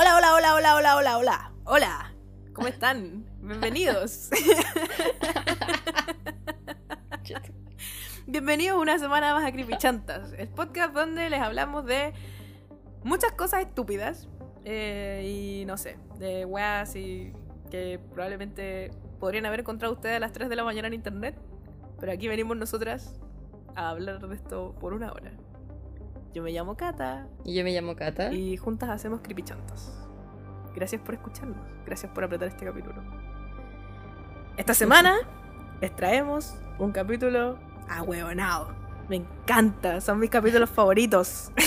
Hola, 0.00 0.16
hola, 0.16 0.34
hola, 0.34 0.54
hola, 0.54 0.76
hola, 0.76 0.96
hola, 0.96 1.18
hola. 1.18 1.52
Hola. 1.64 2.12
¿Cómo 2.54 2.68
están? 2.68 3.26
Bienvenidos. 3.42 4.30
Bienvenidos 8.26 8.80
una 8.80 8.98
semana 8.98 9.34
más 9.34 9.44
a 9.44 9.52
Creepy 9.52 9.76
Chantas, 9.76 10.32
el 10.38 10.48
podcast 10.48 10.94
donde 10.94 11.28
les 11.28 11.42
hablamos 11.42 11.84
de 11.84 12.14
muchas 13.04 13.32
cosas 13.32 13.60
estúpidas 13.60 14.26
eh, 14.64 15.58
y 15.60 15.66
no 15.66 15.76
sé, 15.76 15.98
de 16.18 16.46
weas 16.46 16.96
y 16.96 17.34
que 17.70 18.00
probablemente 18.14 18.92
podrían 19.18 19.44
haber 19.44 19.60
encontrado 19.60 19.92
ustedes 19.92 20.16
a 20.16 20.20
las 20.20 20.32
3 20.32 20.48
de 20.48 20.56
la 20.56 20.64
mañana 20.64 20.88
en 20.88 20.94
internet, 20.94 21.38
pero 22.00 22.10
aquí 22.10 22.26
venimos 22.26 22.56
nosotras 22.56 23.20
a 23.76 23.90
hablar 23.90 24.26
de 24.26 24.34
esto 24.34 24.74
por 24.80 24.94
una 24.94 25.12
hora. 25.12 25.32
Yo 26.32 26.42
me 26.44 26.52
llamo 26.52 26.76
Kata. 26.76 27.26
Y 27.44 27.54
yo 27.54 27.64
me 27.64 27.72
llamo 27.72 27.96
Kata. 27.96 28.32
Y 28.32 28.56
juntas 28.56 28.88
hacemos 28.90 29.20
Creepy 29.20 29.42
Chantas. 29.42 29.92
Gracias 30.74 31.02
por 31.02 31.14
escucharnos. 31.14 31.58
Gracias 31.84 32.12
por 32.12 32.22
apretar 32.22 32.46
este 32.48 32.64
capítulo. 32.64 33.02
Esta 34.56 34.74
semana 34.74 35.16
les 35.80 35.94
traemos 35.96 36.54
un 36.78 36.92
capítulo 36.92 37.58
ahueonado. 37.88 38.74
Me 39.08 39.16
encanta. 39.16 40.00
Son 40.00 40.20
mis 40.20 40.30
capítulos 40.30 40.70
favoritos. 40.70 41.50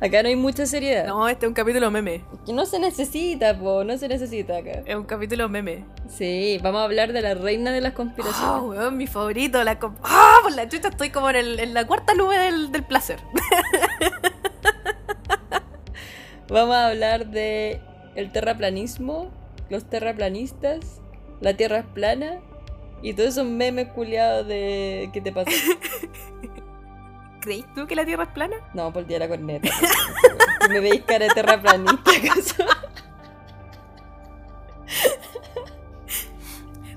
Acá 0.00 0.22
no 0.22 0.28
hay 0.28 0.36
mucha 0.36 0.66
seriedad. 0.66 1.06
No, 1.06 1.26
este 1.28 1.46
es 1.46 1.48
un 1.48 1.54
capítulo 1.54 1.90
meme. 1.90 2.22
Que 2.44 2.52
no 2.52 2.66
se 2.66 2.78
necesita, 2.78 3.58
po, 3.58 3.82
no 3.82 3.96
se 3.96 4.08
necesita 4.08 4.58
acá. 4.58 4.82
Es 4.84 4.94
un 4.94 5.04
capítulo 5.04 5.48
meme. 5.48 5.86
Sí, 6.08 6.58
vamos 6.62 6.82
a 6.82 6.84
hablar 6.84 7.14
de 7.14 7.22
la 7.22 7.34
reina 7.34 7.72
de 7.72 7.80
las 7.80 7.94
conspiraciones. 7.94 8.42
Ah, 8.42 8.60
weón, 8.60 8.98
mi 8.98 9.06
favorito. 9.06 9.62
La 9.64 9.78
¡Ah! 10.02 10.35
Por 10.46 10.54
la 10.54 10.68
chucha 10.68 10.90
estoy 10.90 11.10
como 11.10 11.28
en, 11.30 11.34
el- 11.34 11.58
en 11.58 11.74
la 11.74 11.84
cuarta 11.88 12.14
nube 12.14 12.38
del, 12.38 12.70
del 12.70 12.84
placer. 12.84 13.18
Vamos 16.48 16.76
a 16.76 16.86
hablar 16.86 17.26
de 17.26 17.80
el 18.14 18.30
terraplanismo, 18.30 19.32
los 19.70 19.90
terraplanistas, 19.90 21.00
la 21.40 21.54
tierra 21.56 21.78
es 21.78 21.86
plana 21.86 22.36
y 23.02 23.12
todos 23.14 23.30
esos 23.30 23.44
memes 23.44 23.88
culiados 23.88 24.46
de 24.46 25.10
¿qué 25.12 25.20
te 25.20 25.32
pasa? 25.32 25.50
¿Creís 27.40 27.66
tú 27.74 27.88
que 27.88 27.96
la 27.96 28.04
Tierra 28.04 28.22
es 28.22 28.28
plana? 28.30 28.54
No, 28.72 28.92
por 28.92 29.04
día 29.04 29.18
la 29.18 29.26
corneta. 29.28 29.68
Que 30.60 30.68
me 30.68 30.78
veis 30.78 31.02
cara 31.06 31.26
de 31.26 31.34
terraplanista, 31.34 32.10
¿acaso? 32.22 32.64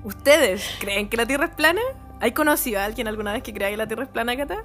¿Ustedes 0.03 0.69
creen 0.79 1.09
que 1.09 1.17
la 1.17 1.25
Tierra 1.25 1.45
es 1.45 1.55
plana? 1.55 1.81
¿Hay 2.19 2.31
conocido 2.31 2.79
a 2.79 2.85
alguien 2.85 3.07
alguna 3.07 3.33
vez 3.33 3.43
que 3.43 3.53
crea 3.53 3.69
que 3.69 3.77
la 3.77 3.87
Tierra 3.87 4.03
es 4.03 4.09
plana, 4.09 4.35
Cata? 4.35 4.63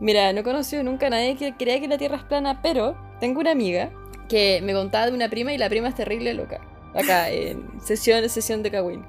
Mira, 0.00 0.32
no 0.32 0.40
he 0.40 0.42
conocido 0.42 0.82
nunca 0.82 1.06
a 1.06 1.10
nadie 1.10 1.36
que 1.36 1.54
crea 1.56 1.80
que 1.80 1.88
la 1.88 1.98
Tierra 1.98 2.16
es 2.16 2.24
plana, 2.24 2.60
pero 2.62 2.96
tengo 3.20 3.40
una 3.40 3.50
amiga 3.52 3.90
que 4.28 4.60
me 4.62 4.72
contaba 4.72 5.06
de 5.06 5.12
una 5.12 5.28
prima 5.28 5.52
y 5.52 5.58
la 5.58 5.68
prima 5.68 5.88
es 5.88 5.94
terrible 5.94 6.34
loca. 6.34 6.60
Acá, 6.94 7.30
en 7.30 7.80
sesión, 7.80 8.28
sesión 8.28 8.62
de 8.62 8.70
Kawin. 8.70 9.04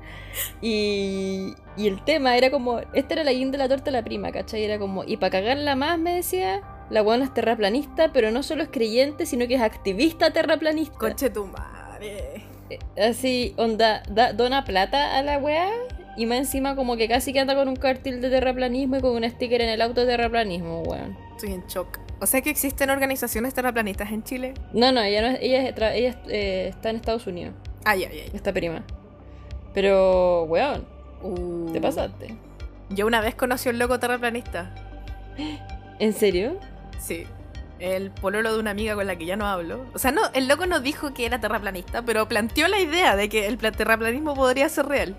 Y, 0.62 1.54
y 1.78 1.88
el 1.88 2.04
tema 2.04 2.36
era 2.38 2.50
como, 2.52 2.80
esta 2.94 3.14
era 3.14 3.24
la 3.24 3.32
guinda 3.34 3.58
de 3.58 3.64
la 3.64 3.70
torta 3.70 3.86
de 3.86 3.92
la 3.92 4.04
prima, 4.04 4.32
¿cachai? 4.32 4.64
Era 4.64 4.80
como, 4.80 5.04
y 5.04 5.18
para 5.18 5.32
cagarla 5.32 5.76
más, 5.76 5.98
me 6.00 6.16
decía, 6.16 6.62
la 6.90 7.02
buena 7.02 7.26
es 7.26 7.34
terraplanista, 7.34 8.12
pero 8.12 8.32
no 8.32 8.44
solo 8.44 8.64
es 8.64 8.70
creyente, 8.70 9.26
sino 9.26 9.48
que 9.48 9.56
es 9.56 9.62
activista 9.62 10.32
terraplanista. 10.32 10.98
Conche 10.98 11.30
tu 11.30 11.46
madre. 11.48 12.44
Eh, 12.70 12.80
Así, 13.00 13.54
onda, 13.58 14.02
da- 14.10 14.34
dona 14.34 14.66
plata 14.66 15.18
a 15.18 15.22
la 15.24 15.38
weá. 15.38 15.70
Y 16.18 16.26
más 16.26 16.38
encima 16.38 16.76
como 16.76 16.96
que 16.98 17.08
casi 17.08 17.34
que 17.34 17.40
anda 17.40 17.56
con 17.56 17.68
un 17.68 17.76
cartel 17.76 18.22
de 18.22 18.30
terraplanismo 18.30 18.98
y 18.98 19.02
con 19.02 19.12
un 19.12 19.30
sticker 19.30 19.62
en 19.62 19.70
el 19.70 19.82
auto 19.82 20.02
de 20.02 20.08
terraplanismo, 20.08 20.82
weón. 20.84 21.18
Estoy 21.36 21.52
en 21.54 21.66
shock. 21.68 22.00
O 22.22 22.26
sea 22.26 22.42
que 22.42 22.50
existen 22.50 22.90
organizaciones 22.90 23.54
terraplanistas 23.54 24.12
en 24.12 24.24
Chile. 24.24 24.54
No, 24.72 24.92
no, 24.94 25.02
ella 25.02 25.22
no 25.22 25.28
es, 25.28 25.40
ella, 25.42 25.68
ella 25.94 26.16
eh, 26.30 26.68
está 26.70 26.90
en 26.90 26.96
Estados 26.96 27.28
Unidos, 27.28 27.54
Ay, 27.84 28.06
ay, 28.06 28.20
ay. 28.24 28.32
esta 28.34 28.54
prima. 28.54 28.84
Pero, 29.74 30.44
weón, 30.44 30.86
Uh. 31.22 31.72
te 31.74 31.82
pasaste. 31.82 32.36
Yo 32.90 33.08
una 33.08 33.20
vez 33.20 33.36
conocí 33.36 33.68
a 33.68 33.72
un 33.72 33.80
loco 33.80 34.00
terraplanista. 34.00 34.74
¿En 36.00 36.14
serio? 36.14 36.60
Sí. 37.00 37.26
El 37.80 38.12
pololo 38.12 38.54
de 38.54 38.60
una 38.60 38.72
amiga 38.72 38.96
con 38.96 39.06
la 39.08 39.16
que 39.18 39.26
ya 39.26 39.36
no 39.36 39.46
hablo. 39.48 39.86
O 39.94 40.00
sea, 40.00 40.12
no, 40.12 40.22
el 40.34 40.48
loco 40.48 40.66
no 40.66 40.80
dijo 40.80 41.14
que 41.14 41.26
era 41.26 41.42
terraplanista, 41.42 42.04
pero 42.04 42.28
planteó 42.28 42.68
la 42.68 42.80
idea 42.80 43.16
de 43.16 43.28
que 43.28 43.48
el 43.48 43.58
pla- 43.58 43.72
terraplanismo 43.72 44.34
podría 44.36 44.70
ser 44.70 44.86
real. 44.86 45.16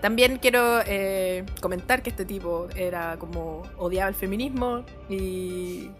También 0.00 0.38
quiero 0.38 0.80
eh, 0.86 1.44
comentar 1.60 2.02
que 2.02 2.10
este 2.10 2.24
tipo 2.24 2.68
era 2.76 3.16
como 3.18 3.62
odiaba 3.78 4.08
el 4.08 4.14
feminismo 4.14 4.84
y 5.08 5.90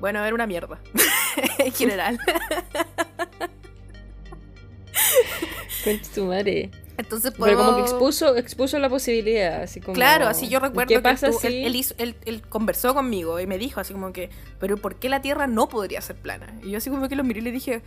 bueno, 0.00 0.24
era 0.24 0.34
una 0.34 0.46
mierda 0.46 0.78
en 1.58 1.72
general. 1.72 2.18
Tu 6.14 6.24
madre. 6.24 6.70
Entonces 6.98 7.32
Pero 7.38 7.56
como 7.56 7.76
que 7.76 7.82
expuso, 7.82 8.36
expuso 8.36 8.78
la 8.78 8.90
posibilidad, 8.90 9.62
así 9.62 9.80
como... 9.80 9.94
Claro, 9.94 10.26
así 10.26 10.48
yo 10.48 10.58
¿y 10.58 10.62
recuerdo 10.62 10.88
¿Qué 10.88 10.94
que 10.96 11.00
pasa 11.00 11.28
él, 11.28 11.32
tuvo- 11.32 11.40
si...? 11.40 11.46
él, 11.46 11.54
él 11.66 11.76
hizo- 11.76 11.94
él- 11.96 12.16
él 12.26 12.42
conversó 12.42 12.92
conmigo 12.92 13.38
y 13.40 13.46
me 13.46 13.56
dijo 13.56 13.80
así 13.80 13.92
como 13.94 14.12
que, 14.12 14.28
pero 14.58 14.76
¿por 14.76 14.96
qué 14.96 15.08
la 15.08 15.22
Tierra 15.22 15.46
no 15.46 15.68
podría 15.68 16.00
ser 16.02 16.16
plana? 16.16 16.52
Y 16.62 16.72
yo 16.72 16.78
así 16.78 16.90
como 16.90 17.08
que 17.08 17.14
lo 17.16 17.24
miré 17.24 17.38
y 17.40 17.44
le 17.44 17.52
dije, 17.52 17.82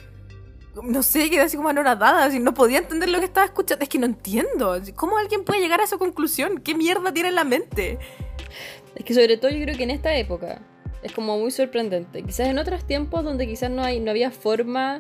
no 0.84 1.04
sé, 1.04 1.30
quedé 1.30 1.42
así 1.42 1.58
como 1.58 1.70
anoradada, 1.70 2.26
así 2.26 2.40
no 2.40 2.54
podía 2.54 2.80
entender 2.80 3.10
lo 3.10 3.20
que 3.20 3.26
estaba 3.26 3.46
escuchando, 3.46 3.84
es 3.84 3.90
que 3.90 4.00
no 4.00 4.06
entiendo, 4.06 4.80
¿cómo 4.96 5.18
alguien 5.18 5.44
puede 5.44 5.60
llegar 5.60 5.82
a 5.82 5.84
esa 5.84 5.98
conclusión? 5.98 6.60
¿Qué 6.60 6.76
mierda 6.76 7.14
tiene 7.14 7.30
en 7.30 7.36
la 7.36 7.44
mente? 7.44 8.00
Es 8.96 9.06
que 9.06 9.14
sobre 9.14 9.38
todo 9.38 9.52
yo 9.52 9.62
creo 9.64 9.76
que 9.76 9.84
en 9.84 9.92
esta 9.92 10.16
época 10.16 10.62
es 11.04 11.12
como 11.12 11.38
muy 11.38 11.52
sorprendente. 11.52 12.24
Quizás 12.24 12.48
en 12.48 12.60
otros 12.60 12.86
tiempos 12.86 13.24
donde 13.24 13.48
quizás 13.48 13.72
no, 13.72 13.84
hay, 13.84 14.00
no 14.00 14.12
había 14.12 14.32
forma 14.32 15.00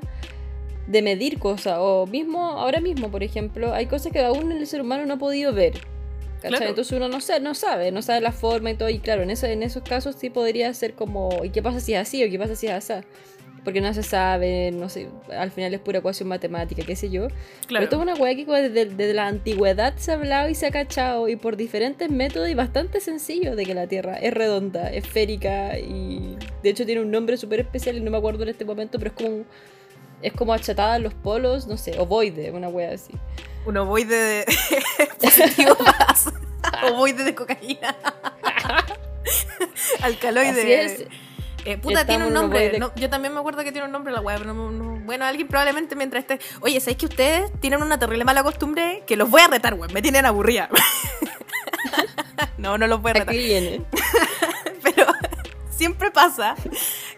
de 0.87 1.01
medir 1.01 1.39
cosas, 1.39 1.77
o 1.79 2.05
mismo 2.05 2.43
ahora 2.43 2.81
mismo, 2.81 3.09
por 3.11 3.23
ejemplo, 3.23 3.73
hay 3.73 3.85
cosas 3.85 4.11
que 4.11 4.19
aún 4.19 4.51
el 4.51 4.65
ser 4.67 4.81
humano 4.81 5.05
no 5.05 5.13
ha 5.15 5.17
podido 5.17 5.53
ver. 5.53 5.79
Entonces 6.43 6.91
uno 6.91 7.07
no 7.07 7.21
sabe, 7.21 7.39
no 7.39 7.53
sabe, 7.53 7.91
no 7.91 8.01
sabe 8.01 8.19
la 8.19 8.31
forma 8.31 8.71
y 8.71 8.75
todo, 8.75 8.89
y 8.89 8.99
claro, 8.99 9.21
en, 9.21 9.29
eso, 9.29 9.45
en 9.45 9.61
esos 9.61 9.83
casos 9.83 10.15
sí 10.17 10.31
podría 10.31 10.73
ser 10.73 10.95
como, 10.95 11.29
¿y 11.43 11.51
qué 11.51 11.61
pasa 11.61 11.79
si 11.79 11.93
es 11.93 12.01
así 12.01 12.23
o 12.25 12.29
qué 12.29 12.39
pasa 12.39 12.55
si 12.55 12.67
es 12.67 12.73
así? 12.73 13.05
Porque 13.63 13.79
no 13.79 13.93
se 13.93 14.01
sabe, 14.01 14.71
no 14.71 14.89
sé, 14.89 15.07
al 15.37 15.51
final 15.51 15.73
es 15.73 15.79
pura 15.79 15.99
ecuación 15.99 16.27
matemática, 16.27 16.83
qué 16.83 16.95
sé 16.95 17.11
yo. 17.11 17.27
Pero 17.67 17.83
esto 17.83 17.97
es 17.97 18.01
una 18.01 18.15
weá 18.15 18.35
que 18.35 18.45
desde, 18.45 18.85
desde 18.85 19.13
la 19.13 19.27
antigüedad 19.27 19.95
se 19.97 20.11
ha 20.11 20.15
hablado 20.15 20.49
y 20.49 20.55
se 20.55 20.65
ha 20.65 20.71
cachado 20.71 21.29
y 21.29 21.35
por 21.35 21.57
diferentes 21.57 22.09
métodos 22.09 22.49
y 22.49 22.55
bastante 22.55 22.99
sencillo 22.99 23.55
de 23.55 23.65
que 23.65 23.75
la 23.75 23.85
Tierra 23.85 24.15
es 24.17 24.33
redonda, 24.33 24.91
esférica 24.91 25.77
y 25.77 26.37
de 26.63 26.69
hecho 26.69 26.85
tiene 26.87 27.01
un 27.01 27.11
nombre 27.11 27.37
súper 27.37 27.59
especial 27.59 27.97
y 27.97 28.01
no 28.01 28.09
me 28.09 28.17
acuerdo 28.17 28.43
en 28.43 28.49
este 28.49 28.65
momento, 28.65 28.97
pero 28.97 29.11
es 29.11 29.15
como 29.15 29.45
es 30.21 30.33
como 30.33 30.53
achatada 30.53 30.97
en 30.97 31.03
los 31.03 31.13
polos, 31.13 31.67
no 31.67 31.77
sé, 31.77 31.97
ovoide, 31.99 32.51
una 32.51 32.69
weá 32.69 32.93
así. 32.93 33.13
Un 33.65 33.77
ovoide 33.77 34.15
de 34.15 34.45
positivo 35.21 35.75
más, 35.83 36.31
ovoide 36.91 37.23
de 37.23 37.35
cocaína, 37.35 37.95
alcaloide. 40.01 40.49
Así 40.49 40.71
es. 40.71 41.05
Eh, 41.65 41.77
puta, 41.77 42.01
Estamos 42.01 42.07
tiene 42.07 42.25
un 42.27 42.33
nombre. 42.33 42.79
No, 42.79 42.93
yo 42.95 43.09
también 43.09 43.33
me 43.33 43.39
acuerdo 43.39 43.63
que 43.63 43.71
tiene 43.71 43.85
un 43.85 43.91
nombre 43.91 44.11
la 44.11 44.19
web, 44.21 44.37
pero 44.39 44.53
no- 44.53 44.71
no- 44.71 44.99
bueno, 45.05 45.25
alguien 45.25 45.47
probablemente 45.47 45.95
mientras 45.95 46.23
esté. 46.23 46.39
Oye, 46.61 46.79
¿sabéis 46.79 46.97
que 46.97 47.05
ustedes 47.05 47.51
tienen 47.59 47.81
una 47.83 47.99
terrible 47.99 48.23
mala 48.25 48.43
costumbre? 48.43 49.03
Que 49.05 49.15
los 49.15 49.29
voy 49.29 49.41
a 49.41 49.47
retar, 49.47 49.73
weón. 49.75 49.93
Me 49.93 50.01
tienen 50.01 50.25
aburrida. 50.25 50.69
no, 52.57 52.77
no 52.77 52.87
los 52.87 53.01
voy 53.01 53.11
a 53.11 53.13
retar. 53.15 53.29
Aquí 53.29 53.37
viene. 53.43 53.81
Pero 54.83 55.05
siempre 55.69 56.11
pasa 56.11 56.55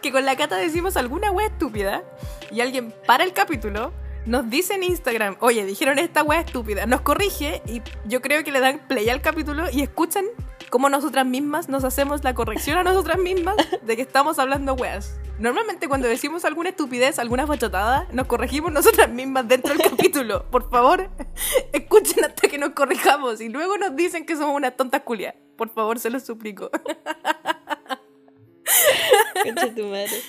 que 0.01 0.11
con 0.11 0.25
la 0.25 0.35
cata 0.35 0.57
decimos 0.57 0.97
alguna 0.97 1.31
wea 1.31 1.47
estúpida 1.47 2.03
y 2.51 2.61
alguien 2.61 2.93
para 3.05 3.23
el 3.23 3.33
capítulo, 3.33 3.93
nos 4.25 4.49
dice 4.49 4.75
en 4.75 4.83
Instagram, 4.83 5.37
oye, 5.39 5.65
dijeron 5.65 5.99
esta 5.99 6.23
wea 6.23 6.41
estúpida, 6.41 6.85
nos 6.85 7.01
corrige 7.01 7.61
y 7.65 7.81
yo 8.05 8.21
creo 8.21 8.43
que 8.43 8.51
le 8.51 8.59
dan 8.59 8.79
play 8.87 9.09
al 9.09 9.21
capítulo 9.21 9.69
y 9.71 9.81
escuchan 9.81 10.25
cómo 10.73 10.89
nosotras 10.89 11.23
mismas 11.23 11.69
nos 11.69 11.83
hacemos 11.83 12.23
la 12.23 12.33
corrección 12.33 12.79
a 12.79 12.83
nosotras 12.83 13.19
mismas 13.19 13.55
de 13.83 13.95
que 13.95 14.01
estamos 14.01 14.39
hablando 14.39 14.73
weas. 14.73 15.19
Normalmente 15.37 15.87
cuando 15.87 16.07
decimos 16.07 16.45
alguna 16.45 16.69
estupidez, 16.69 17.19
alguna 17.19 17.45
fachotada, 17.45 18.07
nos 18.11 18.25
corregimos 18.25 18.71
nosotras 18.71 19.07
mismas 19.07 19.47
dentro 19.47 19.71
del 19.75 19.83
capítulo. 19.91 20.49
Por 20.49 20.71
favor, 20.71 21.11
escuchen 21.73 22.25
hasta 22.25 22.47
que 22.47 22.57
nos 22.57 22.71
corrijamos 22.71 23.39
y 23.39 23.49
luego 23.49 23.77
nos 23.77 23.95
dicen 23.95 24.25
que 24.25 24.35
somos 24.35 24.55
unas 24.55 24.75
tontas 24.75 25.03
culias. 25.03 25.35
Por 25.57 25.69
favor, 25.69 25.99
se 25.99 26.09
los 26.09 26.23
suplico. 26.23 26.71
Concha 29.43 29.75
tu 29.75 29.83
madre. 29.83 30.21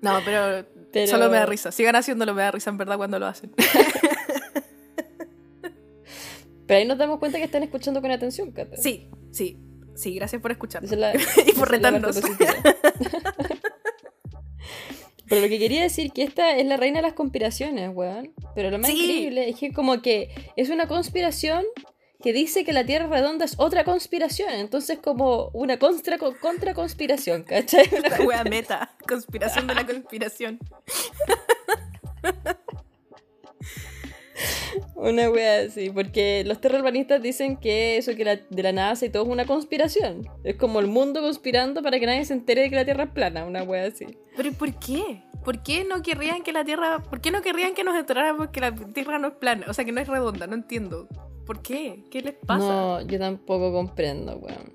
No, 0.00 0.20
pero, 0.24 0.64
Pero- 0.92 1.10
solo 1.10 1.28
me 1.28 1.38
da 1.38 1.46
risa. 1.46 1.72
Sigan 1.72 1.96
haciéndolo, 1.96 2.34
me 2.34 2.42
da 2.42 2.52
risa 2.52 2.70
en 2.70 2.78
verdad 2.78 2.96
cuando 2.96 3.18
lo 3.18 3.26
hacen. 3.26 3.52
Pero 6.68 6.78
ahí 6.78 6.84
nos 6.86 6.98
damos 6.98 7.18
cuenta 7.18 7.38
que 7.38 7.44
están 7.44 7.62
escuchando 7.64 8.00
con 8.00 8.10
atención, 8.12 8.52
Cata. 8.52 8.76
Sí, 8.76 9.08
sí, 9.32 9.58
sí, 9.96 10.14
gracias 10.14 10.40
por 10.40 10.52
escuchar. 10.52 10.84
Esa 10.84 10.94
es 10.94 11.00
la- 11.00 11.12
y 11.46 11.52
por 11.54 11.68
retarnos. 11.70 12.20
Pero 15.28 15.40
lo 15.42 15.48
que 15.48 15.58
quería 15.58 15.82
decir 15.82 16.12
que 16.12 16.22
esta 16.22 16.52
es 16.56 16.64
la 16.66 16.76
reina 16.78 16.98
de 16.98 17.02
las 17.02 17.12
conspiraciones, 17.14 17.90
weón. 17.92 18.32
Pero 18.54 18.70
lo 18.70 18.78
más 18.78 18.90
Sí. 18.90 18.98
increíble 18.98 19.48
es 19.50 19.56
que 19.58 19.72
como 19.72 20.00
que 20.00 20.30
es 20.56 20.70
una 20.70 20.86
conspiración 20.88 21.64
que 22.22 22.32
dice 22.32 22.64
que 22.64 22.72
la 22.72 22.84
Tierra 22.86 23.06
redonda 23.08 23.44
es 23.44 23.54
otra 23.58 23.84
conspiración. 23.84 24.50
Entonces, 24.54 24.98
como 24.98 25.48
una 25.52 25.78
contra, 25.78 26.16
contra 26.18 26.72
conspiración, 26.74 27.42
¿cachai? 27.44 27.88
Una 27.98 28.08
La 28.18 28.20
wea 28.24 28.44
meta. 28.44 28.94
Conspiración 29.06 29.66
de 29.66 29.74
la 29.74 29.86
conspiración. 29.86 30.58
Una 34.98 35.30
wea 35.30 35.60
así, 35.60 35.90
porque 35.90 36.42
los 36.44 36.60
terraplanistas 36.60 37.22
dicen 37.22 37.56
que 37.56 37.98
eso 37.98 38.16
que 38.16 38.24
la, 38.24 38.34
de 38.34 38.62
la 38.64 38.72
NASA 38.72 39.06
y 39.06 39.10
todo 39.10 39.22
es 39.22 39.28
una 39.28 39.46
conspiración. 39.46 40.28
Es 40.42 40.56
como 40.56 40.80
el 40.80 40.88
mundo 40.88 41.20
conspirando 41.20 41.84
para 41.84 42.00
que 42.00 42.06
nadie 42.06 42.24
se 42.24 42.32
entere 42.32 42.62
de 42.62 42.70
que 42.70 42.74
la 42.74 42.84
Tierra 42.84 43.04
es 43.04 43.10
plana, 43.10 43.44
una 43.44 43.62
wea 43.62 43.86
así. 43.86 44.18
Pero 44.36 44.48
¿y 44.48 44.52
¿por 44.52 44.74
qué? 44.80 45.22
¿Por 45.44 45.62
qué 45.62 45.84
no 45.84 46.02
querrían 46.02 46.42
que 46.42 46.52
la 46.52 46.64
Tierra... 46.64 47.00
¿Por 47.00 47.20
qué 47.20 47.30
no 47.30 47.42
querrían 47.42 47.74
que 47.74 47.84
nos 47.84 47.96
enteráramos 47.96 48.48
que 48.48 48.60
la 48.60 48.74
Tierra 48.74 49.20
no 49.20 49.28
es 49.28 49.34
plana? 49.34 49.66
O 49.68 49.72
sea, 49.72 49.84
que 49.84 49.92
no 49.92 50.00
es 50.00 50.08
redonda, 50.08 50.48
no 50.48 50.54
entiendo. 50.54 51.06
¿Por 51.46 51.62
qué? 51.62 52.04
¿Qué 52.10 52.20
les 52.20 52.34
pasa? 52.34 52.66
No, 52.66 53.00
yo 53.06 53.20
tampoco 53.20 53.72
comprendo, 53.72 54.36
weón. 54.36 54.74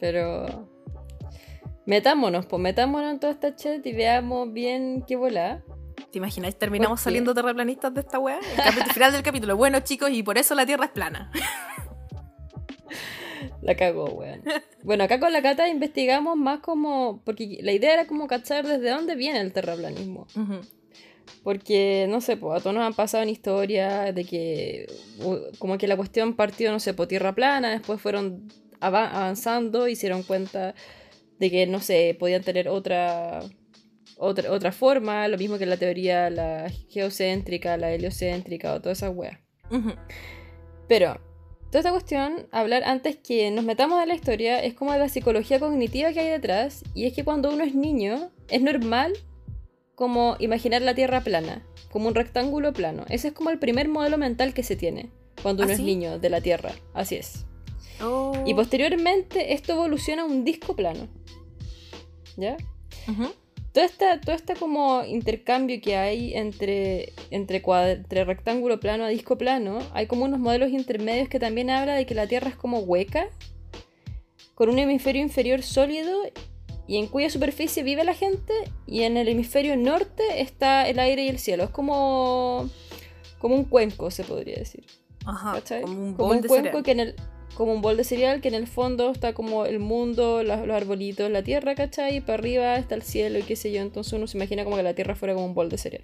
Pero. 0.00 0.70
Metámonos, 1.84 2.46
pues 2.46 2.62
metámonos 2.62 3.12
en 3.12 3.20
toda 3.20 3.34
esta 3.34 3.54
chat 3.54 3.84
y 3.84 3.92
veamos 3.92 4.52
bien 4.54 5.04
qué 5.06 5.16
volá. 5.16 5.62
¿Te 6.10 6.18
imagináis? 6.18 6.56
Terminamos 6.58 7.00
saliendo 7.00 7.34
terraplanistas 7.34 7.94
de 7.94 8.00
esta 8.00 8.18
wea. 8.18 8.38
El 8.66 8.92
final 8.92 9.12
del 9.12 9.22
capítulo. 9.22 9.56
Bueno, 9.56 9.80
chicos, 9.80 10.10
y 10.10 10.22
por 10.22 10.38
eso 10.38 10.54
la 10.54 10.66
Tierra 10.66 10.86
es 10.86 10.90
plana. 10.90 11.30
La 13.62 13.74
cagó, 13.74 14.04
weón. 14.06 14.42
Bueno, 14.82 15.04
acá 15.04 15.20
con 15.20 15.32
la 15.32 15.42
cata 15.42 15.68
investigamos 15.68 16.36
más 16.36 16.60
como. 16.60 17.22
Porque 17.24 17.58
la 17.62 17.72
idea 17.72 17.92
era 17.94 18.06
como 18.06 18.26
cachar 18.26 18.66
desde 18.66 18.90
dónde 18.90 19.14
viene 19.16 19.40
el 19.40 19.52
terraplanismo. 19.52 20.26
Porque, 21.44 22.06
no 22.08 22.20
sé, 22.20 22.36
pues 22.36 22.58
a 22.58 22.62
todos 22.62 22.74
nos 22.74 22.84
han 22.84 22.94
pasado 22.94 23.22
en 23.22 23.28
historia 23.28 24.12
de 24.12 24.24
que 24.24 24.86
como 25.58 25.78
que 25.78 25.88
la 25.88 25.96
cuestión 25.96 26.34
partió, 26.34 26.70
no 26.72 26.80
sé, 26.80 26.92
por 26.94 27.06
tierra 27.06 27.34
plana, 27.34 27.70
después 27.70 28.00
fueron 28.00 28.48
ava- 28.80 29.10
avanzando 29.10 29.88
y 29.88 29.94
se 29.96 30.06
dieron 30.08 30.22
cuenta 30.22 30.74
de 31.38 31.50
que, 31.50 31.66
no 31.66 31.80
sé, 31.80 32.16
podían 32.18 32.42
tener 32.42 32.68
otra, 32.68 33.40
otra, 34.20 34.52
otra 34.52 34.70
forma, 34.70 35.26
lo 35.28 35.38
mismo 35.38 35.58
que 35.58 35.66
la 35.66 35.78
teoría, 35.78 36.28
la 36.28 36.70
geocéntrica, 36.90 37.76
la 37.78 37.90
heliocéntrica 37.90 38.74
o 38.74 38.80
todas 38.80 38.98
esas 38.98 39.16
weas. 39.16 39.38
Ujú. 39.70 39.92
Pero, 40.86 41.18
toda 41.68 41.80
esta 41.80 41.90
cuestión, 41.90 42.46
hablar 42.52 42.84
antes 42.84 43.16
que 43.16 43.50
nos 43.50 43.64
metamos 43.64 44.00
en 44.02 44.08
la 44.08 44.14
historia, 44.14 44.62
es 44.62 44.74
como 44.74 44.92
de 44.92 44.98
la 44.98 45.08
psicología 45.08 45.58
cognitiva 45.58 46.12
que 46.12 46.20
hay 46.20 46.28
detrás, 46.28 46.84
y 46.94 47.06
es 47.06 47.14
que 47.14 47.24
cuando 47.24 47.50
uno 47.50 47.64
es 47.64 47.74
niño, 47.74 48.30
es 48.48 48.60
normal 48.60 49.14
como 49.94 50.36
imaginar 50.38 50.82
la 50.82 50.94
Tierra 50.94 51.22
plana, 51.22 51.66
como 51.90 52.08
un 52.08 52.14
rectángulo 52.14 52.72
plano. 52.74 53.04
Ese 53.08 53.28
es 53.28 53.34
como 53.34 53.50
el 53.50 53.58
primer 53.58 53.88
modelo 53.88 54.18
mental 54.18 54.52
que 54.52 54.62
se 54.62 54.76
tiene 54.76 55.10
cuando 55.42 55.62
uno 55.62 55.72
¿Ah, 55.72 55.74
es 55.74 55.80
niño 55.80 56.18
de 56.18 56.28
la 56.28 56.42
Tierra. 56.42 56.72
Así 56.92 57.16
es. 57.16 57.46
Oh. 58.02 58.32
Y 58.46 58.52
posteriormente 58.54 59.54
esto 59.54 59.72
evoluciona 59.72 60.22
a 60.22 60.24
un 60.26 60.44
disco 60.44 60.76
plano. 60.76 61.08
¿Ya? 62.36 62.56
Ujú. 63.08 63.32
Todo 63.72 63.84
este, 63.84 64.18
todo 64.18 64.34
este 64.34 64.54
como 64.56 65.04
intercambio 65.04 65.80
que 65.80 65.96
hay 65.96 66.34
entre, 66.34 67.12
entre, 67.30 67.62
entre 67.64 68.24
rectángulo 68.24 68.80
plano 68.80 69.04
a 69.04 69.08
disco 69.08 69.38
plano, 69.38 69.78
hay 69.92 70.06
como 70.06 70.24
unos 70.24 70.40
modelos 70.40 70.70
intermedios 70.70 71.28
que 71.28 71.38
también 71.38 71.70
habla 71.70 71.94
de 71.94 72.04
que 72.04 72.14
la 72.14 72.26
Tierra 72.26 72.48
es 72.48 72.56
como 72.56 72.80
hueca, 72.80 73.28
con 74.56 74.68
un 74.68 74.78
hemisferio 74.78 75.22
inferior 75.22 75.62
sólido 75.62 76.20
y 76.88 76.96
en 76.96 77.06
cuya 77.06 77.30
superficie 77.30 77.84
vive 77.84 78.02
la 78.02 78.14
gente 78.14 78.52
y 78.86 79.02
en 79.02 79.16
el 79.16 79.28
hemisferio 79.28 79.76
norte 79.76 80.40
está 80.40 80.88
el 80.88 80.98
aire 80.98 81.24
y 81.24 81.28
el 81.28 81.38
cielo. 81.38 81.62
Es 81.64 81.70
como, 81.70 82.68
como 83.38 83.54
un 83.54 83.64
cuenco, 83.64 84.10
se 84.10 84.24
podría 84.24 84.56
decir. 84.56 84.84
Ajá. 85.24 85.52
¿cachai? 85.52 85.82
Como 85.82 85.92
un 86.02 86.14
Como 86.14 86.32
un 86.32 86.38
cuenco 86.40 86.56
cereal. 86.56 86.82
que 86.82 86.90
en 86.90 87.00
el 87.00 87.14
como 87.54 87.72
un 87.72 87.82
bol 87.82 87.96
de 87.96 88.04
cereal 88.04 88.40
que 88.40 88.48
en 88.48 88.54
el 88.54 88.66
fondo 88.66 89.10
está 89.10 89.32
como 89.32 89.66
el 89.66 89.78
mundo, 89.80 90.42
las- 90.42 90.66
los 90.66 90.74
arbolitos, 90.76 91.30
la 91.30 91.42
tierra, 91.42 91.74
¿cachai? 91.74 92.16
Y 92.16 92.20
para 92.20 92.34
arriba 92.34 92.76
está 92.76 92.94
el 92.94 93.02
cielo 93.02 93.38
y 93.38 93.42
qué 93.42 93.56
sé 93.56 93.70
yo. 93.72 93.82
Entonces 93.82 94.12
uno 94.12 94.26
se 94.26 94.38
imagina 94.38 94.64
como 94.64 94.76
que 94.76 94.82
la 94.82 94.94
tierra 94.94 95.14
fuera 95.14 95.34
como 95.34 95.46
un 95.46 95.54
bol 95.54 95.68
de 95.68 95.78
cereal. 95.78 96.02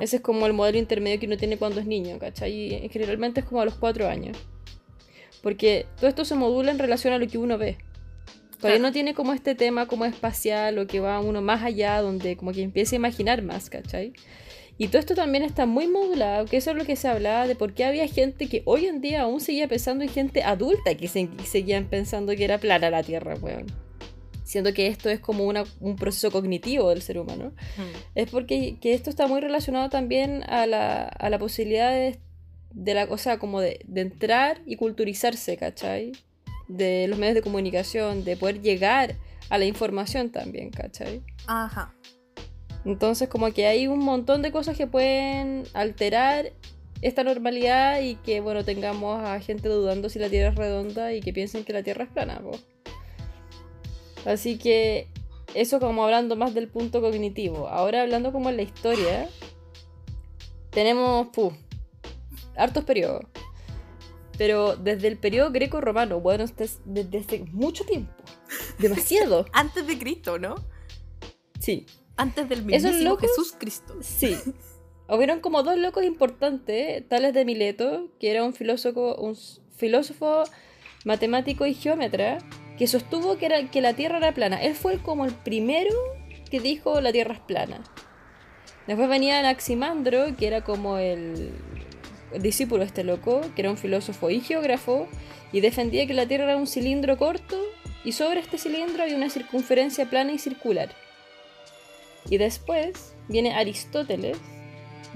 Ese 0.00 0.16
es 0.16 0.22
como 0.22 0.46
el 0.46 0.52
modelo 0.54 0.78
intermedio 0.78 1.20
que 1.20 1.26
uno 1.26 1.36
tiene 1.36 1.58
cuando 1.58 1.80
es 1.80 1.86
niño, 1.86 2.18
¿cachai? 2.18 2.52
Y 2.84 2.88
generalmente 2.88 3.40
es 3.40 3.46
como 3.46 3.60
a 3.60 3.64
los 3.64 3.74
cuatro 3.74 4.08
años. 4.08 4.36
Porque 5.42 5.86
todo 5.96 6.08
esto 6.08 6.24
se 6.24 6.34
modula 6.34 6.70
en 6.72 6.78
relación 6.78 7.12
a 7.12 7.18
lo 7.18 7.26
que 7.28 7.38
uno 7.38 7.58
ve. 7.58 7.76
Todavía 8.58 8.78
Claro. 8.78 8.82
no 8.82 8.92
tiene 8.92 9.12
como 9.14 9.34
este 9.34 9.54
tema 9.54 9.86
como 9.86 10.06
espacial 10.06 10.78
o 10.78 10.86
que 10.86 10.98
va 11.00 11.20
uno 11.20 11.42
más 11.42 11.62
allá, 11.62 12.00
donde 12.00 12.36
como 12.38 12.52
que 12.52 12.62
empieza 12.62 12.96
a 12.96 12.96
imaginar 12.96 13.42
más, 13.42 13.68
¿cachai? 13.68 14.14
Y 14.78 14.88
todo 14.88 14.98
esto 14.98 15.14
también 15.14 15.42
está 15.42 15.64
muy 15.64 15.86
modulado, 15.88 16.44
que 16.46 16.58
eso 16.58 16.70
es 16.72 16.76
lo 16.76 16.84
que 16.84 16.96
se 16.96 17.08
hablaba 17.08 17.46
de 17.46 17.54
por 17.56 17.72
qué 17.72 17.84
había 17.84 18.06
gente 18.08 18.46
que 18.48 18.62
hoy 18.66 18.86
en 18.86 19.00
día 19.00 19.22
aún 19.22 19.40
seguía 19.40 19.68
pensando 19.68 20.04
en 20.04 20.10
gente 20.10 20.42
adulta 20.42 20.94
que 20.94 21.08
se- 21.08 21.28
seguían 21.44 21.86
pensando 21.86 22.34
que 22.36 22.44
era 22.44 22.58
plana 22.58 22.90
la 22.90 23.02
Tierra, 23.02 23.36
weón. 23.40 23.64
Siendo 24.44 24.72
que 24.74 24.86
esto 24.86 25.08
es 25.08 25.18
como 25.18 25.44
una- 25.44 25.64
un 25.80 25.96
proceso 25.96 26.30
cognitivo 26.30 26.90
del 26.90 27.00
ser 27.02 27.18
humano 27.18 27.46
Ujú. 27.46 27.86
es 28.14 28.30
porque 28.30 28.76
que 28.80 28.92
esto 28.92 29.08
está 29.10 29.26
muy 29.26 29.40
relacionado 29.40 29.88
también 29.88 30.42
a 30.48 30.66
la, 30.66 31.04
a 31.04 31.30
la 31.30 31.38
posibilidad 31.38 31.90
de, 31.92 32.18
de 32.72 32.94
la 32.94 33.06
cosa 33.08 33.38
como 33.38 33.60
de, 33.60 33.80
de 33.86 34.02
entrar 34.02 34.60
y 34.66 34.76
culturizarse, 34.76 35.56
¿cachai? 35.56 36.12
De 36.68 37.08
los 37.08 37.18
medios 37.18 37.34
de 37.34 37.42
comunicación, 37.42 38.24
de 38.24 38.36
poder 38.36 38.60
llegar 38.60 39.16
a 39.48 39.56
la 39.58 39.64
información 39.64 40.30
también, 40.30 40.70
¿cachai? 40.70 41.22
Ajá. 41.46 41.94
Entonces 42.86 43.28
como 43.28 43.52
que 43.52 43.66
hay 43.66 43.88
un 43.88 43.98
montón 43.98 44.42
de 44.42 44.52
cosas 44.52 44.76
que 44.76 44.86
pueden 44.86 45.64
alterar 45.74 46.52
esta 47.02 47.24
normalidad 47.24 48.00
y 48.00 48.14
que, 48.14 48.40
bueno, 48.40 48.64
tengamos 48.64 49.22
a 49.24 49.40
gente 49.40 49.68
dudando 49.68 50.08
si 50.08 50.20
la 50.20 50.30
Tierra 50.30 50.50
es 50.50 50.54
redonda 50.54 51.12
y 51.12 51.20
que 51.20 51.32
piensen 51.32 51.64
que 51.64 51.72
la 51.72 51.82
Tierra 51.82 52.04
es 52.04 52.10
plana, 52.10 52.40
po. 52.40 52.52
Así 54.24 54.56
que 54.56 55.08
eso 55.54 55.80
como 55.80 56.04
hablando 56.04 56.36
más 56.36 56.54
del 56.54 56.68
punto 56.68 57.00
cognitivo. 57.00 57.66
Ahora 57.66 58.02
hablando 58.02 58.30
como 58.30 58.50
en 58.50 58.56
la 58.56 58.62
historia, 58.62 59.28
tenemos, 60.70 61.26
puh, 61.32 61.52
hartos 62.56 62.84
periodos. 62.84 63.24
Pero 64.38 64.76
desde 64.76 65.08
el 65.08 65.18
periodo 65.18 65.50
greco-romano, 65.50 66.20
bueno, 66.20 66.44
desde, 66.46 66.78
desde 66.84 67.18
hace 67.18 67.44
mucho 67.50 67.84
tiempo. 67.84 68.12
Demasiado. 68.78 69.46
Antes 69.52 69.88
de 69.88 69.98
Cristo, 69.98 70.38
¿no? 70.38 70.54
Sí, 71.58 71.86
Antes 72.16 72.48
del 72.48 72.64
mismísimo 72.64 73.10
locos- 73.10 73.30
Jesús 73.30 73.54
Cristo. 73.58 73.96
Sí. 74.00 74.36
Hubieron 75.08 75.40
como 75.40 75.62
dos 75.62 75.76
locos 75.76 76.04
importantes, 76.04 77.08
tales 77.08 77.32
de 77.32 77.44
Mileto, 77.44 78.08
que 78.18 78.30
era 78.30 78.42
un 78.44 78.54
filósofo, 78.54 79.14
un 79.16 79.36
filósofo, 79.76 80.44
matemático 81.04 81.64
y 81.66 81.74
geómetra, 81.74 82.38
que 82.76 82.86
sostuvo 82.88 83.38
que, 83.38 83.46
era, 83.46 83.70
que 83.70 83.80
la 83.80 83.94
Tierra 83.94 84.18
era 84.18 84.34
plana. 84.34 84.60
Él 84.62 84.74
fue 84.74 84.98
como 84.98 85.24
el 85.24 85.32
primero 85.32 85.94
que 86.50 86.58
dijo 86.60 87.00
la 87.00 87.12
Tierra 87.12 87.34
es 87.34 87.40
plana. 87.40 87.84
Después 88.86 89.08
venía 89.08 89.38
Anaximandro, 89.38 90.36
que 90.36 90.46
era 90.46 90.64
como 90.64 90.98
el, 90.98 91.52
el 92.32 92.42
discípulo 92.42 92.80
de 92.80 92.86
este 92.86 93.04
loco, 93.04 93.40
que 93.54 93.62
era 93.62 93.70
un 93.70 93.76
filósofo 93.78 94.30
y 94.30 94.40
geógrafo, 94.40 95.08
y 95.52 95.60
defendía 95.60 96.06
que 96.06 96.14
la 96.14 96.26
Tierra 96.26 96.44
era 96.44 96.56
un 96.56 96.66
cilindro 96.66 97.16
corto, 97.16 97.56
y 98.04 98.12
sobre 98.12 98.40
este 98.40 98.58
cilindro 98.58 99.02
había 99.02 99.16
una 99.16 99.30
circunferencia 99.30 100.08
plana 100.10 100.32
y 100.32 100.38
circular. 100.38 100.88
Y 102.28 102.38
después 102.38 103.14
viene 103.28 103.54
Aristóteles. 103.54 104.38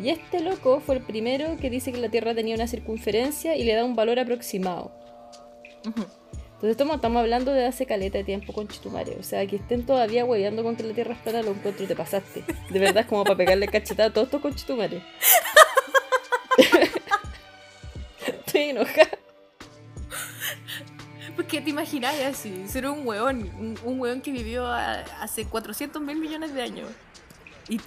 Y 0.02 0.10
este 0.10 0.40
loco 0.40 0.80
fue 0.80 0.96
el 0.96 1.02
primero 1.02 1.56
que 1.60 1.68
dice 1.68 1.92
que 1.92 1.98
la 1.98 2.08
Tierra 2.08 2.34
tenía 2.34 2.54
una 2.54 2.66
circunferencia 2.66 3.56
y 3.56 3.64
le 3.64 3.74
da 3.74 3.84
un 3.84 3.96
valor 3.96 4.18
aproximado. 4.18 4.92
Entonces 5.84 6.70
estamos, 6.70 6.96
estamos 6.96 7.20
hablando 7.20 7.52
de 7.52 7.66
hace 7.66 7.86
caleta 7.86 8.18
de 8.18 8.24
tiempo 8.24 8.52
con 8.52 8.68
Chitumare. 8.68 9.16
O 9.18 9.22
sea, 9.22 9.46
que 9.46 9.56
estén 9.56 9.86
todavía 9.86 10.24
hueveando 10.24 10.62
con 10.62 10.76
que 10.76 10.82
la 10.82 10.94
Tierra 10.94 11.14
es 11.14 11.20
plana, 11.20 11.42
lo 11.42 11.52
encuentro, 11.52 11.86
te 11.86 11.96
pasaste. 11.96 12.44
De 12.70 12.78
verdad 12.78 12.98
es 12.98 13.06
como 13.06 13.24
para 13.24 13.36
pegarle 13.36 13.66
cachetada 13.66 14.10
a 14.10 14.12
todos 14.12 14.26
estos 14.26 14.40
con 14.40 14.54
Chitumare. 14.54 15.02
Estoy 18.26 18.62
enojada. 18.62 19.08
Porque 21.36 21.60
te 21.60 21.70
imaginas 21.70 22.14
así, 22.20 22.66
ser 22.68 22.86
un 22.88 23.06
weón, 23.06 23.42
un, 23.58 23.78
un 23.84 24.00
weón 24.00 24.20
que 24.20 24.30
vivió 24.32 24.66
a- 24.66 25.00
hace 25.20 25.44
400 25.46 26.00
mil 26.02 26.16
millones 26.18 26.52
de 26.54 26.62
años 26.62 26.88
y 27.68 27.80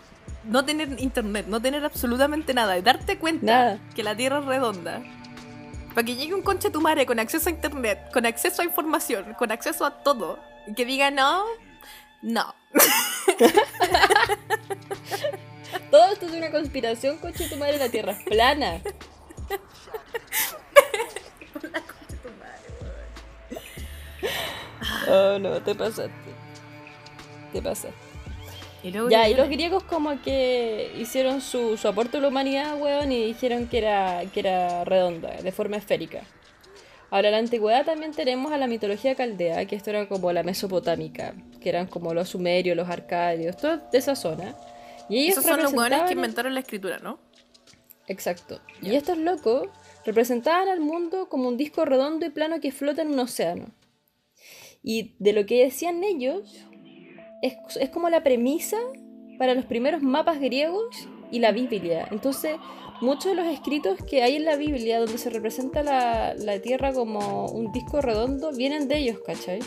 no 0.46 0.64
tener 0.66 1.00
internet, 1.00 1.46
no 1.48 1.62
tener 1.62 1.84
absolutamente 1.86 2.54
nada 2.54 2.78
y 2.78 2.82
darte 2.82 3.18
cuenta 3.18 3.46
Nada. 3.46 3.80
que 3.96 4.04
la 4.04 4.16
Tierra 4.16 4.40
es 4.40 4.46
redonda. 4.46 5.02
Para 5.94 6.06
que 6.06 6.16
llegue 6.16 6.34
un 6.34 6.42
conche 6.42 6.70
tu 6.72 6.82
madre 6.82 7.06
con 7.06 7.20
acceso 7.20 7.50
a 7.50 7.52
internet, 7.52 8.00
con 8.12 8.26
acceso 8.26 8.62
a 8.62 8.66
información, 8.66 9.34
con 9.38 9.52
acceso 9.52 9.86
a 9.86 10.02
todo 10.04 10.40
y 10.68 10.74
que 10.74 10.86
diga 10.86 11.12
no, 11.12 11.44
no. 12.22 12.56
Todo 15.92 16.06
esto 16.12 16.26
es 16.26 16.32
una 16.34 16.50
conspiración, 16.52 17.18
con 17.20 17.34
Chitumare, 17.34 17.78
la 17.78 17.90
Tierra 17.90 18.14
es 18.14 18.24
plana. 18.24 18.80
Oh 25.10 25.40
no, 25.40 25.62
te 25.62 25.76
pasaste. 25.76 26.12
Te 27.52 27.62
pasaste. 27.62 28.14
Y 28.84 28.92
luego 28.92 29.10
Ya, 29.10 29.30
y 29.30 29.34
los 29.34 29.48
griegos 29.50 29.84
como 29.84 30.22
que 30.22 30.92
hicieron 31.00 31.40
su, 31.40 31.78
su 31.78 31.88
aporte 31.88 32.18
a 32.18 32.22
la 32.22 32.28
humanidad, 32.28 32.80
weón, 32.80 33.12
y 33.12 33.26
dijeron 33.26 33.68
que 33.68 33.78
era, 33.78 34.22
que 34.34 34.42
era 34.42 34.84
redonda, 34.84 35.42
de 35.42 35.52
forma 35.52 35.78
esférica. 35.78 36.24
Ahora, 37.10 37.30
en 37.30 37.34
la 37.34 37.38
antigüedad 37.38 37.86
también 37.86 38.12
tenemos 38.12 38.52
a 38.52 38.58
la 38.58 38.68
mitología 38.68 39.16
caldea, 39.16 39.66
que 39.66 39.76
esto 39.76 39.92
era 39.92 40.08
como 40.10 40.34
la 40.34 40.44
mesopotámica, 40.44 41.34
que 41.62 41.70
eran 41.70 41.88
como 41.88 42.14
los 42.14 42.30
sumerios, 42.30 42.76
los 42.76 42.90
arcadios, 42.90 43.56
todo 43.56 43.78
de 43.78 43.98
esa 43.98 44.16
zona. 44.16 44.56
Y 45.08 45.20
ellos 45.20 45.38
Esos 45.38 45.46
son 45.46 45.62
los 45.62 45.74
hueones 45.74 46.02
que 46.04 46.14
inventaron 46.14 46.54
la 46.54 46.62
escritura, 46.62 47.00
¿no? 47.00 47.20
Exacto. 48.08 48.60
Y 48.82 48.96
estos 48.96 49.18
locos 49.18 49.70
representaban 50.06 50.68
al 50.68 50.80
mundo 50.80 51.30
como 51.30 51.48
un 51.48 51.56
disco 51.56 51.86
redondo 51.86 52.26
y 52.26 52.30
plano 52.32 52.60
que 52.60 52.72
flota 52.72 53.04
en 53.04 53.10
un 53.10 53.20
océano. 53.20 53.68
Y 54.84 55.16
de 55.20 55.34
lo 55.34 55.46
que 55.46 55.64
decían 55.64 56.04
ellos, 56.04 56.68
es, 57.42 57.56
es 57.80 57.90
como 57.90 58.10
la 58.10 58.24
premisa 58.24 58.78
para 59.38 59.56
los 59.56 59.66
primeros 59.66 60.02
mapas 60.02 60.40
griegos 60.40 61.08
y 61.32 61.40
la 61.40 61.52
Biblia. 61.52 62.08
Entonces, 62.12 62.58
muchos 63.02 63.26
de 63.26 63.36
los 63.36 63.48
escritos 63.48 63.98
que 64.10 64.24
hay 64.24 64.36
en 64.36 64.46
la 64.46 64.56
Biblia 64.56 65.00
donde 65.00 65.18
se 65.18 65.30
representa 65.30 65.84
la, 65.84 66.34
la 66.36 66.60
Tierra 66.60 66.94
como 66.94 67.48
un 67.48 67.72
disco 67.72 68.02
redondo 68.02 68.52
vienen 68.54 68.88
de 68.88 68.98
ellos, 69.00 69.20
¿cachai? 69.26 69.60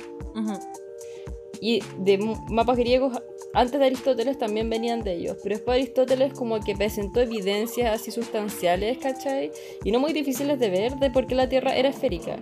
Y 1.60 1.80
de 1.98 2.18
mapas 2.50 2.76
griegos 2.76 3.18
antes 3.54 3.80
de 3.80 3.86
Aristóteles 3.86 4.38
también 4.38 4.68
venían 4.68 5.02
de 5.02 5.14
ellos, 5.14 5.38
pero 5.42 5.56
después 5.56 5.76
Aristóteles 5.76 6.34
como 6.34 6.60
que 6.60 6.76
presentó 6.76 7.20
evidencias 7.20 8.00
así 8.00 8.10
sustanciales, 8.10 8.98
¿cachai? 8.98 9.50
Y 9.82 9.90
no 9.90 9.98
muy 9.98 10.12
difíciles 10.12 10.58
de 10.58 10.70
ver 10.70 10.96
de 10.96 11.10
por 11.10 11.26
qué 11.26 11.34
la 11.34 11.48
Tierra 11.48 11.74
era 11.74 11.88
esférica. 11.88 12.38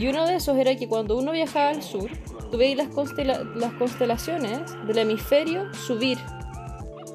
Y 0.00 0.08
uno 0.08 0.26
de 0.26 0.36
esos 0.36 0.56
era 0.56 0.74
que 0.76 0.88
cuando 0.88 1.18
uno 1.18 1.32
viajaba 1.32 1.68
al 1.68 1.82
sur, 1.82 2.10
tú 2.50 2.56
veías 2.56 2.88
las, 2.88 3.46
las 3.54 3.72
constelaciones 3.74 4.60
del 4.86 4.98
hemisferio 4.98 5.72
subir 5.74 6.18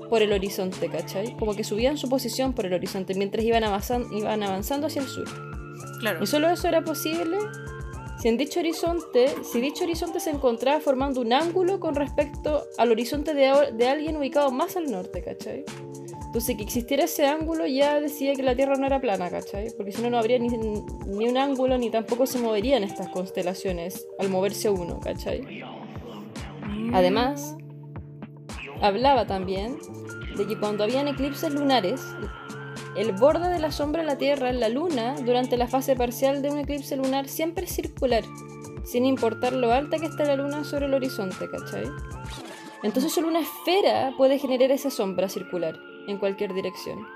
por 0.10 0.22
el 0.22 0.32
horizonte, 0.32 0.88
¿cachai? 0.89 1.36
Como 1.36 1.56
que 1.56 1.63
subían 1.63 1.98
su 1.98 2.08
posición 2.08 2.54
por 2.54 2.68
el 2.68 2.74
horizonte 2.74 3.15
mientras 3.15 3.44
iban 3.44 3.63
avanzando, 3.63 4.15
iban 4.15 4.44
avanzando 4.44 4.86
hacia 4.86 5.01
el 5.01 5.08
sur. 5.08 5.25
Claro. 6.00 6.24
Y 6.24 6.27
solo 6.27 6.48
eso 6.50 6.68
era 6.68 6.84
posible 6.84 7.38
si 8.20 8.30
en 8.30 8.38
dicho 8.38 8.60
horizonte, 8.60 9.34
si 9.44 9.62
dicho 9.62 9.84
horizonte 9.84 10.20
se 10.20 10.30
encontraba 10.30 10.80
formando 10.80 11.22
un 11.22 11.34
ángulo 11.34 11.80
con 11.80 11.96
respecto 11.96 12.65
al 12.77 12.92
horizonte 12.92 13.34
de, 13.34 13.72
de 13.74 13.88
alguien 13.88 14.15
ubicado 14.15 14.51
más 14.51 14.77
al 14.77 14.92
norte, 14.92 15.24
¿cachai? 15.24 15.65
Entonces, 16.36 16.58
que 16.58 16.63
existiera 16.63 17.06
ese 17.06 17.25
ángulo 17.25 17.65
ya 17.65 18.01
decía 18.01 18.34
que 18.36 18.44
la 18.44 18.58
Tierra 18.58 18.75
no 18.75 18.86
era 18.86 19.00
plana, 19.00 19.30
¿cachai? 19.30 19.70
Porque 19.77 19.94
si 19.94 20.01
no, 20.01 20.10
no 20.10 20.18
habría 20.18 20.38
ni, 20.38 20.50
ni, 20.50 21.30
un 21.30 21.38
ángulo 21.38 21.77
ni 21.77 21.89
tampoco 21.89 22.25
se 22.25 22.39
moverían 22.39 22.84
estas 22.84 23.08
constelaciones 23.08 24.06
al 24.20 24.27
moverse 24.27 24.70
uno, 24.70 25.00
¿cachai? 25.00 25.63
Además, 26.92 27.56
hablaba 28.82 29.25
también 29.25 29.77
de 30.36 30.46
que 30.46 30.60
cuando 30.60 30.84
habían 30.84 31.08
eclipses 31.08 31.54
lunares, 31.54 32.01
el 32.98 33.13
borde 33.13 33.48
de 33.48 33.60
la 33.60 33.72
sombra 33.72 34.01
de 34.01 34.08
la 34.08 34.18
Tierra 34.18 34.50
en 34.50 34.60
la 34.60 34.68
Luna 34.68 35.15
durante 35.24 35.56
la 35.56 35.68
fase 35.68 35.96
parcial 35.96 36.42
de 36.42 36.50
un 36.50 36.60
eclipse 36.60 36.98
lunar 36.98 37.30
siempre 37.30 37.63
es 37.63 37.74
circular, 37.74 38.25
sin 38.84 39.06
importar 39.06 39.54
lo 39.54 39.72
alta 39.72 40.00
que 40.00 40.08
esté 40.08 40.25
la 40.25 40.36
Luna 40.36 40.65
sobre 40.65 40.88
el 40.88 40.96
horizonte, 40.96 41.50
¿cachai? 41.50 41.86
Entonces 42.84 43.13
solo 43.13 43.30
una 43.30 43.39
esfera 43.39 44.13
puede 44.18 44.38
generar 44.38 44.72
esa 44.72 44.89
sombra 44.89 45.30
circular 45.30 45.80
en 46.07 46.17
cualquier 46.17 46.53
dirección. 46.53 47.07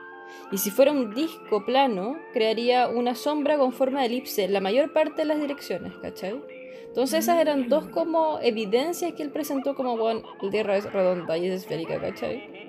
Y 0.52 0.58
si 0.58 0.72
fuera 0.72 0.92
un 0.92 1.14
disco 1.14 1.66
plano, 1.66 2.18
crearía 2.34 2.88
una 2.88 3.16
sombra 3.16 3.58
con 3.58 3.72
forma 3.72 4.02
de 4.02 4.08
elipse 4.08 4.44
en 4.44 4.54
la 4.54 4.62
mayor 4.62 4.94
parte 4.94 5.22
de 5.22 5.26
las 5.26 5.40
direcciones, 5.40 5.94
¿cachai? 6.02 6.42
Entonces 6.88 7.20
esas 7.20 7.40
eran 7.40 7.70
dos 7.70 7.88
como 7.90 8.40
evidencias 8.42 9.14
que 9.14 9.22
él 9.22 9.30
presentó 9.30 9.76
como, 9.76 9.96
bueno, 9.96 10.24
la 10.42 10.50
Tierra 10.50 10.76
es 10.76 10.92
redonda 10.92 11.38
y 11.38 11.48
es 11.48 11.62
esférica, 11.62 12.00
¿cachai? 12.00 12.60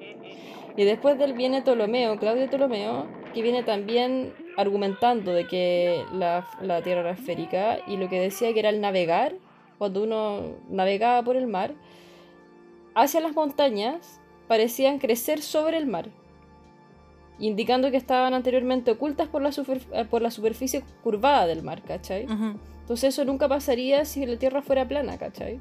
Y 0.76 0.84
después 0.84 1.18
de 1.18 1.24
él 1.24 1.32
viene 1.32 1.62
Ptolomeo, 1.62 2.18
Claudio 2.18 2.46
Ptolomeo, 2.48 3.06
que 3.32 3.42
viene 3.42 3.62
también 3.62 4.34
argumentando 4.56 5.32
de 5.32 5.46
que 5.46 6.04
la, 6.12 6.46
la 6.60 6.82
Tierra 6.82 7.00
era 7.00 7.10
esférica 7.12 7.78
y 7.86 7.96
lo 7.96 8.08
que 8.08 8.20
decía 8.20 8.52
que 8.52 8.60
era 8.60 8.68
el 8.68 8.80
navegar, 8.80 9.34
cuando 9.78 10.02
uno 10.02 10.56
navegaba 10.68 11.22
por 11.22 11.36
el 11.36 11.46
mar, 11.46 11.74
hacia 12.94 13.20
las 13.20 13.34
montañas 13.34 14.20
parecían 14.50 14.98
crecer 14.98 15.42
sobre 15.42 15.78
el 15.78 15.86
mar, 15.86 16.10
indicando 17.38 17.92
que 17.92 17.96
estaban 17.96 18.34
anteriormente 18.34 18.90
ocultas 18.90 19.28
por 19.28 19.42
la, 19.42 19.52
por 20.10 20.22
la 20.22 20.32
superficie 20.32 20.82
curvada 21.04 21.46
del 21.46 21.62
mar, 21.62 21.82
¿cachai? 21.82 22.26
Entonces 22.80 23.14
eso 23.14 23.24
nunca 23.24 23.46
pasaría 23.46 24.04
si 24.04 24.26
la 24.26 24.36
Tierra 24.40 24.60
fuera 24.60 24.88
plana, 24.88 25.18
¿cachai? 25.18 25.60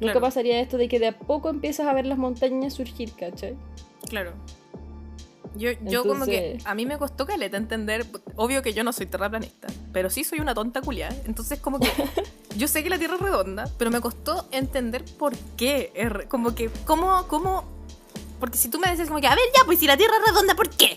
Nunca 0.00 0.20
pasaría 0.20 0.60
esto 0.60 0.78
de 0.78 0.86
que 0.86 1.00
de 1.00 1.08
a 1.08 1.18
poco 1.18 1.48
empiezas 1.48 1.88
a 1.88 1.92
ver 1.94 2.06
las 2.06 2.16
montañas 2.16 2.74
surgir, 2.74 3.12
¿cachai? 3.14 3.56
Claro. 4.08 4.34
Yo, 5.56 5.70
yo 5.82 6.04
como 6.04 6.24
que 6.24 6.58
a 6.64 6.76
mí 6.76 6.86
me 6.86 6.98
costó 6.98 7.26
caleta 7.26 7.56
entender, 7.56 8.06
obvio 8.36 8.62
que 8.62 8.72
yo 8.72 8.84
no 8.84 8.92
soy 8.92 9.06
terraplanista, 9.06 9.66
pero 9.92 10.10
sí 10.10 10.22
soy 10.22 10.38
una 10.38 10.54
tonta 10.54 10.80
culiada. 10.80 11.16
Entonces 11.26 11.58
como 11.58 11.80
que 11.80 11.90
yo 12.56 12.68
sé 12.68 12.84
que 12.84 12.88
la 12.88 12.98
Tierra 12.98 13.16
es 13.16 13.20
redonda, 13.20 13.68
pero 13.78 13.90
me 13.90 14.00
costó 14.00 14.46
entender 14.52 15.04
por 15.18 15.36
qué. 15.56 15.92
Como 16.28 16.54
que, 16.54 16.70
¿cómo, 16.86 17.26
cómo? 17.26 17.81
Porque 18.42 18.58
si 18.58 18.68
tú 18.68 18.80
me 18.80 18.90
dices 18.90 19.06
como 19.06 19.20
que, 19.20 19.28
a 19.28 19.36
ver 19.36 19.44
ya, 19.56 19.64
pues 19.64 19.78
si 19.78 19.86
la 19.86 19.96
Tierra 19.96 20.14
es 20.16 20.32
redonda, 20.32 20.56
¿por 20.56 20.68
qué? 20.68 20.96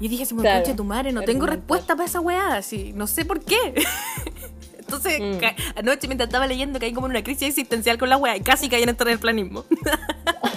Y 0.00 0.08
dije, 0.08 0.26
si 0.26 0.34
me 0.34 0.42
claro, 0.42 0.76
tu 0.76 0.84
madre, 0.84 1.12
no 1.12 1.22
tengo 1.22 1.46
respuesta 1.46 1.96
para 1.96 2.04
esa 2.04 2.20
weá, 2.20 2.56
así, 2.56 2.92
no 2.92 3.06
sé 3.06 3.24
por 3.24 3.40
qué. 3.40 3.56
Entonces, 4.78 5.18
mm. 5.18 5.38
anoche 5.76 6.08
mientras 6.08 6.28
estaba 6.28 6.46
leyendo 6.46 6.78
caí 6.78 6.92
como 6.92 7.06
en 7.06 7.12
una 7.12 7.24
crisis 7.24 7.48
existencial 7.48 7.96
con 7.96 8.10
la 8.10 8.18
weá 8.18 8.36
y 8.36 8.40
casi 8.42 8.68
caí 8.68 8.82
en 8.82 8.90
el 8.90 9.18
planismo. 9.18 9.64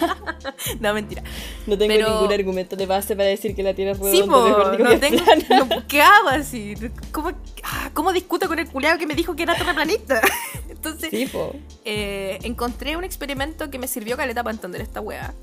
no, 0.82 0.94
mentira. 0.94 1.24
No 1.66 1.78
tengo 1.78 1.94
ningún 1.94 2.34
argumento 2.34 2.76
de 2.76 2.86
base 2.88 3.16
para 3.16 3.30
decir 3.30 3.56
que 3.56 3.64
la 3.64 3.74
Tierra 3.74 3.92
es 3.92 4.00
redonda. 4.00 4.76
Sí, 4.76 4.84
no 4.84 5.00
tengo, 5.00 5.88
¿Qué 5.88 6.02
hago 6.02 6.28
así? 6.28 6.74
¿Cómo, 7.14 7.32
ah, 7.64 7.90
¿Cómo, 7.94 8.12
discuto 8.12 8.50
con 8.50 8.60
el 8.60 8.68
culiado 8.68 9.00
que 9.00 9.08
me 9.08 9.16
dijo 9.16 9.34
que 9.38 9.44
era 9.44 9.56
terraplanista? 9.56 10.20
Entonces, 10.70 11.10
sí, 11.10 11.26
po. 11.28 11.56
Eh, 11.86 12.38
encontré 12.44 12.98
un 12.98 13.06
experimento 13.06 13.70
que 13.70 13.80
me 13.80 13.88
sirvió 13.88 14.18
caleta 14.18 14.44
para 14.44 14.54
entender 14.54 14.82
esta 14.82 15.00
weá. 15.00 15.34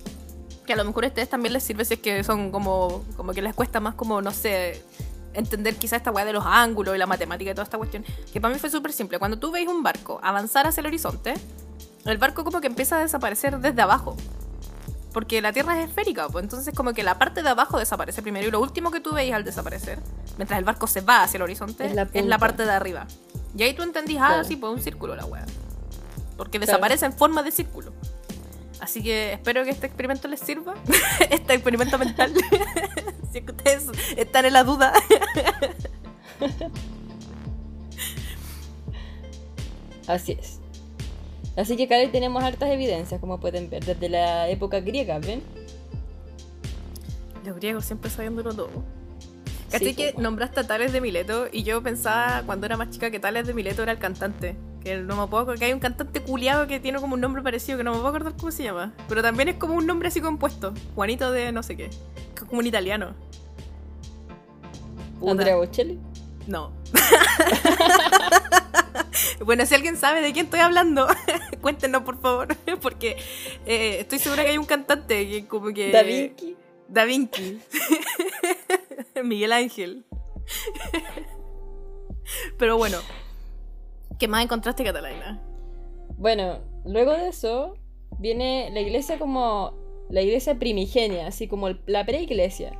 Que 0.68 0.74
a 0.74 0.76
lo 0.76 0.84
mejor 0.84 1.06
a 1.06 1.08
ustedes 1.08 1.30
también 1.30 1.54
les 1.54 1.62
sirve 1.62 1.86
si 1.86 1.94
es 1.94 2.00
que 2.00 2.22
son 2.22 2.52
como, 2.52 3.02
como 3.16 3.32
que 3.32 3.40
les 3.40 3.54
cuesta 3.54 3.80
más 3.80 3.94
como, 3.94 4.20
no 4.20 4.32
sé, 4.32 4.84
entender 5.32 5.76
quizá 5.76 5.96
esta 5.96 6.10
weá 6.10 6.26
de 6.26 6.34
los 6.34 6.44
ángulos 6.44 6.94
y 6.94 6.98
la 6.98 7.06
matemática 7.06 7.50
y 7.50 7.54
toda 7.54 7.64
esta 7.64 7.78
cuestión. 7.78 8.04
Que 8.30 8.38
para 8.38 8.52
mí 8.52 8.60
fue 8.60 8.68
súper 8.68 8.92
simple. 8.92 9.18
Cuando 9.18 9.38
tú 9.38 9.50
veis 9.50 9.66
un 9.66 9.82
barco 9.82 10.20
avanzar 10.22 10.66
hacia 10.66 10.82
el 10.82 10.88
horizonte, 10.88 11.32
el 12.04 12.18
barco 12.18 12.44
como 12.44 12.60
que 12.60 12.66
empieza 12.66 12.98
a 12.98 13.00
desaparecer 13.00 13.58
desde 13.60 13.80
abajo. 13.80 14.14
Porque 15.14 15.40
la 15.40 15.54
Tierra 15.54 15.80
es 15.80 15.88
esférica, 15.88 16.28
pues 16.28 16.42
entonces 16.42 16.74
como 16.74 16.92
que 16.92 17.02
la 17.02 17.18
parte 17.18 17.42
de 17.42 17.48
abajo 17.48 17.78
desaparece 17.78 18.20
primero 18.20 18.46
y 18.46 18.50
lo 18.50 18.60
último 18.60 18.90
que 18.90 19.00
tú 19.00 19.14
veis 19.14 19.32
al 19.32 19.44
desaparecer, 19.44 19.98
mientras 20.36 20.58
el 20.58 20.66
barco 20.66 20.86
se 20.86 21.00
va 21.00 21.22
hacia 21.22 21.38
el 21.38 21.44
horizonte, 21.44 21.86
es 21.86 22.26
la, 22.26 22.38
parte 22.38 22.66
de 22.66 22.72
arriba. 22.72 23.06
Y 23.56 23.62
ahí 23.62 23.72
tú 23.72 23.84
entendís, 23.84 24.18
ah, 24.20 24.44
sí, 24.44 24.56
pues 24.56 24.70
un 24.70 24.82
círculo 24.82 25.16
la 25.16 25.24
weá. 25.24 25.46
Porque 26.36 26.58
desaparece 26.58 27.06
en 27.06 27.14
forma 27.14 27.42
de 27.42 27.52
círculo. 27.52 27.94
Así 28.80 29.02
que 29.02 29.32
espero 29.32 29.64
que 29.64 29.70
este 29.70 29.86
experimento 29.86 30.28
les 30.28 30.40
sirva. 30.40 30.74
este 31.30 31.54
experimento 31.54 31.98
mental. 31.98 32.32
si 33.32 33.38
ustedes 33.40 33.86
están 34.16 34.44
en 34.46 34.52
la 34.52 34.64
duda. 34.64 34.92
Así 40.06 40.32
es. 40.32 40.60
Así 41.56 41.76
que 41.76 41.84
acá 41.84 41.96
tenemos 42.10 42.42
hartas 42.42 42.70
evidencias, 42.70 43.20
como 43.20 43.40
pueden 43.40 43.68
ver, 43.68 43.84
desde 43.84 44.08
la 44.08 44.48
época 44.48 44.80
griega, 44.80 45.18
¿ven? 45.18 45.42
Los 47.44 47.56
griegos 47.56 47.84
siempre 47.84 48.10
sabiéndolo 48.10 48.54
todo. 48.54 48.84
Casi 49.70 49.94
que 49.94 50.14
nombraste 50.16 50.60
a 50.60 50.66
Tales 50.66 50.92
de 50.92 51.00
Mileto 51.00 51.46
y 51.52 51.62
yo 51.62 51.82
pensaba 51.82 52.42
cuando 52.46 52.64
era 52.66 52.76
más 52.76 52.90
chica 52.90 53.10
que 53.10 53.20
Tales 53.20 53.46
de 53.46 53.54
Mileto 53.54 53.82
era 53.82 53.92
el 53.92 53.98
cantante. 53.98 54.56
Que 54.88 54.96
no 54.96 55.20
me 55.20 55.26
puedo 55.26 55.54
que 55.54 55.66
hay 55.66 55.74
un 55.74 55.80
cantante 55.80 56.22
culiado 56.22 56.66
que 56.66 56.80
tiene 56.80 56.98
como 56.98 57.12
un 57.12 57.20
nombre 57.20 57.42
parecido 57.42 57.76
que 57.76 57.84
no 57.84 57.90
me 57.90 57.98
puedo 57.98 58.08
acordar 58.08 58.32
cómo 58.38 58.50
se 58.50 58.62
llama. 58.62 58.94
Pero 59.06 59.20
también 59.20 59.50
es 59.50 59.56
como 59.56 59.74
un 59.74 59.86
nombre 59.86 60.08
así 60.08 60.22
compuesto. 60.22 60.72
Juanito 60.94 61.30
de 61.30 61.52
no 61.52 61.62
sé 61.62 61.76
qué. 61.76 61.90
Como 62.48 62.60
un 62.60 62.66
italiano. 62.66 63.14
¿Andrea 65.28 65.56
Bocelli? 65.56 65.98
No. 66.46 66.72
bueno, 69.44 69.66
si 69.66 69.74
alguien 69.74 69.98
sabe 69.98 70.22
de 70.22 70.32
quién 70.32 70.46
estoy 70.46 70.60
hablando, 70.60 71.06
cuéntenos 71.60 72.04
por 72.04 72.18
favor. 72.22 72.56
Porque 72.80 73.18
eh, 73.66 73.98
estoy 74.00 74.20
segura 74.20 74.42
que 74.42 74.52
hay 74.52 74.58
un 74.58 74.64
cantante 74.64 75.28
que 75.28 75.46
como 75.46 75.66
que. 75.74 75.92
Da 75.92 76.02
Vinci. 76.02 76.56
Da 76.88 77.04
Vinci. 77.04 77.60
Miguel 79.22 79.52
Ángel. 79.52 80.06
Pero 82.56 82.78
bueno, 82.78 82.96
¿qué 84.18 84.28
más 84.28 84.44
encontraste, 84.44 84.84
Catalina? 84.84 85.42
Bueno, 86.16 86.58
luego 86.84 87.12
de 87.12 87.28
eso 87.28 87.74
viene 88.18 88.70
la 88.72 88.80
iglesia 88.80 89.18
como 89.18 89.74
la 90.10 90.22
iglesia 90.22 90.58
primigenia, 90.58 91.26
así 91.28 91.48
como 91.48 91.70
la 91.86 92.04
preiglesia. 92.04 92.72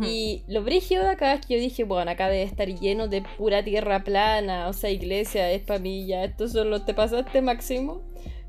Y 0.00 0.44
lo 0.48 0.64
brígido 0.64 1.02
de 1.02 1.10
acá 1.10 1.34
es 1.34 1.44
que 1.44 1.54
yo 1.56 1.60
dije, 1.60 1.84
bueno, 1.84 2.10
acá 2.10 2.28
debe 2.28 2.44
estar 2.44 2.66
lleno 2.66 3.06
de 3.06 3.20
pura 3.36 3.62
tierra 3.62 4.02
plana, 4.02 4.68
o 4.68 4.72
sea, 4.72 4.88
iglesia, 4.88 5.50
es 5.50 5.60
pamilla, 5.60 6.24
estos 6.24 6.52
son 6.52 6.70
los 6.70 6.86
te 6.86 6.94
pasaste 6.94 7.42
máximo. 7.42 8.00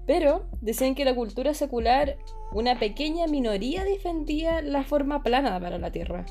Pero 0.07 0.45
decían 0.61 0.95
que 0.95 1.03
la 1.03 1.13
cultura 1.13 1.53
secular, 1.53 2.15
una 2.53 2.79
pequeña 2.79 3.27
minoría 3.27 3.83
defendía 3.83 4.61
la 4.61 4.85
forma 4.85 5.23
plana 5.23 5.59
para 5.59 5.77
la 5.77 5.91
tierra 5.91 6.25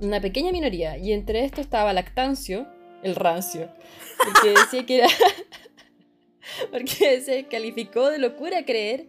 una 0.00 0.20
pequeña 0.20 0.52
minoría, 0.52 0.96
y 0.96 1.12
entre 1.12 1.44
esto 1.44 1.60
estaba 1.60 1.92
Lactancio, 1.92 2.66
el 3.02 3.14
rancio. 3.14 3.68
Porque 4.24 4.50
decía 4.50 4.86
que 4.86 4.98
era. 4.98 5.08
porque 6.70 7.20
se 7.20 7.44
calificó 7.44 8.10
de 8.10 8.18
locura 8.18 8.64
creer 8.64 9.08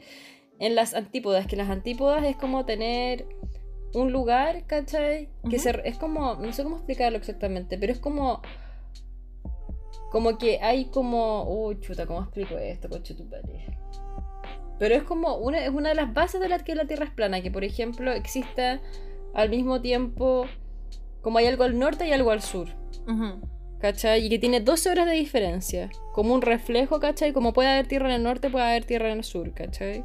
en 0.60 0.76
las 0.76 0.94
antípodas. 0.94 1.48
Que 1.48 1.56
las 1.56 1.70
antípodas 1.70 2.24
es 2.24 2.36
como 2.36 2.66
tener 2.66 3.26
un 3.94 4.12
lugar, 4.12 4.66
¿cachai? 4.68 5.30
Que 5.50 5.60
se, 5.60 5.82
es 5.86 5.98
como. 5.98 6.36
No 6.36 6.54
sé 6.54 6.64
cómo 6.64 6.78
explicarlo 6.78 7.18
exactamente, 7.18 7.78
pero 7.78 7.92
es 7.92 8.00
como. 8.00 8.42
Como 10.12 10.38
que 10.38 10.60
hay 10.62 10.86
como. 10.86 11.44
Uy, 11.44 11.80
chuta, 11.80 12.06
¿cómo 12.06 12.22
explico 12.22 12.58
esto, 12.58 12.90
coche 12.90 13.14
tu 13.14 13.30
padre? 13.30 13.66
Pero 14.80 14.96
es 14.96 15.04
como 15.04 15.36
una, 15.36 15.64
es 15.64 15.70
una 15.70 15.90
de 15.90 15.96
las 15.96 16.12
bases 16.12 16.42
de 16.42 16.50
la 16.50 16.58
que 16.58 16.74
la 16.74 16.86
Tierra 16.86 17.06
es 17.06 17.12
plana, 17.12 17.42
que 17.42 17.52
por 17.52 17.64
ejemplo 17.64 18.12
exista 18.12 18.82
al 19.36 19.50
mismo 19.50 19.80
tiempo 19.80 20.48
como 21.22 21.38
hay 21.38 21.46
algo 21.46 21.64
al 21.64 21.78
norte 21.78 22.08
y 22.08 22.12
algo 22.12 22.32
al 22.32 22.42
sur. 22.42 22.68
¿Cachai? 23.82 24.26
Y 24.26 24.30
que 24.30 24.40
tiene 24.40 24.60
12 24.62 24.90
horas 24.92 25.08
de 25.08 25.14
diferencia, 25.14 25.90
como 26.14 26.34
un 26.34 26.42
reflejo, 26.42 27.00
¿cachai? 27.00 27.34
Como 27.34 27.52
puede 27.54 27.70
haber 27.70 27.88
tierra 27.88 28.08
en 28.10 28.16
el 28.16 28.24
norte, 28.24 28.50
puede 28.50 28.66
haber 28.66 28.86
tierra 28.86 29.12
en 29.12 29.18
el 29.20 29.24
sur, 29.24 29.54
¿cachai? 29.54 30.04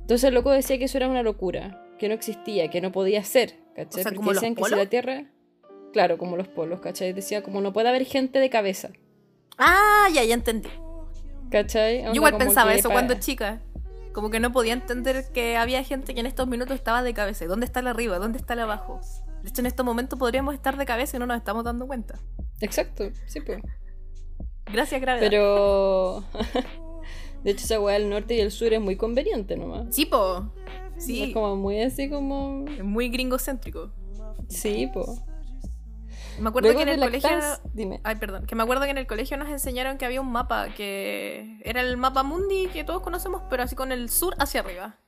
Entonces 0.00 0.24
el 0.24 0.34
loco 0.34 0.50
decía 0.50 0.78
que 0.78 0.84
eso 0.84 0.98
era 0.98 1.08
una 1.08 1.22
locura, 1.22 1.86
que 1.98 2.08
no 2.08 2.14
existía, 2.14 2.68
que 2.68 2.80
no 2.80 2.92
podía 2.92 3.22
ser, 3.24 3.54
¿cachai? 3.74 3.86
O 3.88 3.92
sea, 3.92 4.02
Porque 4.04 4.16
¿como 4.16 4.32
los 4.32 4.40
decían 4.42 4.54
que 4.54 4.64
si 4.64 4.74
la 4.74 4.86
Tierra... 4.86 5.24
Claro, 5.92 6.16
como 6.18 6.36
los 6.36 6.48
polos, 6.48 6.80
¿cachai? 6.80 7.12
Decía 7.12 7.42
como 7.42 7.60
no 7.60 7.72
puede 7.72 7.88
haber 7.88 8.04
gente 8.04 8.38
de 8.38 8.50
cabeza, 8.50 8.90
Ah, 9.58 10.08
ya, 10.12 10.24
ya 10.24 10.34
entendí. 10.34 10.70
¿cachai? 11.50 11.98
Onda 11.98 12.12
Yo 12.12 12.16
igual 12.16 12.36
pensaba 12.38 12.74
eso 12.74 12.88
pa- 12.88 12.94
cuando 12.94 13.14
chica. 13.14 13.60
Como 14.14 14.30
que 14.30 14.40
no 14.40 14.52
podía 14.52 14.72
entender 14.72 15.26
que 15.32 15.56
había 15.56 15.84
gente 15.84 16.14
que 16.14 16.20
en 16.20 16.26
estos 16.26 16.46
minutos 16.48 16.74
estaba 16.74 17.02
de 17.02 17.12
cabeza. 17.14 17.44
¿Dónde 17.46 17.66
está 17.66 17.80
el 17.80 17.86
arriba? 17.86 18.18
¿Dónde 18.18 18.38
está 18.38 18.54
el 18.54 18.60
abajo? 18.60 19.00
De 19.42 19.48
hecho, 19.48 19.60
en 19.60 19.66
estos 19.66 19.84
momentos 19.84 20.18
podríamos 20.18 20.54
estar 20.54 20.76
de 20.76 20.86
cabeza 20.86 21.16
y 21.16 21.20
no 21.20 21.26
nos 21.26 21.36
estamos 21.36 21.64
dando 21.64 21.86
cuenta. 21.86 22.18
Exacto, 22.60 23.04
sí, 23.26 23.40
pues. 23.40 23.60
Gracias, 24.66 25.00
gravedad. 25.00 25.26
Pero. 25.28 26.24
de 27.44 27.50
hecho, 27.50 27.64
esa 27.64 27.80
weá 27.80 27.98
del 27.98 28.08
norte 28.08 28.34
y 28.36 28.40
el 28.40 28.50
sur 28.50 28.72
es 28.72 28.80
muy 28.80 28.96
conveniente 28.96 29.56
nomás. 29.56 29.94
Sí, 29.94 30.06
po. 30.06 30.52
Es 30.96 31.04
Sí. 31.06 31.32
como 31.32 31.56
muy 31.56 31.80
así 31.82 32.08
como. 32.08 32.64
Es 32.68 32.84
muy 32.84 33.08
gringocéntrico. 33.08 33.90
Sí, 34.48 34.88
po. 34.92 35.18
Me 36.40 36.48
acuerdo 36.48 36.68
Luego 36.68 36.78
que 36.78 36.82
en 36.84 36.88
el 36.88 37.00
colegio... 37.00 37.28
Dime. 37.74 38.00
Ay, 38.04 38.16
perdón. 38.16 38.46
Que 38.46 38.54
me 38.54 38.62
acuerdo 38.62 38.84
que 38.84 38.90
en 38.90 38.98
el 38.98 39.06
colegio 39.06 39.36
nos 39.36 39.48
enseñaron 39.48 39.98
que 39.98 40.06
había 40.06 40.20
un 40.20 40.32
mapa 40.32 40.68
que 40.74 41.60
era 41.64 41.82
el 41.82 41.96
mapa 41.98 42.22
mundi 42.22 42.68
que 42.68 42.84
todos 42.84 43.02
conocemos, 43.02 43.42
pero 43.50 43.62
así 43.62 43.76
con 43.76 43.92
el 43.92 44.08
sur 44.08 44.34
hacia 44.38 44.60
arriba. 44.60 44.98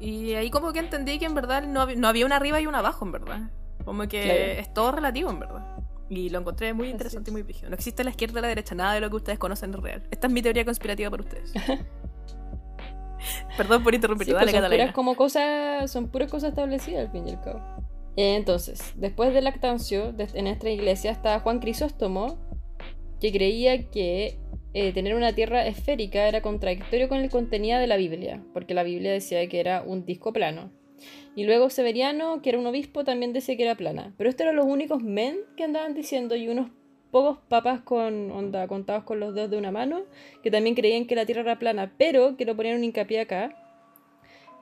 Y 0.00 0.34
ahí 0.34 0.50
como 0.50 0.72
que 0.72 0.80
entendí 0.80 1.18
que 1.18 1.24
en 1.26 1.34
verdad 1.34 1.62
no, 1.64 1.82
hab- 1.86 1.96
no 1.96 2.08
había 2.08 2.26
un 2.26 2.32
arriba 2.32 2.60
y 2.60 2.66
un 2.66 2.74
abajo, 2.74 3.04
en 3.06 3.12
verdad. 3.12 3.50
Como 3.84 4.06
que 4.08 4.22
Claro. 4.22 4.40
es 4.60 4.74
todo 4.74 4.92
relativo, 4.92 5.30
en 5.30 5.40
verdad. 5.40 5.76
Y 6.08 6.28
lo 6.30 6.38
encontré 6.40 6.72
muy 6.74 6.88
interesante 6.88 7.30
y 7.30 7.32
muy 7.32 7.42
brígido. 7.42 7.68
No 7.70 7.74
existe 7.74 8.04
la 8.04 8.10
izquierda 8.10 8.38
y 8.38 8.42
la 8.42 8.48
derecha, 8.48 8.74
nada 8.74 8.94
de 8.94 9.00
lo 9.00 9.10
que 9.10 9.16
ustedes 9.16 9.38
conocen 9.38 9.74
es 9.74 9.80
real. 9.80 10.02
Esta 10.10 10.26
es 10.26 10.32
mi 10.32 10.42
teoría 10.42 10.64
conspirativa 10.64 11.10
para 11.10 11.22
ustedes. 11.22 11.52
Perdón 13.56 13.82
por 13.82 13.94
interrumpir, 13.94 14.26
Sí, 14.26 14.32
dale, 14.32 14.50
pues 14.52 14.62
son 14.62 14.70
puras 14.70 14.92
como 14.92 15.16
cosas, 15.16 15.90
son 15.90 16.08
puras 16.08 16.30
cosas 16.30 16.50
establecidas 16.50 17.06
al 17.06 17.12
fin 17.12 17.26
y 17.26 17.30
al 17.32 17.40
cabo. 17.40 17.60
Entonces, 18.16 18.92
después 18.96 19.32
del 19.34 19.44
lactancio, 19.44 20.14
en 20.16 20.44
nuestra 20.44 20.70
iglesia 20.70 21.10
está 21.10 21.40
Juan 21.40 21.58
Crisóstomo, 21.58 22.38
que 23.20 23.32
creía 23.32 23.90
que 23.90 24.38
eh, 24.78 24.92
tener 24.92 25.14
una 25.14 25.32
tierra 25.32 25.66
esférica 25.66 26.28
era 26.28 26.42
contradictorio 26.42 27.08
con 27.08 27.20
el 27.20 27.30
contenido 27.30 27.80
de 27.80 27.86
la 27.86 27.96
Biblia, 27.96 28.42
porque 28.52 28.74
la 28.74 28.82
Biblia 28.82 29.10
decía 29.10 29.48
que 29.48 29.58
era 29.58 29.80
un 29.80 30.04
disco 30.04 30.34
plano. 30.34 30.70
Y 31.34 31.44
luego 31.44 31.70
Severiano, 31.70 32.42
que 32.42 32.50
era 32.50 32.58
un 32.58 32.66
obispo, 32.66 33.02
también 33.02 33.32
decía 33.32 33.56
que 33.56 33.62
era 33.62 33.76
plana. 33.76 34.12
Pero 34.18 34.28
estos 34.28 34.44
eran 34.44 34.56
los 34.56 34.66
únicos 34.66 35.02
men 35.02 35.38
que 35.56 35.64
andaban 35.64 35.94
diciendo 35.94 36.36
y 36.36 36.48
unos 36.48 36.68
pocos 37.10 37.38
papas 37.48 37.80
con 37.80 38.30
onda 38.30 38.68
contados 38.68 39.04
con 39.04 39.18
los 39.18 39.34
dedos 39.34 39.50
de 39.50 39.56
una 39.56 39.72
mano 39.72 40.02
que 40.42 40.50
también 40.50 40.74
creían 40.74 41.06
que 41.06 41.14
la 41.14 41.24
tierra 41.24 41.40
era 41.40 41.58
plana, 41.58 41.94
pero 41.96 42.36
quiero 42.36 42.54
poner 42.54 42.76
un 42.76 42.84
hincapié 42.84 43.20
acá 43.20 43.56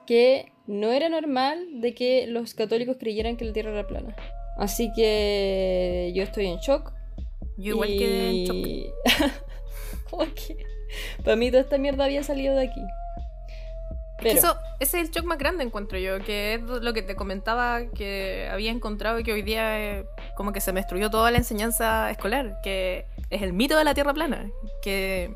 que 0.07 0.49
no 0.65 0.93
era 0.93 1.09
normal 1.09 1.81
de 1.81 1.93
que 1.93 2.25
los 2.27 2.53
católicos 2.53 2.95
creyeran 2.97 3.35
que 3.35 3.43
la 3.43 3.51
tierra 3.51 3.71
era 3.71 3.85
plana. 3.85 4.15
Así 4.57 4.93
que 4.95 6.13
yo 6.15 6.23
estoy 6.23 6.45
en 6.45 6.59
shock. 6.59 6.93
Yo 7.57 7.73
igual 7.73 7.89
quedé 7.89 8.29
en 8.29 8.45
shock. 8.45 9.33
y... 10.23 10.27
¿Cómo 10.27 10.33
que? 10.35 10.57
Para 11.23 11.35
mí 11.35 11.49
toda 11.49 11.63
esta 11.63 11.77
mierda 11.77 12.05
había 12.05 12.23
salido 12.23 12.55
de 12.55 12.67
aquí. 12.67 12.81
Es 12.81 14.23
que 14.23 14.23
Pero, 14.23 14.39
eso, 14.39 14.57
ese 14.79 14.99
es 15.01 15.07
el 15.07 15.11
shock 15.13 15.25
más 15.25 15.37
grande, 15.37 15.63
encuentro 15.63 15.97
yo, 15.97 16.19
que 16.23 16.53
es 16.55 16.61
lo 16.61 16.93
que 16.93 17.01
te 17.01 17.15
comentaba 17.15 17.85
que 17.87 18.47
había 18.49 18.71
encontrado 18.71 19.19
y 19.19 19.23
que 19.23 19.33
hoy 19.33 19.41
día 19.41 19.79
eh, 19.79 20.05
como 20.35 20.53
que 20.53 20.61
se 20.61 20.71
me 20.71 20.79
destruyó 20.79 21.09
toda 21.09 21.31
la 21.31 21.37
enseñanza 21.37 22.09
escolar, 22.11 22.59
que 22.63 23.05
es 23.29 23.41
el 23.41 23.51
mito 23.51 23.77
de 23.77 23.83
la 23.83 23.93
Tierra 23.93 24.13
plana, 24.13 24.49
que, 24.81 25.35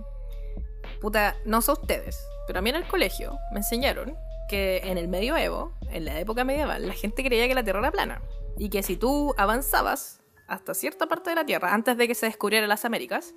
puta, 1.01 1.35
no 1.45 1.61
sé 1.61 1.73
ustedes, 1.73 2.25
pero 2.47 2.59
a 2.59 2.61
mí 2.61 2.69
en 2.69 2.77
el 2.77 2.87
colegio 2.87 3.37
me 3.51 3.59
enseñaron 3.59 4.17
que 4.47 4.81
en 4.85 4.97
el 4.97 5.09
medioevo, 5.09 5.73
en 5.91 6.05
la 6.05 6.19
época 6.19 6.43
medieval, 6.43 6.87
la 6.87 6.93
gente 6.93 7.23
creía 7.23 7.47
que 7.47 7.55
la 7.55 7.63
Tierra 7.63 7.79
era 7.79 7.91
plana 7.91 8.21
y 8.57 8.69
que 8.69 8.81
si 8.81 8.95
tú 8.95 9.33
avanzabas 9.37 10.21
hasta 10.47 10.73
cierta 10.73 11.07
parte 11.07 11.29
de 11.29 11.35
la 11.35 11.45
Tierra, 11.45 11.73
antes 11.73 11.97
de 11.97 12.07
que 12.07 12.15
se 12.15 12.25
descubrieran 12.25 12.67
las 12.69 12.85
Américas, 12.85 13.33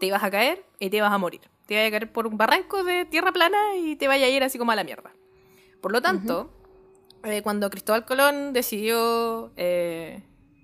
te 0.00 0.06
ibas 0.06 0.24
a 0.24 0.30
caer 0.30 0.64
y 0.80 0.90
te 0.90 0.96
ibas 0.96 1.12
a 1.12 1.18
morir. 1.18 1.42
Te 1.66 1.74
ibas 1.74 1.86
a 1.86 1.90
caer 1.90 2.12
por 2.12 2.26
un 2.26 2.36
barranco 2.36 2.82
de 2.82 3.04
tierra 3.04 3.30
plana 3.30 3.76
y 3.76 3.94
te 3.94 4.08
vaya 4.08 4.26
a 4.26 4.28
ir 4.28 4.42
así 4.42 4.58
como 4.58 4.72
a 4.72 4.76
la 4.76 4.82
mierda. 4.82 5.12
Por 5.80 5.92
lo 5.92 6.02
tanto, 6.02 6.50
eh, 7.22 7.42
cuando 7.42 7.70
Cristóbal 7.70 8.04
Colón 8.04 8.52
decidió 8.52 9.52
eh, 9.56 10.22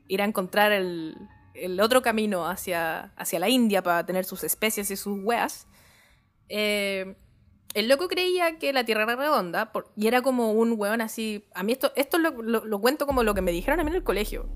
ir 0.09 0.20
a 0.22 0.25
encontrar 0.25 0.72
el, 0.72 1.16
el 1.55 1.81
otro 1.81 2.03
camino 2.03 2.46
hacia, 2.49 3.12
hacia 3.16 3.38
la 3.38 3.49
India 3.49 3.83
para 3.83 4.05
tener 4.05 4.25
sus 4.25 4.42
especies 4.42 4.90
y 4.90 4.96
sus 4.96 5.18
weas, 5.22 5.68
eh, 6.49 7.16
el 7.75 7.88
loco 7.88 8.09
creía 8.09 8.59
que 8.59 8.72
la 8.72 8.85
Tierra 8.85 9.03
era 9.03 9.16
redonda 9.16 9.70
por- 9.72 9.92
y 9.96 10.07
era 10.07 10.22
como 10.22 10.53
un 10.53 10.75
weón 10.79 11.01
así. 11.03 11.44
A 11.55 11.62
mí 11.62 11.72
esto, 11.72 11.92
esto 11.94 12.18
lo, 12.18 12.31
lo- 12.42 12.64
lo 12.64 12.81
cuento 12.81 13.07
como 13.07 13.22
lo 13.22 13.35
que 13.35 13.42
me 13.42 13.53
dijeron 13.53 13.81
a 13.81 13.85
mí 13.85 13.90
en 13.90 13.96
el 13.96 14.05
colegio. 14.05 14.49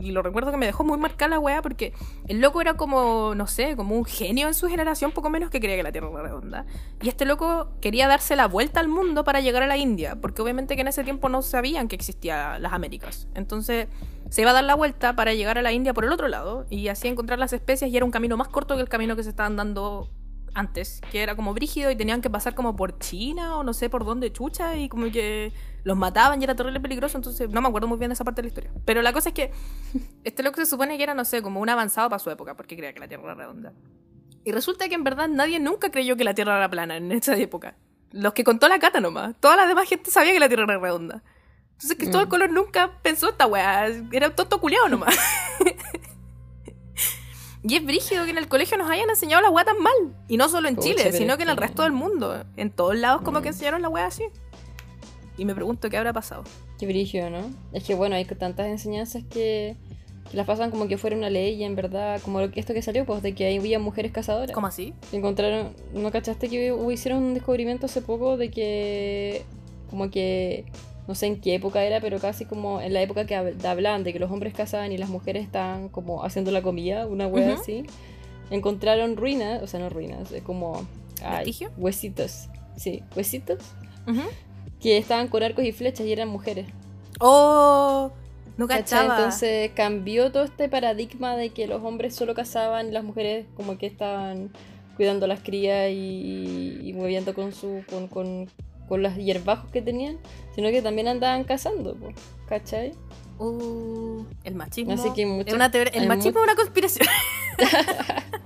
Y 0.00 0.12
lo 0.12 0.22
recuerdo 0.22 0.50
que 0.50 0.56
me 0.56 0.66
dejó 0.66 0.84
muy 0.84 0.98
marcada 0.98 1.30
la 1.30 1.38
wea 1.38 1.62
porque 1.62 1.92
el 2.28 2.40
loco 2.40 2.60
era 2.60 2.74
como, 2.74 3.34
no 3.34 3.46
sé, 3.46 3.76
como 3.76 3.96
un 3.96 4.04
genio 4.04 4.48
en 4.48 4.54
su 4.54 4.68
generación, 4.68 5.12
poco 5.12 5.30
menos 5.30 5.50
que 5.50 5.60
creía 5.60 5.76
que 5.76 5.82
la 5.82 5.92
Tierra 5.92 6.08
era 6.10 6.22
redonda. 6.22 6.66
Y 7.02 7.08
este 7.08 7.24
loco 7.24 7.70
quería 7.80 8.06
darse 8.08 8.36
la 8.36 8.46
vuelta 8.46 8.80
al 8.80 8.88
mundo 8.88 9.24
para 9.24 9.40
llegar 9.40 9.62
a 9.62 9.66
la 9.66 9.76
India, 9.76 10.16
porque 10.20 10.42
obviamente 10.42 10.76
que 10.76 10.82
en 10.82 10.88
ese 10.88 11.04
tiempo 11.04 11.28
no 11.28 11.42
sabían 11.42 11.88
que 11.88 11.96
existían 11.96 12.62
las 12.62 12.72
Américas. 12.72 13.28
Entonces 13.34 13.88
se 14.30 14.42
iba 14.42 14.50
a 14.50 14.54
dar 14.54 14.64
la 14.64 14.74
vuelta 14.74 15.16
para 15.16 15.34
llegar 15.34 15.58
a 15.58 15.62
la 15.62 15.72
India 15.72 15.94
por 15.94 16.04
el 16.04 16.12
otro 16.12 16.28
lado 16.28 16.66
y 16.70 16.88
así 16.88 17.08
encontrar 17.08 17.38
las 17.38 17.52
especies 17.52 17.90
y 17.90 17.96
era 17.96 18.04
un 18.04 18.10
camino 18.10 18.36
más 18.36 18.48
corto 18.48 18.76
que 18.76 18.82
el 18.82 18.88
camino 18.88 19.16
que 19.16 19.22
se 19.22 19.30
estaban 19.30 19.56
dando 19.56 20.10
antes, 20.54 21.00
que 21.10 21.22
era 21.22 21.36
como 21.36 21.54
brígido 21.54 21.90
y 21.90 21.96
tenían 21.96 22.20
que 22.20 22.30
pasar 22.30 22.54
como 22.54 22.76
por 22.76 22.98
China 22.98 23.56
o 23.56 23.62
no 23.62 23.72
sé 23.72 23.88
por 23.88 24.04
dónde 24.04 24.32
chucha 24.32 24.76
y 24.76 24.88
como 24.88 25.10
que 25.10 25.52
los 25.84 25.96
mataban 25.96 26.40
y 26.40 26.44
era 26.44 26.54
terrible 26.54 26.80
peligroso, 26.80 27.16
entonces 27.18 27.48
no 27.50 27.60
me 27.60 27.68
acuerdo 27.68 27.88
muy 27.88 27.98
bien 27.98 28.10
de 28.10 28.14
esa 28.14 28.24
parte 28.24 28.42
de 28.42 28.44
la 28.44 28.48
historia. 28.48 28.70
Pero 28.84 29.02
la 29.02 29.12
cosa 29.12 29.30
es 29.30 29.34
que 29.34 29.52
este 30.24 30.42
loco 30.42 30.56
se 30.56 30.66
supone 30.66 30.96
que 30.96 31.02
era, 31.02 31.14
no 31.14 31.24
sé, 31.24 31.42
como 31.42 31.60
un 31.60 31.68
avanzado 31.68 32.08
para 32.10 32.18
su 32.18 32.30
época, 32.30 32.56
porque 32.56 32.76
creía 32.76 32.92
que 32.92 33.00
la 33.00 33.08
Tierra 33.08 33.24
era 33.24 33.34
redonda. 33.34 33.72
Y 34.44 34.52
resulta 34.52 34.88
que 34.88 34.94
en 34.94 35.04
verdad 35.04 35.28
nadie 35.28 35.58
nunca 35.60 35.90
creyó 35.90 36.16
que 36.16 36.24
la 36.24 36.34
Tierra 36.34 36.56
era 36.56 36.70
plana 36.70 36.96
en 36.96 37.12
esa 37.12 37.36
época. 37.36 37.76
Los 38.12 38.32
que 38.32 38.44
contó 38.44 38.68
la 38.68 38.78
cata 38.78 39.00
nomás. 39.00 39.34
Toda 39.40 39.56
la 39.56 39.66
demás 39.66 39.88
gente 39.88 40.10
sabía 40.10 40.32
que 40.32 40.40
la 40.40 40.48
Tierra 40.48 40.64
era 40.64 40.78
redonda. 40.78 41.22
Entonces 41.72 41.96
Cristóbal 41.98 42.26
Mm. 42.26 42.30
Colón 42.30 42.54
nunca 42.54 42.98
pensó 43.02 43.28
esta 43.28 43.46
weá. 43.46 43.86
Era 44.10 44.28
un 44.28 44.34
tonto 44.34 44.58
culiado 44.60 44.88
nomás. 44.88 45.14
y 47.62 47.76
es 47.76 47.84
brígido 47.84 48.24
que 48.24 48.30
en 48.30 48.38
el 48.38 48.48
colegio 48.48 48.78
nos 48.78 48.88
hayan 48.90 49.10
enseñado 49.10 49.42
la 49.42 49.50
weá 49.50 49.64
tan 49.64 49.80
mal. 49.82 49.92
Y 50.28 50.36
no 50.38 50.48
solo 50.48 50.68
en 50.68 50.78
Chile, 50.78 51.12
sino 51.12 51.36
que 51.36 51.42
en 51.42 51.50
el 51.50 51.56
que- 51.56 51.62
resto 51.62 51.82
del 51.82 51.92
mundo. 51.92 52.44
En 52.56 52.70
todos 52.70 52.96
lados 52.96 53.20
como 53.22 53.40
Mm. 53.40 53.42
que 53.42 53.48
enseñaron 53.48 53.82
la 53.82 53.88
weá 53.88 54.06
así. 54.06 54.24
Y 55.38 55.44
me 55.44 55.54
pregunto 55.54 55.88
qué 55.88 55.96
habrá 55.96 56.12
pasado. 56.12 56.42
Qué 56.78 56.86
brillo, 56.86 57.30
¿no? 57.30 57.38
Es 57.72 57.84
que 57.84 57.94
bueno, 57.94 58.16
hay 58.16 58.24
tantas 58.24 58.66
enseñanzas 58.66 59.22
que, 59.24 59.76
que 60.30 60.36
las 60.36 60.46
pasan 60.46 60.70
como 60.70 60.88
que 60.88 60.98
fuera 60.98 61.16
una 61.16 61.30
ley 61.30 61.54
y 61.54 61.64
en 61.64 61.76
verdad, 61.76 62.20
como 62.22 62.40
lo 62.40 62.50
que 62.50 62.58
esto 62.60 62.74
que 62.74 62.82
salió, 62.82 63.06
pues 63.06 63.22
de 63.22 63.34
que 63.34 63.44
ahí 63.46 63.56
había 63.58 63.78
mujeres 63.78 64.10
cazadoras. 64.12 64.50
¿Cómo 64.52 64.66
así? 64.66 64.92
Encontraron, 65.12 65.72
¿no 65.94 66.10
cachaste 66.10 66.48
que 66.48 66.74
hicieron 66.92 67.22
un 67.22 67.34
descubrimiento 67.34 67.86
hace 67.86 68.02
poco 68.02 68.36
de 68.36 68.50
que, 68.50 69.44
como 69.90 70.10
que, 70.10 70.64
no 71.06 71.14
sé 71.14 71.26
en 71.26 71.40
qué 71.40 71.54
época 71.54 71.84
era, 71.84 72.00
pero 72.00 72.18
casi 72.18 72.44
como 72.44 72.80
en 72.80 72.92
la 72.92 73.00
época 73.00 73.24
que 73.24 73.36
hab- 73.36 73.64
hablaban 73.64 74.02
de 74.04 74.12
que 74.12 74.18
los 74.18 74.30
hombres 74.30 74.52
cazaban 74.54 74.90
y 74.92 74.98
las 74.98 75.08
mujeres 75.08 75.44
estaban 75.44 75.88
como 75.88 76.24
haciendo 76.24 76.50
la 76.50 76.62
comida, 76.62 77.06
una 77.06 77.26
wea 77.28 77.52
Ujú. 77.52 77.60
así, 77.62 77.84
encontraron 78.50 79.16
ruinas, 79.16 79.62
o 79.62 79.66
sea, 79.66 79.78
no 79.80 79.88
ruinas, 79.88 80.32
es 80.32 80.42
como 80.42 80.86
ay, 81.22 81.54
huesitos, 81.76 82.48
sí, 82.76 83.02
huesitos, 83.16 83.58
Ujú. 84.06 84.22
Que 84.80 84.96
estaban 84.98 85.28
con 85.28 85.42
arcos 85.42 85.64
y 85.64 85.72
flechas 85.72 86.06
y 86.06 86.12
eran 86.12 86.28
mujeres. 86.28 86.66
Oh, 87.20 88.10
no 88.56 88.66
cachaba. 88.68 89.16
Entonces 89.16 89.70
cambió 89.74 90.30
todo 90.32 90.44
este 90.44 90.68
paradigma 90.68 91.36
de 91.36 91.50
que 91.50 91.66
los 91.66 91.82
hombres 91.82 92.14
solo 92.14 92.34
cazaban 92.34 92.88
y 92.88 92.90
las 92.92 93.04
mujeres 93.04 93.46
como 93.56 93.76
que 93.78 93.86
estaban 93.86 94.50
cuidando 94.96 95.26
las 95.26 95.40
crías 95.40 95.90
y, 95.90 96.80
y 96.82 96.92
moviendo 96.92 97.34
con 97.34 97.52
su 97.52 97.82
con, 97.88 98.08
con, 98.08 98.48
con 98.88 99.02
los 99.02 99.14
hierbajos 99.16 99.70
que 99.70 99.80
tenían, 99.82 100.18
sino 100.54 100.70
que 100.70 100.82
también 100.82 101.06
andaban 101.08 101.44
cazando, 101.44 101.94
po, 101.94 102.08
¿cachai? 102.48 102.92
Uh, 103.38 104.24
el 104.42 104.54
machismo. 104.56 104.92
Así 104.92 105.10
que 105.12 105.22
es 105.22 105.28
mucho- 105.28 105.54
una 105.54 105.70
teoría- 105.70 105.92
el 105.94 106.08
machismo 106.08 106.40
es 106.40 106.44
una 106.44 106.56
conspiración. 106.56 107.06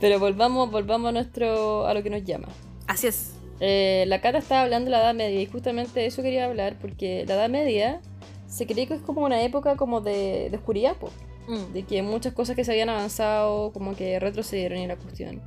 Pero 0.00 0.18
volvamos, 0.18 0.70
volvamos 0.70 1.08
a 1.08 1.12
nuestro 1.12 1.86
a 1.86 1.94
lo 1.94 2.02
que 2.02 2.10
nos 2.10 2.24
llama. 2.24 2.48
Así 2.86 3.06
es. 3.06 3.32
Eh, 3.60 4.04
la 4.08 4.20
Cata 4.20 4.38
estaba 4.38 4.62
hablando 4.62 4.86
de 4.86 4.90
la 4.92 5.02
Edad 5.02 5.14
Media 5.14 5.40
y 5.40 5.46
justamente 5.46 6.00
de 6.00 6.06
eso 6.06 6.22
quería 6.22 6.44
hablar 6.44 6.76
porque 6.80 7.24
la 7.26 7.34
Edad 7.34 7.48
Media 7.48 8.00
se 8.48 8.66
cree 8.66 8.86
que 8.86 8.94
es 8.94 9.00
como 9.00 9.22
una 9.22 9.42
época 9.42 9.76
como 9.76 10.00
de, 10.00 10.48
de 10.50 10.56
oscuridad, 10.56 10.96
po, 10.96 11.10
Mm. 11.46 11.72
de 11.74 11.82
que 11.82 12.02
muchas 12.02 12.32
cosas 12.32 12.56
que 12.56 12.64
se 12.64 12.72
habían 12.72 12.88
avanzado 12.88 13.70
como 13.72 13.94
que 13.94 14.18
retrocedieron 14.18 14.78
y 14.78 14.86
la 14.86 14.96
cuestión. 14.96 15.42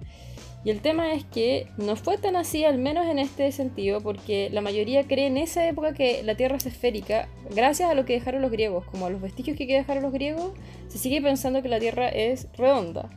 Y 0.64 0.70
el 0.70 0.82
tema 0.82 1.14
es 1.14 1.24
que 1.24 1.68
no 1.78 1.96
fue 1.96 2.18
tan 2.18 2.36
así, 2.36 2.66
al 2.66 2.78
menos 2.78 3.08
en 3.08 3.20
este 3.20 3.52
sentido, 3.52 4.02
porque 4.02 4.50
la 4.52 4.62
mayoría 4.62 5.08
cree 5.08 5.28
en 5.28 5.38
esa 5.38 5.68
época 5.68 5.94
que 5.94 6.24
la 6.24 6.36
Tierra 6.36 6.58
es 6.58 6.66
esférica, 6.66 7.30
gracias 7.56 7.90
a 7.90 7.94
lo 7.94 8.06
que 8.06 8.14
dejaron 8.14 8.42
los 8.42 8.52
griegos, 8.52 8.86
como 8.86 9.06
a 9.06 9.10
los 9.10 9.22
vestigios 9.22 9.56
que 9.58 9.66
dejaron 9.66 10.04
los 10.04 10.12
griegos, 10.12 10.52
se 10.90 10.98
sigue 10.98 11.22
pensando 11.22 11.62
que 11.62 11.70
la 11.70 11.80
Tierra 11.80 12.10
es 12.10 12.48
redonda. 12.58 13.10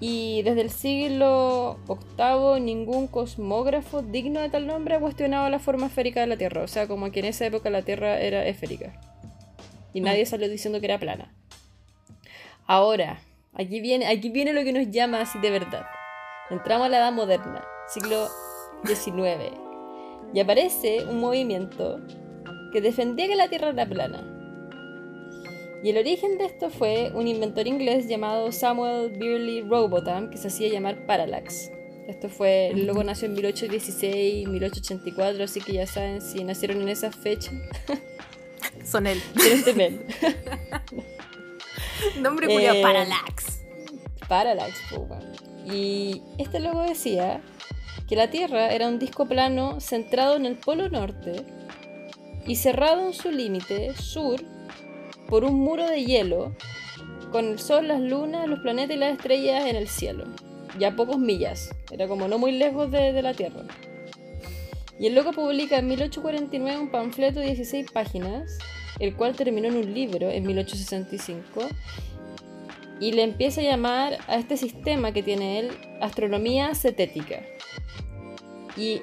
Y 0.00 0.42
desde 0.42 0.60
el 0.60 0.70
siglo 0.70 1.78
VIII 1.88 2.60
ningún 2.60 3.08
cosmógrafo 3.08 4.02
digno 4.02 4.40
de 4.40 4.48
tal 4.48 4.66
nombre 4.66 4.94
ha 4.94 5.00
cuestionado 5.00 5.48
la 5.50 5.58
forma 5.58 5.86
esférica 5.86 6.20
de 6.20 6.28
la 6.28 6.36
Tierra. 6.36 6.62
O 6.62 6.68
sea, 6.68 6.86
como 6.86 7.10
que 7.10 7.20
en 7.20 7.26
esa 7.26 7.46
época 7.46 7.68
la 7.70 7.82
Tierra 7.82 8.20
era 8.20 8.46
esférica. 8.46 8.92
Y 9.92 10.00
nadie 10.00 10.24
salió 10.26 10.48
diciendo 10.48 10.78
que 10.80 10.86
era 10.86 10.98
plana. 10.98 11.34
Ahora, 12.66 13.20
aquí 13.54 13.80
viene, 13.80 14.06
aquí 14.06 14.28
viene 14.28 14.52
lo 14.52 14.62
que 14.62 14.72
nos 14.72 14.90
llama 14.90 15.22
así 15.22 15.38
de 15.40 15.50
verdad. 15.50 15.86
Entramos 16.50 16.86
a 16.86 16.90
la 16.90 16.98
Edad 16.98 17.12
Moderna, 17.12 17.64
siglo 17.88 18.28
XIX. 18.84 19.52
Y 20.32 20.40
aparece 20.40 21.04
un 21.06 21.18
movimiento 21.18 22.00
que 22.72 22.80
defendía 22.80 23.26
que 23.26 23.36
la 23.36 23.48
Tierra 23.48 23.70
era 23.70 23.86
plana. 23.86 24.37
Y 25.82 25.90
el 25.90 25.98
origen 25.98 26.38
de 26.38 26.46
esto 26.46 26.70
fue 26.70 27.10
un 27.14 27.28
inventor 27.28 27.66
inglés 27.66 28.08
llamado 28.08 28.50
Samuel 28.50 29.10
Birley 29.10 29.62
Robotham, 29.62 30.30
que 30.30 30.36
se 30.36 30.48
hacía 30.48 30.68
llamar 30.68 31.06
Parallax. 31.06 31.70
Esto 32.08 32.28
fue, 32.28 32.68
el 32.68 32.86
loco 32.86 33.04
nació 33.04 33.26
en 33.26 33.34
1816, 33.34 34.48
1884, 34.48 35.44
así 35.44 35.60
que 35.60 35.74
ya 35.74 35.86
saben, 35.86 36.22
si 36.22 36.42
nacieron 36.42 36.80
en 36.80 36.88
esa 36.88 37.12
fecha, 37.12 37.52
Son 38.84 39.06
él. 39.06 39.20
tienen 39.36 39.64
temer. 39.64 39.92
Nombre 42.20 42.46
culiao, 42.46 42.76
Eh, 42.76 42.82
Parallax. 42.82 43.60
Parallax, 44.28 44.72
po, 44.90 45.00
weón. 45.02 45.32
Y 45.66 46.22
este 46.38 46.60
logo 46.60 46.82
decía 46.82 47.42
que 48.08 48.16
la 48.16 48.30
Tierra 48.30 48.72
era 48.72 48.88
un 48.88 48.98
disco 48.98 49.26
plano 49.26 49.80
centrado 49.80 50.36
en 50.36 50.46
el 50.46 50.56
polo 50.56 50.88
norte 50.88 51.44
y 52.46 52.56
cerrado 52.56 53.06
en 53.06 53.12
su 53.12 53.30
límite 53.30 53.94
sur 53.94 54.40
por 55.28 55.44
un 55.44 55.60
muro 55.60 55.86
de 55.86 56.04
hielo 56.04 56.54
con 57.30 57.44
el 57.46 57.58
sol, 57.58 57.88
las 57.88 58.00
lunas, 58.00 58.48
los 58.48 58.60
planetas 58.60 58.96
y 58.96 58.98
las 58.98 59.12
estrellas 59.12 59.66
en 59.66 59.76
el 59.76 59.86
cielo. 59.86 60.24
Y 60.78 60.84
a 60.84 60.96
pocos 60.96 61.18
millas. 61.18 61.70
Era 61.90 62.08
como 62.08 62.26
no 62.28 62.38
muy 62.38 62.52
lejos 62.52 62.90
de, 62.90 63.20
la 63.22 63.34
Tierra. 63.34 63.64
Y 64.98 65.06
el 65.06 65.14
loco 65.14 65.32
publica 65.32 65.78
en 65.78 65.88
1849 65.88 66.80
un 66.80 66.90
panfleto 66.90 67.40
de 67.40 67.46
16 67.46 67.90
páginas, 67.92 68.58
el 68.98 69.14
cual 69.14 69.36
terminó 69.36 69.68
en 69.68 69.76
un 69.76 69.94
libro 69.94 70.30
en 70.30 70.46
1865 70.46 71.60
y 73.00 73.12
le 73.12 73.22
empieza 73.22 73.60
a 73.60 73.64
llamar 73.64 74.18
a 74.26 74.36
este 74.36 74.56
sistema 74.56 75.12
que 75.12 75.22
tiene 75.22 75.60
él 75.60 75.70
astronomía 76.00 76.74
cetética. 76.74 77.42
Y 78.76 79.02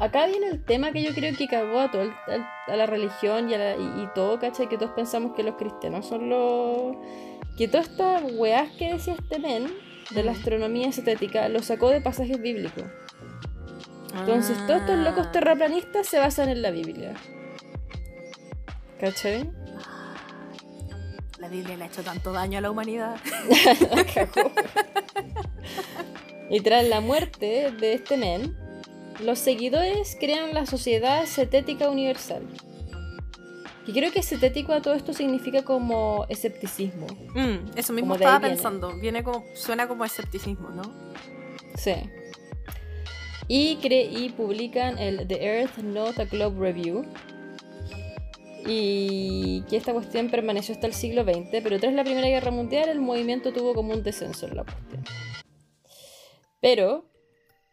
acá 0.00 0.26
viene 0.26 0.48
el 0.48 0.64
tema 0.64 0.92
que 0.92 1.02
yo 1.02 1.14
creo 1.14 1.36
que 1.36 1.46
cagó 1.48 1.80
a, 1.80 1.90
todo 1.90 2.02
el- 2.02 2.12
a 2.66 2.76
la 2.76 2.86
religión 2.86 3.48
y, 3.50 3.54
a 3.54 3.58
la- 3.58 3.76
y- 3.76 4.02
y 4.04 4.08
todo, 4.14 4.38
¿cachai? 4.38 4.68
Que 4.68 4.76
todos 4.78 4.92
pensamos 4.92 5.34
que 5.34 5.42
los 5.42 5.54
cristianos 5.56 6.06
son 6.06 6.28
los... 6.28 6.96
Que 7.56 7.68
todas 7.68 7.88
estas 7.88 8.22
weás 8.34 8.70
que 8.78 8.92
decía 8.94 9.14
este 9.14 9.38
men 9.38 9.66
de 10.10 10.22
la 10.24 10.32
astronomía 10.32 10.90
cetética 10.92 11.48
lo 11.48 11.62
sacó 11.62 11.90
de 11.90 12.00
pasajes 12.00 12.40
bíblicos. 12.40 12.84
Entonces 14.14 14.56
todos 14.66 14.80
estos 14.82 14.98
locos 14.98 15.26
Ah. 15.28 15.32
terraplanistas 15.32 16.06
se 16.06 16.18
basan 16.18 16.48
en 16.48 16.62
la 16.62 16.70
Biblia. 16.70 17.14
¿Cachai? 19.00 19.50
La 21.38 21.48
Biblia 21.48 21.76
le 21.76 21.84
ha 21.84 21.86
hecho 21.88 22.02
tanto 22.02 22.32
daño 22.32 22.58
a 22.58 22.60
la 22.60 22.70
humanidad. 22.70 23.16
Y 26.50 26.60
tras 26.60 26.84
la 26.86 27.00
muerte 27.00 27.72
de 27.80 27.94
este 27.94 28.16
men, 28.16 28.56
los 29.20 29.38
seguidores 29.38 30.16
crean 30.18 30.54
la 30.54 30.66
Sociedad 30.66 31.24
Cetética 31.26 31.88
Universal. 31.88 32.42
Y 33.86 33.92
creo 33.92 34.10
que 34.12 34.22
cetético 34.22 34.72
a 34.72 34.80
todo 34.80 34.94
esto 34.94 35.12
significa 35.12 35.62
como 35.62 36.24
escepticismo. 36.30 37.06
Mm, 37.34 37.76
eso 37.76 37.92
mismo 37.92 38.14
estaba 38.14 38.40
pensando. 38.40 38.96
Viene 38.98 39.22
como, 39.22 39.44
suena 39.54 39.86
como 39.86 40.04
escepticismo, 40.06 40.70
¿no? 40.70 40.82
Sí. 41.76 41.92
Y, 43.46 43.76
cre- 43.82 44.08
y 44.10 44.30
publican 44.30 44.98
el 44.98 45.28
The 45.28 45.44
Earth 45.44 45.76
Not 45.78 46.18
a 46.18 46.24
Globe 46.24 46.58
Review. 46.58 47.04
Y 48.66 49.62
que 49.68 49.76
esta 49.76 49.92
cuestión 49.92 50.30
permaneció 50.30 50.74
hasta 50.74 50.86
el 50.86 50.94
siglo 50.94 51.22
XX, 51.24 51.60
pero 51.62 51.78
tras 51.78 51.92
la 51.92 52.02
Primera 52.04 52.28
Guerra 52.28 52.50
Mundial 52.50 52.88
el 52.88 53.00
movimiento 53.00 53.52
tuvo 53.52 53.74
como 53.74 53.92
un 53.92 54.02
descenso 54.02 54.46
en 54.46 54.56
la 54.56 54.64
cuestión. 54.64 55.04
Pero 56.60 57.04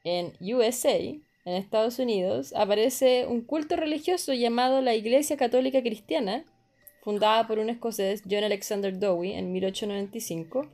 en 0.04 0.34
USA, 0.42 0.98
en 1.46 1.56
Estados 1.56 2.00
Unidos, 2.00 2.54
aparece 2.56 3.26
un 3.28 3.42
culto 3.42 3.76
religioso 3.76 4.34
llamado 4.34 4.82
la 4.82 4.96
Iglesia 4.96 5.38
Católica 5.38 5.82
Cristiana, 5.82 6.46
fundada 7.02 7.48
por 7.48 7.60
un 7.60 7.70
escocés, 7.70 8.24
John 8.30 8.44
Alexander 8.44 8.98
Dowie, 8.98 9.38
en 9.38 9.52
1895. 9.52 10.68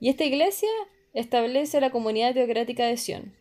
Y 0.00 0.08
esta 0.08 0.24
iglesia 0.24 0.68
establece 1.12 1.80
la 1.80 1.90
comunidad 1.90 2.34
teocrática 2.34 2.86
de 2.86 2.96
Sion. 2.96 3.34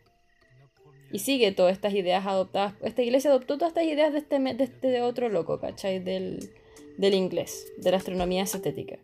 Y 1.11 1.19
sigue 1.19 1.51
todas 1.51 1.73
estas 1.73 1.93
ideas 1.93 2.25
adoptadas. 2.25 2.75
Esta 2.81 3.01
iglesia 3.01 3.31
adoptó 3.31 3.57
todas 3.57 3.71
estas 3.71 3.85
ideas 3.85 4.13
de 4.13 4.19
este, 4.19 4.39
de 4.39 4.63
este 4.63 5.01
otro 5.01 5.29
loco, 5.29 5.59
¿cachai? 5.59 5.99
Del, 5.99 6.51
del 6.97 7.13
inglés, 7.13 7.67
de 7.77 7.91
la 7.91 7.97
astronomía 7.97 8.45
cetética. 8.45 8.99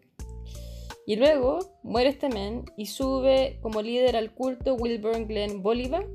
Y 1.05 1.15
luego 1.15 1.59
muere 1.81 2.09
este 2.09 2.29
men 2.29 2.65
y 2.77 2.85
sube 2.85 3.57
como 3.62 3.81
líder 3.81 4.15
al 4.15 4.33
culto 4.33 4.75
Wilburn 4.75 5.27
Glenn 5.27 5.63
Bolivar, 5.63 6.05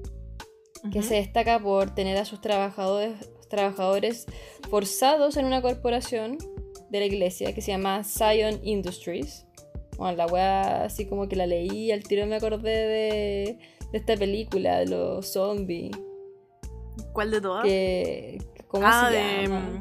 que 0.93 1.03
se 1.03 1.15
destaca 1.15 1.59
por 1.59 1.95
tener 1.95 2.17
a 2.19 2.25
sus 2.25 2.41
trabajadores, 2.41 3.15
trabajadores 3.49 4.27
forzados 4.71 5.37
en 5.37 5.47
una 5.47 5.63
corporación 5.63 6.39
de 6.91 7.01
la 7.01 7.07
iglesia 7.07 7.55
que 7.55 7.61
se 7.63 7.73
llama 7.73 8.05
Zion 8.05 8.61
Industries. 8.63 9.47
Bueno, 9.97 10.17
la 10.17 10.27
weá 10.27 10.85
así 10.85 11.07
como 11.07 11.29
que 11.29 11.37
la 11.37 11.47
leí 11.47 11.91
al 11.93 12.03
tiro 12.03 12.27
me 12.27 12.37
acordé 12.37 12.71
de, 12.71 13.59
de 13.93 13.99
esta 13.99 14.17
película 14.17 14.79
de 14.81 14.87
los 14.87 15.33
zombies. 15.33 15.93
¿Cuál 17.13 17.31
de 17.31 17.41
todas? 17.41 17.65
Que, 17.65 18.39
¿Cómo 18.69 18.87
ah, 18.87 19.09
se 19.11 19.17
de. 19.17 19.43
llama? 19.43 19.61
mm, 19.61 19.79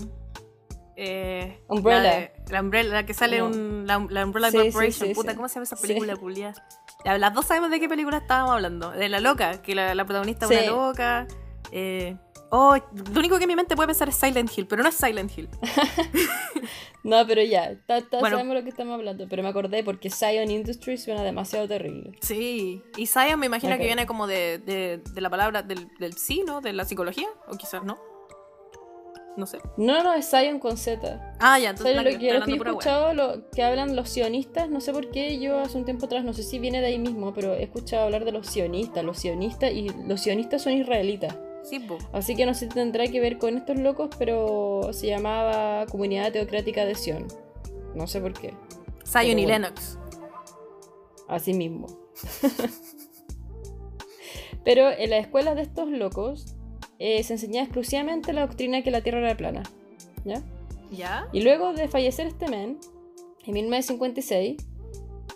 eh, 0.95 1.57
Umbrella. 1.67 2.03
La, 2.03 2.19
de- 2.19 2.31
la 2.51 2.61
Umbrella, 2.61 2.89
la 2.89 3.05
que 3.05 3.13
sale 3.13 3.39
No. 3.39 3.47
un, 3.47 3.87
la, 3.87 4.05
la 4.09 4.25
Umbrella 4.25 4.51
Sí, 4.51 4.57
Corporation. 4.57 5.07
sí, 5.09 5.13
Puta. 5.15 5.35
¿cómo 5.35 5.47
se 5.47 5.55
llama 5.55 5.63
esa 5.63 5.75
película, 5.75 6.15
culia? 6.15 6.53
Las 7.05 7.33
dos 7.33 7.45
sabemos 7.45 7.69
de 7.69 7.79
qué 7.79 7.89
película 7.89 8.17
estábamos 8.17 8.51
hablando. 8.53 8.91
De 8.91 9.09
la 9.09 9.19
loca, 9.19 9.61
que 9.61 9.75
la, 9.75 9.93
la 9.95 10.05
protagonista 10.05 10.45
es 10.45 10.51
una 10.51 10.65
loca. 10.71 11.27
Eh, 11.71 12.15
oh, 12.49 12.75
lo 12.75 13.19
único 13.19 13.37
que 13.37 13.43
en 13.43 13.47
mi 13.49 13.55
mente 13.55 13.75
puede 13.75 13.87
pensar 13.87 14.09
es 14.09 14.15
Silent 14.15 14.49
Hill, 14.55 14.67
pero 14.67 14.83
no 14.83 14.89
es 14.89 14.95
Silent 14.95 15.37
Hill. 15.37 15.49
No, 17.03 17.27
pero 17.27 17.41
ya, 17.43 17.75
ta- 17.85 17.99
ta- 18.01 18.19
Bueno. 18.21 18.37
sabemos 18.37 18.55
lo 18.55 18.63
que 18.63 18.69
estamos 18.69 18.93
hablando. 18.93 19.27
Pero 19.29 19.43
me 19.43 19.49
acordé 19.49 19.83
porque 19.83 20.09
Zion 20.09 20.49
Industries 20.49 21.03
suena 21.03 21.21
demasiado 21.21 21.67
terrible. 21.67 22.17
Sí. 22.21 22.81
Y 22.95 23.07
Zion 23.07 23.37
me 23.41 23.47
imagino 23.47 23.77
que 23.77 23.83
viene 23.83 24.05
como 24.05 24.25
de, 24.25 24.57
de, 24.59 24.99
de 25.11 25.19
la 25.21 25.29
palabra 25.29 25.63
del, 25.63 25.89
del 25.99 26.13
sí, 26.15 26.43
¿no? 26.47 26.61
De 26.61 26.71
la 26.71 26.85
psicología. 26.85 27.27
O 27.49 27.57
quizás 27.57 27.83
no. 27.83 27.97
No 29.35 29.47
sé. 29.47 29.59
No, 29.77 30.03
no, 30.03 30.13
es 30.13 30.29
Zion 30.29 30.59
con 30.59 30.77
Z. 30.77 31.33
Ah, 31.39 31.57
ya, 31.57 31.71
entonces 31.71 31.95
¿Sabes 31.95 31.97
la 32.05 32.11
lo 32.11 32.19
que 32.19 32.33
lo 32.33 32.45
que 32.45 32.51
he 32.51 32.55
escuchado 32.55 33.13
lo, 33.13 33.49
que 33.49 33.63
hablan 33.63 33.95
los 33.95 34.09
sionistas? 34.09 34.69
No 34.69 34.79
sé 34.79 34.93
por 34.93 35.09
qué 35.09 35.39
yo 35.39 35.59
hace 35.59 35.77
un 35.77 35.85
tiempo 35.85 36.05
atrás, 36.05 36.23
no 36.23 36.33
sé 36.33 36.43
si 36.43 36.59
viene 36.59 36.81
de 36.81 36.87
ahí 36.87 36.99
mismo, 36.99 37.33
pero 37.33 37.53
he 37.53 37.63
escuchado 37.63 38.05
hablar 38.05 38.25
de 38.25 38.31
los 38.31 38.47
sionistas. 38.47 39.03
Los 39.03 39.19
sionistas 39.19 39.71
y 39.71 39.89
los 40.07 40.21
sionistas 40.21 40.61
son 40.61 40.73
israelitas. 40.73 41.35
Sí, 41.63 41.79
po. 41.79 41.97
Así 42.11 42.35
que 42.35 42.45
no 42.45 42.53
sé 42.53 42.67
si 42.67 42.73
tendrá 42.73 43.07
que 43.07 43.19
ver 43.19 43.37
con 43.37 43.57
estos 43.57 43.79
locos, 43.79 44.09
pero 44.19 44.89
se 44.91 45.07
llamaba 45.07 45.85
Comunidad 45.87 46.31
Teocrática 46.31 46.85
de 46.85 46.93
Sion. 46.93 47.27
No 47.95 48.05
sé 48.05 48.21
por 48.21 48.33
qué. 48.33 48.53
Zion 49.05 49.39
y 49.39 49.45
bueno. 49.45 49.47
Lennox. 49.47 49.97
Así 51.27 51.53
mismo. 51.53 51.87
pero 54.63 54.91
en 54.91 55.09
las 55.09 55.21
escuelas 55.21 55.55
de 55.55 55.63
estos 55.63 55.89
locos 55.89 56.52
eh, 57.05 57.21
se 57.21 57.33
enseñaba 57.33 57.65
exclusivamente 57.65 58.31
la 58.31 58.47
doctrina 58.47 58.81
que 58.81 58.89
la 58.89 59.01
Tierra 59.01 59.19
era 59.19 59.35
plana. 59.35 59.63
¿Ya? 60.23 60.41
¿Ya? 60.89 61.27
Y 61.33 61.41
luego 61.41 61.73
de 61.73 61.89
fallecer 61.89 62.27
este 62.27 62.47
men, 62.47 62.79
en 63.45 63.53
1956, 63.53 64.55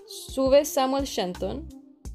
sube 0.06 0.64
Samuel 0.64 1.04
Shenton 1.04 1.68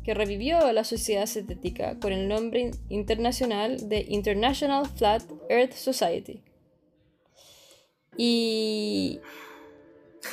que 0.05 0.15
revivió 0.15 0.73
la 0.73 0.85
sociedad 0.85 1.27
cetética 1.27 2.01
con 2.01 2.15
el 2.15 2.29
nombre 2.29 2.71
internacional 2.89 3.91
de 3.91 4.07
International 4.09 4.87
Flat 4.89 5.23
Earth 5.51 5.75
Society. 5.75 6.41
Y 8.17 9.21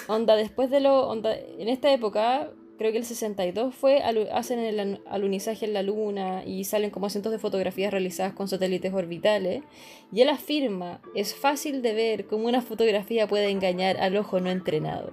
onda, 0.07 0.37
después 0.37 0.69
de 0.69 0.79
lo. 0.79 1.09
Onda, 1.09 1.35
en 1.35 1.67
esta 1.67 1.91
época, 1.91 2.53
creo 2.79 2.91
que 2.91 2.97
el 2.97 3.05
62 3.05 3.75
fue, 3.75 4.01
hacen 4.33 4.57
el 4.59 5.01
alunizaje 5.07 5.65
en 5.65 5.73
la 5.73 5.83
luna 5.83 6.43
y 6.45 6.63
salen 6.63 6.89
como 6.89 7.09
cientos 7.09 7.31
de 7.31 7.37
fotografías 7.37 7.91
realizadas 7.91 8.33
con 8.33 8.47
satélites 8.47 8.91
orbitales. 8.93 9.63
Y 10.11 10.21
él 10.21 10.29
afirma: 10.29 10.99
es 11.13 11.35
fácil 11.35 11.83
de 11.83 11.93
ver 11.93 12.25
cómo 12.25 12.47
una 12.47 12.61
fotografía 12.61 13.27
puede 13.27 13.49
engañar 13.49 13.97
al 13.97 14.17
ojo 14.17 14.39
no 14.39 14.49
entrenado. 14.49 15.11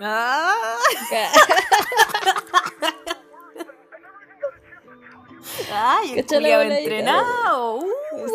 Ah. 0.00 0.54
Ay, 5.72 6.12
el 6.12 6.18
entrenado. 6.72 7.76
Uh. 7.76 7.86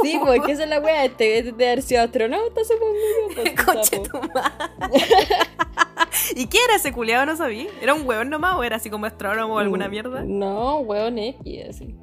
Sí, 0.02 0.18
pues 0.24 0.42
que 0.46 0.54
esa 0.54 0.64
es 0.64 0.70
la 0.70 0.80
wea. 0.80 1.04
Este 1.06 1.44
de 1.44 1.66
haber 1.66 1.82
sido 1.82 2.04
astronauta, 2.04 2.62
supongo. 2.64 2.94
Pues, 3.36 3.54
tu 4.10 4.20
¿Y 6.36 6.48
qué 6.48 6.58
era 6.66 6.76
ese 6.76 6.92
culiado? 6.92 7.26
No 7.26 7.36
sabía. 7.36 7.68
¿Era 7.82 7.94
un 7.94 8.08
hueón 8.08 8.30
nomás 8.30 8.56
o 8.56 8.64
era 8.64 8.78
así 8.78 8.90
como 8.90 9.06
astrónomo 9.06 9.56
o 9.56 9.60
alguna 9.60 9.88
mierda? 9.88 10.24
No, 10.24 10.80
hueón 10.80 11.18
X, 11.18 11.64
así. 11.70 11.96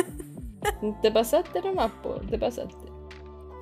te 1.02 1.10
pasaste 1.10 1.60
nomás, 1.60 1.90
po, 2.02 2.20
te 2.28 2.38
pasaste. 2.38 2.90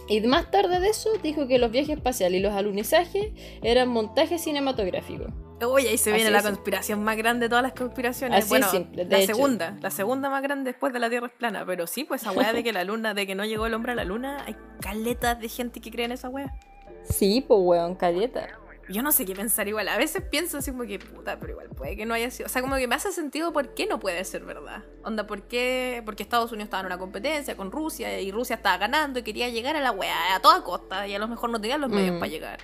Y 0.08 0.22
más 0.22 0.50
tarde 0.50 0.80
de 0.80 0.88
eso 0.88 1.10
dijo 1.22 1.46
que 1.46 1.58
los 1.58 1.70
viajes 1.70 1.96
espaciales 1.96 2.40
y 2.40 2.42
los 2.42 2.54
alunizajes 2.54 3.32
eran 3.62 3.88
montajes 3.88 4.42
cinematográficos. 4.42 5.32
Uy, 5.66 5.86
ahí 5.86 5.98
se 5.98 6.12
viene 6.12 6.30
la 6.30 6.42
conspiración 6.42 7.02
más 7.02 7.16
grande 7.16 7.46
de 7.46 7.48
todas 7.50 7.64
las 7.64 7.72
conspiraciones. 7.72 8.38
Así 8.38 8.48
bueno, 8.48 8.70
simple, 8.70 9.04
la 9.04 9.20
segunda, 9.22 9.76
la 9.80 9.90
segunda 9.90 10.30
más 10.30 10.42
grande 10.42 10.70
después 10.70 10.92
de 10.92 11.00
la 11.00 11.10
Tierra 11.10 11.26
es 11.26 11.32
plana. 11.32 11.64
Pero 11.66 11.86
sí, 11.86 12.04
pues 12.04 12.22
esa 12.22 12.30
weá 12.30 12.52
de 12.52 12.62
que 12.62 12.72
la 12.72 12.84
luna, 12.84 13.12
de 13.12 13.26
que 13.26 13.34
no 13.34 13.44
llegó 13.44 13.66
el 13.66 13.74
hombre 13.74 13.92
a 13.92 13.94
la 13.96 14.04
luna, 14.04 14.44
hay 14.46 14.56
caletas 14.80 15.40
de 15.40 15.48
gente 15.48 15.80
que 15.80 15.90
cree 15.90 16.06
en 16.06 16.12
esa 16.12 16.28
weá. 16.28 16.54
Sí, 17.02 17.44
pues 17.46 17.60
weón, 17.60 17.96
caleta. 17.96 18.48
Yo 18.88 19.02
no 19.02 19.12
sé 19.12 19.26
qué 19.26 19.34
pensar 19.34 19.68
igual. 19.68 19.88
A 19.88 19.98
veces 19.98 20.22
pienso 20.22 20.58
así 20.58 20.70
como 20.70 20.84
que 20.84 20.98
puta, 20.98 21.38
pero 21.38 21.52
igual 21.52 21.68
puede 21.68 21.94
que 21.96 22.06
no 22.06 22.14
haya 22.14 22.30
sido. 22.30 22.46
O 22.46 22.48
sea, 22.48 22.62
como 22.62 22.76
que 22.76 22.88
me 22.88 22.94
hace 22.94 23.12
sentido 23.12 23.52
por 23.52 23.74
qué 23.74 23.86
no 23.86 24.00
puede 24.00 24.24
ser 24.24 24.44
verdad. 24.44 24.82
Onda, 25.04 25.26
¿por 25.26 25.42
qué? 25.42 26.02
Porque 26.06 26.22
Estados 26.22 26.52
Unidos 26.52 26.66
estaba 26.66 26.80
en 26.80 26.86
una 26.86 26.98
competencia 26.98 27.54
con 27.54 27.70
Rusia 27.70 28.18
y 28.20 28.32
Rusia 28.32 28.56
estaba 28.56 28.78
ganando 28.78 29.18
y 29.18 29.22
quería 29.22 29.50
llegar 29.50 29.76
a 29.76 29.80
la 29.80 29.90
weá 29.90 30.34
a 30.34 30.40
toda 30.40 30.64
costa 30.64 31.06
y 31.06 31.14
a 31.14 31.18
lo 31.18 31.28
mejor 31.28 31.50
no 31.50 31.60
tenían 31.60 31.82
los 31.82 31.90
medios 31.90 32.16
mm. 32.16 32.18
para 32.18 32.30
llegar. 32.30 32.58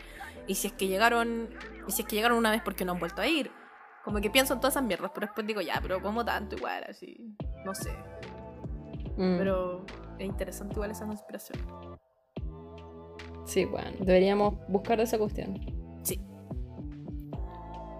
Y 0.46 0.54
si 0.54 0.68
es 0.68 0.72
que 0.72 0.86
llegaron, 0.86 1.50
y 1.86 1.92
si 1.92 2.02
es 2.02 2.08
que 2.08 2.16
llegaron 2.16 2.38
una 2.38 2.50
vez, 2.50 2.62
¿por 2.62 2.74
qué 2.74 2.86
no 2.86 2.92
han 2.92 2.98
vuelto 2.98 3.20
a 3.20 3.26
ir? 3.26 3.50
Como 4.02 4.20
que 4.20 4.30
pienso 4.30 4.54
en 4.54 4.60
todas 4.60 4.74
esas 4.74 4.84
mierdas, 4.84 5.10
pero 5.14 5.26
después 5.26 5.46
digo, 5.46 5.60
ya, 5.60 5.78
pero 5.82 6.00
¿cómo 6.00 6.24
tanto 6.24 6.56
igual? 6.56 6.84
Así, 6.88 7.36
no 7.64 7.74
sé. 7.74 7.92
Mm. 9.16 9.38
Pero 9.38 9.84
es 10.18 10.26
interesante 10.26 10.74
igual 10.74 10.90
esa 10.90 11.06
conspiración. 11.06 11.58
Sí, 13.44 13.66
bueno, 13.66 13.90
deberíamos 14.00 14.54
buscar 14.68 15.00
esa 15.00 15.18
cuestión. 15.18 15.83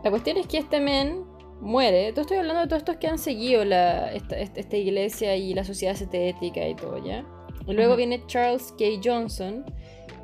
La 0.04 0.10
cuestión 0.10 0.36
es 0.36 0.46
que 0.46 0.58
este 0.58 0.80
men 0.80 1.24
muere. 1.62 2.12
Tú 2.12 2.20
estoy 2.20 2.36
hablando 2.36 2.60
de 2.60 2.66
todos 2.68 2.82
estos 2.82 2.96
que 2.98 3.06
han 3.06 3.18
seguido 3.18 3.64
la, 3.64 4.12
esta, 4.12 4.38
esta, 4.38 4.76
iglesia 4.76 5.34
y 5.34 5.54
la 5.54 5.64
sociedad 5.64 5.94
estética 5.94 6.68
y 6.68 6.74
todo, 6.74 7.02
¿ya? 7.02 7.24
Y 7.66 7.72
luego 7.72 7.96
viene 7.96 8.22
Charles 8.26 8.74
K. 8.78 8.84
Johnson, 9.02 9.64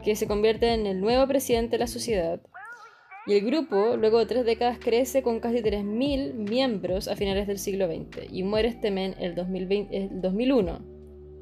que 0.05 0.15
se 0.17 0.27
convierte 0.27 0.75
en 0.75 0.87
el 0.87 1.01
nuevo 1.01 1.27
presidente 1.27 1.73
de 1.73 1.79
la 1.79 1.87
sociedad. 1.87 2.43
Y 3.27 3.33
el 3.35 3.45
grupo, 3.47 3.97
luego 3.97 4.19
de 4.19 4.27
tres 4.27 4.45
décadas, 4.45 4.79
crece 4.79 5.23
con 5.23 5.41
casi 5.41 5.63
3.000 5.63 6.35
miembros 6.35 7.09
a 7.09 7.17
finales 7.17 7.47
del 7.47 7.59
siglo 7.59 7.87
XX 7.87 8.31
y 8.31 8.43
muere 8.43 8.69
este 8.69 8.91
men 8.91 9.15
el, 9.19 9.35
2020, 9.35 9.97
el 9.97 10.21
2001. 10.21 10.79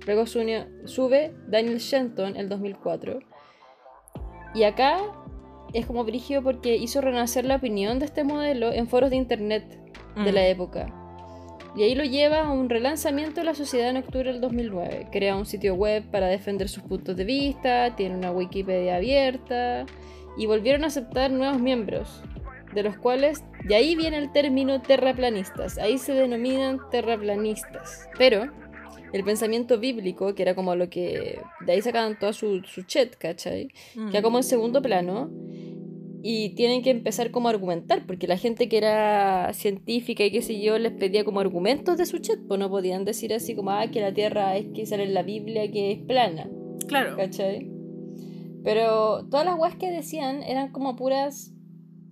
Luego 0.06 0.26
sube 0.26 1.34
Daniel 1.48 1.78
Shenton 1.78 2.36
el 2.36 2.48
2004. 2.48 3.18
Y 4.54 4.62
acá 4.62 5.00
es 5.72 5.86
como 5.86 6.04
brígido 6.04 6.42
porque 6.42 6.76
hizo 6.76 7.00
renacer 7.00 7.44
la 7.44 7.56
opinión 7.56 7.98
de 7.98 8.06
este 8.06 8.24
modelo 8.24 8.72
en 8.72 8.88
foros 8.88 9.10
de 9.10 9.16
internet 9.16 9.64
de 10.16 10.32
la 10.32 10.40
mm. 10.40 10.44
época. 10.44 10.94
Y 11.76 11.82
ahí 11.82 11.94
lo 11.94 12.04
lleva 12.04 12.40
a 12.40 12.50
un 12.50 12.68
relanzamiento 12.68 13.40
de 13.40 13.44
la 13.44 13.54
sociedad 13.54 13.90
en 13.90 13.98
octubre 13.98 14.32
del 14.32 14.40
2009. 14.40 15.08
Crea 15.12 15.36
un 15.36 15.46
sitio 15.46 15.74
web 15.74 16.02
para 16.10 16.26
defender 16.26 16.68
sus 16.68 16.82
puntos 16.82 17.16
de 17.16 17.24
vista, 17.24 17.94
tiene 17.94 18.16
una 18.16 18.32
Wikipedia 18.32 18.96
abierta 18.96 19.86
y 20.36 20.46
volvieron 20.46 20.84
a 20.84 20.88
aceptar 20.88 21.30
nuevos 21.30 21.60
miembros, 21.60 22.22
de 22.74 22.82
los 22.82 22.96
cuales 22.96 23.44
de 23.64 23.76
ahí 23.76 23.94
viene 23.96 24.18
el 24.18 24.32
término 24.32 24.80
terraplanistas, 24.80 25.78
ahí 25.78 25.98
se 25.98 26.14
denominan 26.14 26.80
terraplanistas. 26.90 28.08
Pero 28.16 28.50
el 29.12 29.24
pensamiento 29.24 29.78
bíblico, 29.78 30.34
que 30.34 30.42
era 30.42 30.54
como 30.54 30.74
lo 30.74 30.88
que 30.90 31.40
de 31.64 31.72
ahí 31.72 31.82
sacaban 31.82 32.18
toda 32.18 32.32
su, 32.32 32.62
su 32.64 32.82
chat, 32.82 33.14
¿cachai? 33.16 33.68
Que 34.12 34.22
como 34.22 34.38
en 34.38 34.44
segundo 34.44 34.82
plano 34.82 35.30
y 36.22 36.50
tienen 36.50 36.82
que 36.82 36.90
empezar 36.90 37.30
como 37.30 37.48
a 37.48 37.52
argumentar, 37.52 38.04
porque 38.06 38.26
la 38.26 38.36
gente 38.36 38.68
que 38.68 38.78
era 38.78 39.52
científica 39.52 40.24
y 40.24 40.30
qué 40.30 40.42
sé 40.42 40.60
yo 40.60 40.78
les 40.78 40.92
pedía 40.92 41.24
como 41.24 41.40
argumentos 41.40 41.96
de 41.96 42.06
su 42.06 42.18
chat, 42.18 42.38
pues 42.46 42.58
no 42.58 42.68
podían 42.68 43.04
decir 43.04 43.32
así 43.32 43.54
como, 43.54 43.70
ah, 43.70 43.88
que 43.90 44.00
la 44.00 44.12
Tierra 44.12 44.56
es 44.56 44.66
que 44.74 44.84
sale 44.86 45.04
en 45.04 45.14
la 45.14 45.22
Biblia 45.22 45.70
que 45.70 45.92
es 45.92 45.98
plana. 45.98 46.48
Claro. 46.88 47.16
¿Cachai? 47.16 47.70
Pero 48.64 49.26
todas 49.28 49.46
las 49.46 49.58
weas 49.58 49.76
que 49.76 49.90
decían 49.90 50.42
eran 50.42 50.72
como 50.72 50.96
puras 50.96 51.54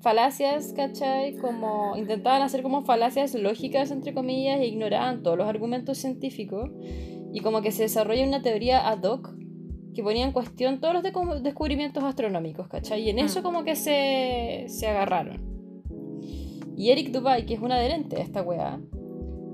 falacias, 0.07 0.73
¿cachai? 0.73 1.35
Como 1.35 1.97
intentaban 1.97 2.41
hacer 2.41 2.63
como 2.63 2.85
falacias 2.85 3.35
lógicas, 3.35 3.91
entre 3.91 4.15
comillas, 4.15 4.61
e 4.61 4.67
ignoraban 4.69 5.25
todos 5.25 5.37
los 5.37 5.49
argumentos 5.49 5.99
científicos. 5.99 6.71
Y 7.33 7.41
como 7.41 7.61
que 7.61 7.73
se 7.73 7.83
desarrolla 7.83 8.25
una 8.25 8.41
teoría 8.41 8.89
ad 8.89 9.03
hoc 9.03 9.35
que 9.97 10.05
ponía 10.05 10.25
en 10.25 10.31
cuestión 10.31 10.79
todos 10.79 10.95
los 10.95 11.43
descubrimientos 11.43 12.05
astronómicos, 12.05 12.69
¿cachai? 12.69 13.03
Y 13.03 13.11
en 13.11 13.19
eso 13.19 13.41
mm. 13.41 13.43
como 13.43 13.65
que 13.65 13.75
se, 13.75 14.67
se 14.69 14.87
agarraron. 14.87 15.41
Y 16.77 16.91
Eric 16.91 17.11
Dubai, 17.11 17.45
que 17.45 17.55
es 17.55 17.61
un 17.61 17.73
adherente 17.73 18.15
de 18.15 18.23
esta 18.23 18.43
weá, 18.43 18.79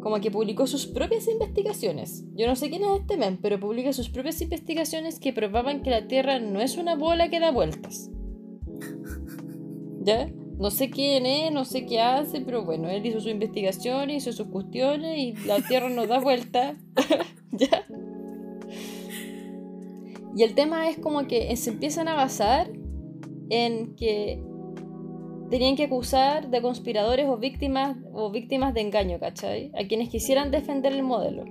como 0.02 0.20
que 0.20 0.30
publicó 0.30 0.66
sus 0.66 0.86
propias 0.86 1.28
investigaciones. 1.28 2.26
Yo 2.34 2.46
no 2.46 2.56
sé 2.56 2.68
quién 2.68 2.82
es 2.82 3.00
este 3.00 3.16
men, 3.16 3.38
pero 3.40 3.58
publica 3.58 3.94
sus 3.94 4.10
propias 4.10 4.42
investigaciones 4.42 5.18
que 5.18 5.32
probaban 5.32 5.80
que 5.80 5.88
la 5.88 6.06
Tierra 6.08 6.40
no 6.40 6.60
es 6.60 6.76
una 6.76 6.94
bola 6.94 7.30
que 7.30 7.40
da 7.40 7.52
vueltas. 7.52 8.10
¿Ya? 10.02 10.28
No 10.62 10.70
sé 10.70 10.90
quién 10.90 11.26
es, 11.26 11.50
no 11.50 11.64
sé 11.64 11.86
qué 11.86 12.00
hace, 12.00 12.40
pero 12.40 12.64
bueno, 12.64 12.88
él 12.88 13.04
hizo 13.04 13.20
su 13.20 13.28
investigación, 13.28 14.10
hizo 14.10 14.32
sus 14.32 14.46
cuestiones 14.46 15.18
y 15.18 15.32
la 15.44 15.60
Tierra 15.60 15.88
no 15.88 16.06
da 16.06 16.20
vueltas. 16.20 16.76
¿Ya? 17.50 17.84
Y 20.36 20.44
el 20.44 20.54
tema 20.54 20.88
es 20.88 20.98
como 20.98 21.26
que 21.26 21.56
se 21.56 21.70
empiezan 21.70 22.06
a 22.06 22.14
basar 22.14 22.70
en 23.50 23.96
que 23.96 24.40
tenían 25.50 25.74
que 25.74 25.86
acusar 25.86 26.48
de 26.48 26.62
conspiradores 26.62 27.26
o 27.26 27.38
víctimas 27.38 27.96
o 28.12 28.30
víctimas 28.30 28.72
de 28.72 28.82
engaño, 28.82 29.18
¿cachai? 29.18 29.72
A 29.74 29.88
quienes 29.88 30.10
quisieran 30.10 30.52
defender 30.52 30.92
el 30.92 31.02
modelo. 31.02 31.42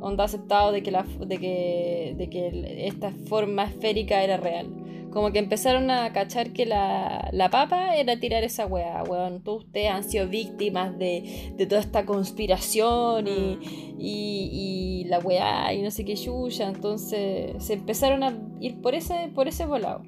Onda 0.00 0.22
aceptado 0.22 0.70
de 0.70 0.84
que, 0.84 0.92
la, 0.92 1.02
de 1.02 1.38
que, 1.38 2.14
de 2.16 2.30
que 2.30 2.86
esta 2.86 3.10
forma 3.26 3.64
esférica 3.64 4.22
era 4.22 4.36
real. 4.36 4.87
Como 5.12 5.32
que 5.32 5.38
empezaron 5.38 5.90
a 5.90 6.12
cachar 6.12 6.52
que 6.52 6.66
la, 6.66 7.28
la 7.32 7.50
papa 7.50 7.96
era 7.96 8.18
tirar 8.20 8.44
esa 8.44 8.66
weá, 8.66 9.02
weón. 9.04 9.42
Todos 9.42 9.64
ustedes 9.64 9.90
han 9.90 10.04
sido 10.04 10.28
víctimas 10.28 10.98
de, 10.98 11.52
de 11.56 11.66
toda 11.66 11.80
esta 11.80 12.04
conspiración 12.04 13.26
y, 13.26 13.58
y, 13.98 15.04
la 15.04 15.18
weá 15.20 15.72
y 15.72 15.82
no 15.82 15.90
sé 15.90 16.04
qué 16.04 16.14
yuya. 16.14 16.68
Entonces 16.68 17.64
se 17.64 17.72
empezaron 17.72 18.22
a 18.22 18.38
ir 18.60 18.80
por 18.80 18.94
ese, 18.94 19.30
por 19.34 19.48
ese 19.48 19.66
volado. 19.66 20.02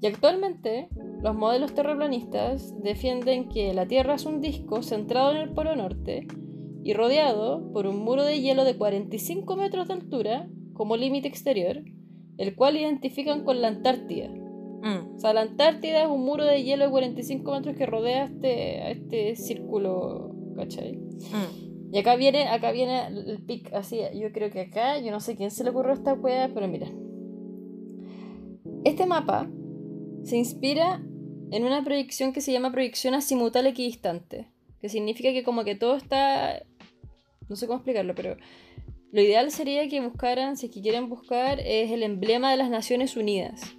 Y 0.00 0.06
actualmente 0.06 0.88
los 1.22 1.34
modelos 1.34 1.74
terraplanistas 1.74 2.74
defienden 2.82 3.48
que 3.48 3.72
la 3.72 3.86
Tierra 3.86 4.14
es 4.14 4.26
un 4.26 4.40
disco 4.40 4.82
centrado 4.82 5.30
en 5.30 5.38
el 5.38 5.54
Polo 5.54 5.74
Norte 5.74 6.26
y 6.84 6.92
rodeado 6.92 7.72
por 7.72 7.86
un 7.86 7.98
muro 8.04 8.24
de 8.24 8.40
hielo 8.40 8.64
de 8.64 8.76
45 8.76 9.56
metros 9.56 9.88
de 9.88 9.94
altura 9.94 10.48
como 10.74 10.96
límite 10.96 11.26
exterior 11.26 11.82
el 12.38 12.54
cual 12.54 12.76
identifican 12.76 13.44
con 13.44 13.60
la 13.60 13.68
Antártida. 13.68 14.28
Mm. 14.28 15.16
O 15.16 15.18
sea, 15.18 15.32
la 15.32 15.42
Antártida 15.42 16.02
es 16.02 16.08
un 16.08 16.24
muro 16.24 16.44
de 16.44 16.62
hielo 16.62 16.84
de 16.84 16.90
45 16.90 17.50
metros 17.52 17.76
que 17.76 17.86
rodea 17.86 18.24
este, 18.24 18.90
este 18.92 19.36
círculo, 19.36 20.34
¿cachai? 20.56 20.96
Mm. 20.96 21.92
Y 21.92 21.98
acá 21.98 22.16
viene, 22.16 22.48
acá 22.48 22.72
viene 22.72 23.06
el 23.06 23.42
pic, 23.44 23.72
así, 23.72 24.00
yo 24.14 24.32
creo 24.32 24.50
que 24.50 24.60
acá, 24.60 24.98
yo 24.98 25.10
no 25.10 25.20
sé 25.20 25.36
quién 25.36 25.50
se 25.50 25.64
le 25.64 25.70
ocurrió 25.70 25.92
esta 25.92 26.14
wea, 26.14 26.50
pero 26.52 26.68
mira. 26.68 26.88
Este 28.84 29.06
mapa 29.06 29.48
se 30.24 30.36
inspira 30.36 31.02
en 31.50 31.64
una 31.64 31.84
proyección 31.84 32.32
que 32.32 32.40
se 32.40 32.52
llama 32.52 32.72
proyección 32.72 33.14
azimutal 33.14 33.66
equidistante, 33.66 34.50
que 34.80 34.88
significa 34.88 35.32
que 35.32 35.44
como 35.44 35.64
que 35.64 35.76
todo 35.76 35.96
está, 35.96 36.62
no 37.48 37.56
sé 37.56 37.66
cómo 37.66 37.78
explicarlo, 37.78 38.14
pero 38.14 38.36
lo 39.12 39.20
ideal 39.20 39.50
sería 39.50 39.88
que 39.88 40.00
buscaran, 40.00 40.56
si 40.56 40.66
es 40.66 40.72
que 40.72 40.82
quieren 40.82 41.08
buscar, 41.08 41.60
es 41.60 41.90
el 41.90 42.02
emblema 42.02 42.50
de 42.50 42.56
las 42.56 42.70
Naciones 42.70 43.16
Unidas, 43.16 43.76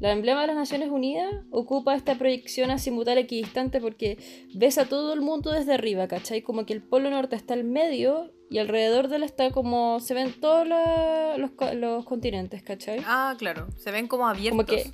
La 0.00 0.12
emblema 0.12 0.42
de 0.42 0.46
las 0.46 0.56
Naciones 0.56 0.90
Unidas 0.90 1.28
ocupa 1.50 1.96
esta 1.96 2.14
proyección 2.14 2.70
azimutal 2.70 3.18
equidistante 3.18 3.80
porque 3.80 4.16
ves 4.54 4.78
a 4.78 4.84
todo 4.86 5.12
el 5.12 5.20
mundo 5.20 5.50
desde 5.50 5.74
arriba, 5.74 6.06
¿cachai? 6.06 6.40
Como 6.42 6.64
que 6.64 6.72
el 6.72 6.82
polo 6.82 7.10
norte 7.10 7.34
está 7.34 7.54
al 7.54 7.64
medio 7.64 8.32
y 8.48 8.58
alrededor 8.58 9.08
de 9.08 9.16
él 9.16 9.24
está 9.24 9.50
como. 9.50 9.98
se 9.98 10.14
ven 10.14 10.32
todos 10.40 10.66
la- 10.68 11.36
los, 11.36 11.50
los 11.74 12.04
continentes, 12.04 12.62
¿cachai? 12.62 13.00
Ah, 13.04 13.34
claro. 13.36 13.66
Se 13.76 13.90
ven 13.90 14.06
como 14.06 14.28
abiertos. 14.28 14.64
Como 14.64 14.66
que. 14.66 14.90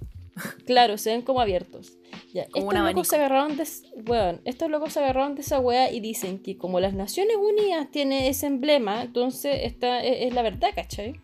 Claro, 0.66 0.98
se 0.98 1.10
ven 1.10 1.22
como 1.22 1.40
abiertos. 1.40 1.98
Ya, 2.32 2.46
Como 2.48 2.72
estos 2.72 2.84
locos 2.84 3.08
se 3.08 3.16
agarraron 3.16 3.56
de, 3.56 3.68
weón, 4.06 4.40
estos 4.44 4.70
locos 4.70 4.92
se 4.92 4.98
agarraron 5.00 5.34
de 5.34 5.42
esa 5.42 5.60
wea 5.60 5.92
y 5.92 6.00
dicen 6.00 6.42
que 6.42 6.56
como 6.56 6.80
las 6.80 6.94
Naciones 6.94 7.36
Unidas 7.36 7.90
tiene 7.90 8.28
ese 8.28 8.46
emblema, 8.46 9.02
entonces 9.02 9.60
esta 9.62 10.02
es, 10.02 10.28
es 10.28 10.34
la 10.34 10.42
verdad, 10.42 10.70
¿cachai? 10.74 11.20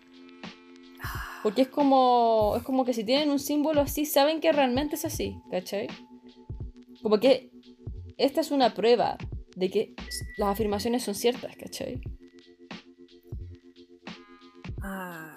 Porque 1.42 1.62
es 1.62 1.68
como, 1.68 2.54
es 2.56 2.62
como 2.62 2.84
que 2.84 2.92
si 2.92 3.02
tienen 3.02 3.30
un 3.30 3.38
símbolo 3.38 3.80
así, 3.80 4.04
saben 4.04 4.40
que 4.40 4.52
realmente 4.52 4.96
es 4.96 5.04
así, 5.04 5.36
¿cachai? 5.50 5.88
Como 7.02 7.18
que 7.18 7.50
esta 8.18 8.42
es 8.42 8.50
una 8.50 8.74
prueba 8.74 9.16
de 9.56 9.70
que 9.70 9.94
las 10.36 10.50
afirmaciones 10.50 11.02
son 11.02 11.14
ciertas, 11.14 11.56
¿cachai? 11.56 12.00
Ah, 14.82 15.29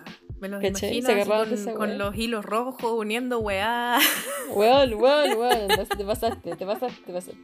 me 0.50 0.60
los 0.60 1.76
con, 1.76 1.98
los 1.98 2.16
hilos 2.16 2.46
rojos 2.46 2.92
uniendo 2.94 3.40
weá. 3.40 4.00
Weón, 4.56 4.94
weón, 4.96 5.38
weón, 5.38 5.68
te 5.68 6.04
pasaste, 6.06 6.56
te 6.56 6.66
pasaste, 6.66 7.02
te 7.06 7.14
pasaste. 7.14 7.40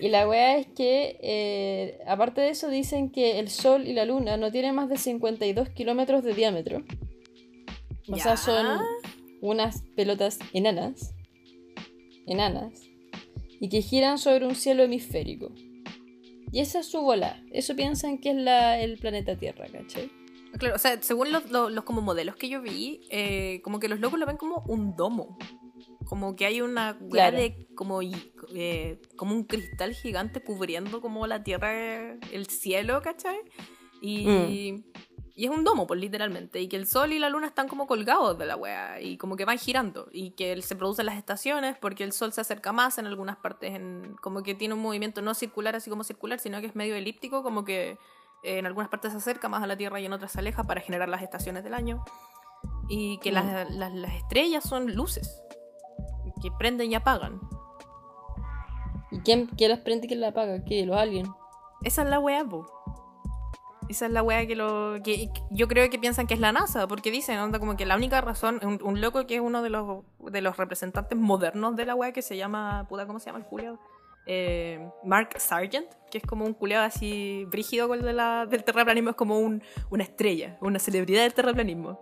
Y 0.00 0.08
la 0.08 0.28
weá 0.28 0.56
es 0.56 0.66
que, 0.68 1.18
eh, 1.20 1.98
aparte 2.06 2.40
de 2.40 2.50
eso, 2.50 2.68
dicen 2.68 3.10
que 3.10 3.38
el 3.40 3.48
Sol 3.48 3.86
y 3.86 3.92
la 3.92 4.04
Luna 4.04 4.36
no 4.36 4.52
tienen 4.52 4.74
más 4.74 4.88
de 4.88 4.96
52 4.96 5.68
kilómetros 5.70 6.22
de 6.22 6.34
diámetro. 6.34 6.84
O 8.08 8.16
Ya. 8.16 8.22
sea, 8.22 8.36
son 8.36 8.80
unas 9.40 9.82
pelotas 9.96 10.38
enanas. 10.52 11.14
Enanas. 12.26 12.82
Y 13.60 13.68
que 13.68 13.82
giran 13.82 14.18
sobre 14.18 14.46
un 14.46 14.54
cielo 14.54 14.84
hemisférico. 14.84 15.52
Y 16.52 16.60
esa 16.60 16.80
es 16.80 16.86
su 16.86 17.00
bola. 17.02 17.42
Eso 17.52 17.74
piensan 17.76 18.18
que 18.18 18.30
es 18.30 18.36
la, 18.36 18.80
el 18.80 18.98
planeta 18.98 19.36
Tierra, 19.36 19.66
¿cachai? 19.70 20.10
Claro, 20.58 20.74
o 20.74 20.78
sea, 20.78 21.00
según 21.02 21.30
los, 21.32 21.50
los- 21.50 21.70
los 21.70 21.84
como 21.84 22.00
modelos 22.00 22.36
que 22.36 22.48
yo 22.48 22.60
vi, 22.62 23.06
eh, 23.10 23.60
como 23.62 23.78
que 23.80 23.88
los 23.88 24.00
locos 24.00 24.18
lo 24.18 24.26
ven 24.26 24.36
como 24.36 24.62
un 24.66 24.96
domo. 24.96 25.38
Como 26.06 26.36
que 26.36 26.46
hay 26.46 26.60
una 26.62 26.98
Claro. 27.10 27.36
de 27.36 27.66
como, 27.74 28.00
eh, 28.02 29.00
como 29.16 29.34
un 29.34 29.44
cristal 29.44 29.92
gigante 29.94 30.40
cubriendo 30.42 31.00
como 31.02 31.26
la 31.26 31.42
tierra, 31.44 32.14
el 32.32 32.46
cielo, 32.46 33.02
¿cachai? 33.02 33.36
Y, 34.00 34.26
Mm. 34.26 34.84
y 35.34 35.44
es 35.44 35.50
un 35.50 35.64
domo, 35.64 35.86
pues 35.86 36.00
literalmente. 36.00 36.60
Y 36.62 36.68
que 36.68 36.76
el 36.76 36.86
sol 36.86 37.12
y 37.12 37.18
la 37.18 37.28
luna 37.28 37.46
están 37.46 37.68
como 37.68 37.86
colgados 37.86 38.38
de 38.38 38.46
la 38.46 38.56
weá 38.56 39.00
y 39.02 39.18
como 39.18 39.36
que 39.36 39.44
van 39.44 39.58
girando. 39.58 40.08
Y 40.10 40.30
que 40.30 40.60
se 40.62 40.76
producen 40.76 41.04
las 41.06 41.18
estaciones 41.18 41.76
porque 41.78 42.04
el 42.04 42.12
sol 42.12 42.32
se 42.32 42.40
acerca 42.40 42.72
más 42.72 42.96
en 42.98 43.06
algunas 43.06 43.36
partes, 43.36 43.74
en, 43.74 44.16
como 44.22 44.42
que 44.42 44.54
tiene 44.54 44.74
un 44.74 44.80
movimiento 44.80 45.20
no 45.20 45.34
circular 45.34 45.76
así 45.76 45.90
como 45.90 46.04
circular, 46.04 46.38
sino 46.40 46.60
que 46.60 46.68
es 46.68 46.74
medio 46.74 46.96
elíptico, 46.96 47.42
como 47.42 47.64
que 47.64 47.98
en 48.42 48.66
algunas 48.66 48.88
partes 48.88 49.12
se 49.12 49.18
acerca 49.18 49.48
más 49.48 49.62
a 49.62 49.66
la 49.66 49.76
Tierra 49.76 50.00
y 50.00 50.06
en 50.06 50.12
otras 50.12 50.32
se 50.32 50.38
aleja 50.40 50.64
para 50.64 50.80
generar 50.80 51.08
las 51.08 51.22
estaciones 51.22 51.64
del 51.64 51.74
año. 51.74 52.04
Y 52.88 53.18
que 53.18 53.30
Mm. 53.30 53.34
las, 53.34 53.70
las- 53.70 53.92
las 53.94 54.14
estrellas 54.14 54.64
son 54.64 54.94
luces 54.94 55.42
que 56.42 56.50
prenden 56.52 56.90
y 56.90 56.94
apagan. 56.94 57.40
¿Y 59.10 59.20
quién, 59.20 59.46
quién 59.46 59.70
las 59.70 59.80
prende 59.80 60.06
y 60.06 60.08
quién 60.08 60.20
la 60.20 60.28
apaga? 60.28 60.64
¿Qué? 60.64 60.84
¿Los 60.86 60.96
aliens? 60.96 61.28
Esa 61.82 62.02
es 62.02 62.08
la 62.08 62.18
weá, 62.18 62.44
po. 62.44 62.66
Esa 63.88 64.04
es 64.06 64.12
la 64.12 64.22
weá 64.22 64.46
que, 64.46 64.54
lo, 64.54 64.96
que 65.02 65.30
que 65.32 65.42
yo 65.50 65.66
creo 65.66 65.88
que 65.88 65.98
piensan 65.98 66.26
que 66.26 66.34
es 66.34 66.40
la 66.40 66.52
NASA, 66.52 66.86
porque 66.86 67.10
dicen, 67.10 67.38
onda, 67.38 67.58
como 67.58 67.76
que 67.76 67.86
la 67.86 67.96
única 67.96 68.20
razón, 68.20 68.60
un, 68.62 68.78
un 68.82 69.00
loco 69.00 69.26
que 69.26 69.36
es 69.36 69.40
uno 69.40 69.62
de 69.62 69.70
los, 69.70 70.04
de 70.20 70.42
los 70.42 70.58
representantes 70.58 71.18
modernos 71.18 71.74
de 71.74 71.86
la 71.86 71.94
weá, 71.94 72.12
que 72.12 72.20
se 72.20 72.36
llama, 72.36 72.84
puta, 72.88 73.06
¿cómo 73.06 73.18
se 73.18 73.26
llama 73.26 73.38
el 73.38 73.46
culiado? 73.46 73.78
Eh, 74.30 74.78
Mark 75.04 75.40
Sargent, 75.40 75.90
que 76.10 76.18
es 76.18 76.24
como 76.24 76.44
un 76.44 76.52
culiado 76.52 76.84
así 76.84 77.46
brígido 77.46 77.88
con 77.88 77.98
el 77.98 78.04
de 78.04 78.12
la, 78.12 78.44
del 78.44 78.62
terraplanismo, 78.62 79.10
es 79.10 79.16
como 79.16 79.38
un, 79.38 79.62
una 79.90 80.04
estrella, 80.04 80.58
una 80.60 80.78
celebridad 80.78 81.22
del 81.22 81.32
terraplanismo. 81.32 81.98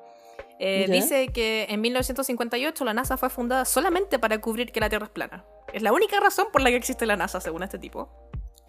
Eh, 0.58 0.86
dice 0.90 1.28
que 1.28 1.66
en 1.68 1.80
1958 1.80 2.84
la 2.84 2.94
NASA 2.94 3.16
fue 3.16 3.30
fundada 3.30 3.64
solamente 3.64 4.18
para 4.18 4.40
cubrir 4.40 4.72
que 4.72 4.80
la 4.80 4.88
Tierra 4.88 5.06
es 5.06 5.12
plana. 5.12 5.44
Es 5.72 5.82
la 5.82 5.92
única 5.92 6.18
razón 6.18 6.48
por 6.52 6.62
la 6.62 6.70
que 6.70 6.76
existe 6.76 7.06
la 7.06 7.16
NASA, 7.16 7.40
según 7.40 7.62
este 7.62 7.78
tipo. 7.78 8.10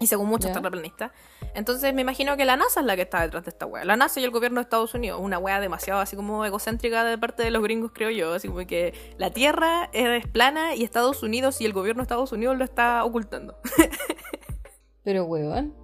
Y 0.00 0.06
según 0.06 0.28
muchos 0.28 0.52
terraplanistas. 0.52 1.10
Entonces 1.54 1.92
me 1.92 2.02
imagino 2.02 2.36
que 2.36 2.44
la 2.44 2.56
NASA 2.56 2.80
es 2.80 2.86
la 2.86 2.94
que 2.94 3.02
está 3.02 3.22
detrás 3.22 3.44
de 3.44 3.50
esta 3.50 3.66
wea. 3.66 3.84
La 3.84 3.96
NASA 3.96 4.20
y 4.20 4.24
el 4.24 4.30
gobierno 4.30 4.60
de 4.60 4.62
Estados 4.62 4.94
Unidos. 4.94 5.20
Una 5.20 5.38
wea 5.38 5.58
demasiado 5.60 6.00
así 6.00 6.14
como 6.14 6.44
egocéntrica 6.44 7.02
de 7.02 7.18
parte 7.18 7.42
de 7.42 7.50
los 7.50 7.62
gringos, 7.64 7.90
creo 7.92 8.10
yo. 8.10 8.32
Así 8.32 8.46
como 8.46 8.64
que 8.66 8.94
la 9.18 9.30
Tierra 9.30 9.90
es 9.92 10.24
plana 10.28 10.76
y 10.76 10.84
Estados 10.84 11.22
Unidos 11.24 11.60
y 11.60 11.64
el 11.66 11.72
gobierno 11.72 12.00
de 12.00 12.04
Estados 12.04 12.30
Unidos 12.30 12.56
lo 12.56 12.64
está 12.64 13.04
ocultando. 13.04 13.58
Pero, 15.02 15.24
weón. 15.24 15.74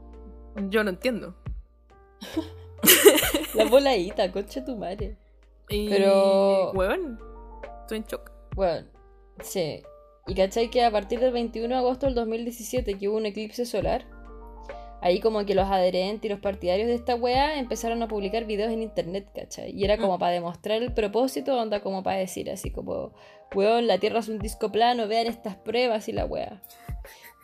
yo 0.70 0.84
no 0.84 0.90
entiendo. 0.90 1.34
La 3.54 3.64
voladita, 3.66 4.30
concha 4.30 4.64
tu 4.64 4.76
madre. 4.76 5.16
Y, 5.68 5.88
Pero- 5.88 6.72
Weón, 6.72 7.18
estoy 7.80 7.98
en 7.98 8.04
shock. 8.04 8.30
Bueno, 8.54 8.86
sí. 9.40 9.82
Y 10.26 10.34
cachai 10.34 10.70
que 10.70 10.82
a 10.82 10.90
partir 10.90 11.20
del 11.20 11.32
21 11.32 11.68
de 11.68 11.74
agosto 11.74 12.06
del 12.06 12.14
2017, 12.14 12.98
que 12.98 13.08
hubo 13.08 13.18
un 13.18 13.26
eclipse 13.26 13.66
solar, 13.66 14.06
ahí 15.02 15.20
como 15.20 15.44
que 15.44 15.54
los 15.54 15.66
adherentes 15.68 16.24
y 16.24 16.32
los 16.32 16.40
partidarios 16.40 16.88
de 16.88 16.94
esta 16.94 17.14
wea 17.14 17.58
empezaron 17.58 18.02
a 18.02 18.08
publicar 18.08 18.46
videos 18.46 18.72
en 18.72 18.82
internet, 18.82 19.28
cachai. 19.34 19.70
Y 19.70 19.84
era 19.84 19.98
como 19.98 20.16
Mm. 20.16 20.20
para 20.20 20.32
demostrar 20.32 20.82
el 20.82 20.92
propósito, 20.94 21.58
onda 21.60 21.80
como 21.82 22.02
para 22.02 22.16
decir 22.18 22.50
así 22.50 22.70
como, 22.70 23.12
weón, 23.54 23.86
la 23.86 23.98
Tierra 23.98 24.20
es 24.20 24.28
un 24.28 24.38
disco 24.38 24.72
plano, 24.72 25.06
vean 25.06 25.26
estas 25.26 25.56
pruebas 25.56 26.08
y 26.08 26.12
la 26.12 26.24
wea. 26.24 26.62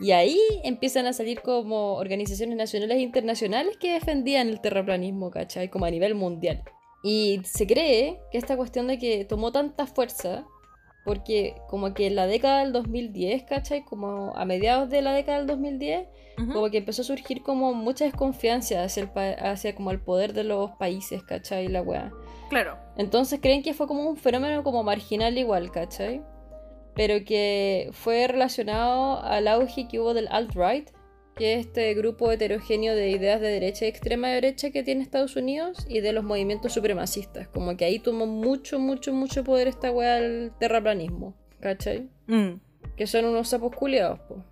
Y 0.01 0.12
ahí 0.12 0.38
empiezan 0.64 1.07
a 1.07 1.12
salir 1.12 1.43
como 1.43 1.97
organizaciones 1.97 2.57
nacionales 2.57 2.97
e 2.97 3.03
internacionales 3.03 3.77
que 3.77 3.93
defendían 3.93 4.49
el 4.49 4.62
terraplanismo, 4.62 5.31
¿cachai? 5.31 5.69
Como 5.69 5.85
a 5.85 5.90
nivel 5.90 6.14
mundial. 6.14 6.62
Y 7.03 7.43
se 7.45 7.66
cree 7.66 8.19
que 8.33 8.38
esta 8.38 8.57
cuestión 8.57 8.87
de 8.87 8.99
que 8.99 9.27
tomó 9.27 9.53
tanta 9.53 9.87
fuerza, 9.87 10.47
porque 11.05 11.57
como 11.69 11.95
que 11.95 12.07
en 12.07 12.17
la 12.17 12.27
década 12.27 12.61
del 12.61 12.73
2010, 12.73 13.45
¿cachai? 13.45 13.85
Como 13.85 14.33
a 14.37 14.45
mediados 14.45 14.91
de 14.91 15.03
la 15.03 15.13
década 15.13 15.39
del 15.39 15.47
2010, 15.47 16.09
Ujú. 16.39 16.53
como 16.53 16.71
que 16.71 16.79
empezó 16.79 17.03
a 17.03 17.05
surgir 17.05 17.43
como 17.43 17.75
mucha 17.75 18.05
desconfianza 18.05 18.83
hacia, 18.83 19.03
el 19.05 19.11
hacia 19.45 19.75
como 19.75 19.91
el 19.91 20.01
poder 20.01 20.33
de 20.33 20.45
los 20.45 20.71
países, 20.73 21.23
¿cachai? 21.23 21.69
La 21.69 21.83
weá. 21.83 22.13
Claro. 22.49 22.77
Entonces 22.97 23.41
creen 23.41 23.63
que 23.63 23.75
fue 23.75 23.87
como 23.87 24.09
un 24.09 24.17
fenómeno 24.17 24.63
como 24.63 24.83
marginal 24.83 25.37
igual, 25.39 25.71
¿cachai? 25.71 26.23
Pero 26.95 27.25
que 27.25 27.89
fue 27.93 28.27
relacionado 28.27 29.23
al 29.23 29.49
auge 29.49 29.87
que 29.89 30.01
hubo 30.01 30.13
del 30.13 30.29
alt-right, 30.29 30.91
que 31.40 31.55
es 31.55 31.66
este 31.66 31.94
grupo 31.94 32.31
heterogéneo 32.31 32.94
de 32.94 33.09
ideas 33.09 33.40
de 33.40 33.48
derecha 33.48 33.87
y 33.87 33.88
extrema 33.88 34.29
derecha 34.29 34.70
que 34.70 34.83
tiene 34.83 35.03
Estados 35.03 35.37
Unidos, 35.37 35.87
y 35.88 36.00
de 36.00 36.12
los 36.12 36.22
movimientos 36.22 36.74
supremacistas. 36.74 37.48
Como 37.48 37.79
que 37.79 37.87
ahí 37.87 37.98
tomó 37.98 38.26
mucho, 38.26 38.79
mucho, 38.79 39.14
mucho 39.14 39.42
poder 39.42 39.66
esta 39.66 39.90
weá 39.90 40.16
del 40.16 40.53
terraplanismo, 40.61 41.35
¿cachai? 41.61 42.11
Mm. 42.26 42.61
Que 42.94 43.07
son 43.07 43.24
unos 43.24 43.48
sapos 43.48 43.74
culiados, 43.74 44.20
po. 44.20 44.44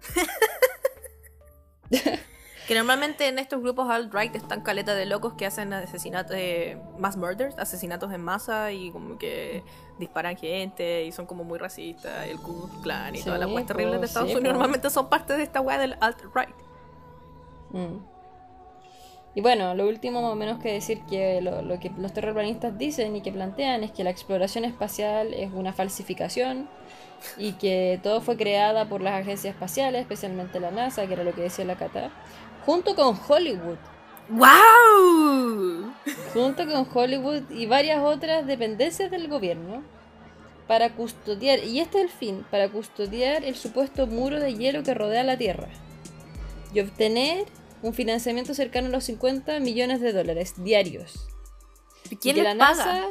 Que 2.66 2.74
normalmente 2.74 3.29
en 3.29 3.38
estos 3.38 3.62
grupos 3.62 3.88
alt-right 3.88 4.37
están 4.37 4.61
caletas 4.61 4.94
de 4.94 5.07
locos 5.07 5.33
que 5.33 5.46
hacen 5.46 5.72
asesinatos, 5.72 6.37
eh, 6.37 6.79
mass 6.98 7.16
murders, 7.16 7.59
asesinatos 7.59 8.12
en 8.12 8.22
masa 8.22 8.72
y 8.72 8.90
como 8.90 9.16
que 9.16 9.62
disparan 9.98 10.37
gente 10.37 11.05
y 11.05 11.12
son 11.12 11.24
como 11.24 11.44
muy 11.44 11.59
racistas, 11.59 12.27
y 12.27 12.31
el 12.31 12.37
Ku 12.37 12.68
Klux 12.68 12.83
Klan 12.83 13.14
y 13.14 13.18
Sí, 13.18 13.24
todas 13.24 13.40
las 13.40 13.51
weas 13.51 13.66
terribles 13.66 14.01
de 14.01 14.07
Estados 14.07 14.29
sí, 14.29 14.37
Unidos 14.37 14.53
normalmente 14.53 14.90
son 14.90 15.09
parte 15.09 15.35
de 15.35 15.44
esta 15.44 15.62
wea 15.62 15.79
del 15.79 15.94
alt-right. 16.01 16.68
Mm. 17.71 17.99
Y 19.35 19.41
bueno, 19.41 19.75
lo 19.75 19.87
último 19.87 20.21
más 20.21 20.33
o 20.33 20.35
menos 20.35 20.59
que 20.59 20.73
decir 20.73 21.03
que 21.09 21.41
lo, 21.41 21.63
lo 21.63 21.79
que 21.79 21.91
los 21.97 22.13
terraplanistas 22.13 22.77
dicen 22.77 23.15
y 23.15 23.21
que 23.21 23.31
plantean 23.31 23.85
es 23.85 23.93
que 23.93 24.03
la 24.03 24.11
exploración 24.11 24.65
espacial 24.65 25.33
es 25.33 25.53
una 25.53 25.73
falsificación 25.73 26.69
y 27.37 27.53
que 27.53 28.01
todo 28.03 28.21
fue 28.21 28.37
creada 28.37 28.89
por 28.89 29.01
las 29.01 29.21
agencias 29.21 29.55
espaciales, 29.55 30.01
especialmente 30.01 30.61
la 30.61 30.71
NASA, 30.71 31.07
que 31.07 31.13
era 31.13 31.25
lo 31.25 31.35
que 31.35 31.43
decía 31.43 31.65
la 31.65 31.77
Cata, 31.77 32.11
junto 32.65 32.95
con 32.95 33.17
Hollywood, 33.29 33.79
¡Wow! 34.31 35.93
junto 36.35 36.67
con 36.67 36.87
Hollywood 36.93 37.51
y 37.51 37.67
varias 37.67 38.03
otras 38.03 38.47
dependencias 38.47 39.11
del 39.11 39.29
gobierno 39.29 39.83
para 40.67 40.91
custodiar, 40.91 41.61
y 41.61 41.81
este 41.81 41.99
es 41.99 42.05
el 42.05 42.11
fin, 42.11 42.47
para 42.51 42.69
custodiar 42.69 43.45
el 43.45 43.55
supuesto 43.55 44.07
muro 44.07 44.39
de 44.39 44.55
hielo 44.55 44.83
que 44.83 44.95
rodea 44.95 45.23
la 45.23 45.39
Tierra 45.39 45.69
y 46.75 46.81
obtener 46.81 47.47
un 47.83 47.95
financiamiento 47.95 48.55
cercano 48.55 48.89
a 48.89 48.91
los 48.91 49.05
50 49.05 49.61
millones 49.61 50.01
de 50.01 50.12
dólares 50.12 50.55
diarios. 50.59 51.27
¿Quién 52.21 52.37
que 52.37 52.43
les 52.43 52.57
la 52.57 52.59
paga? 52.59 52.85
NASA, 52.85 53.07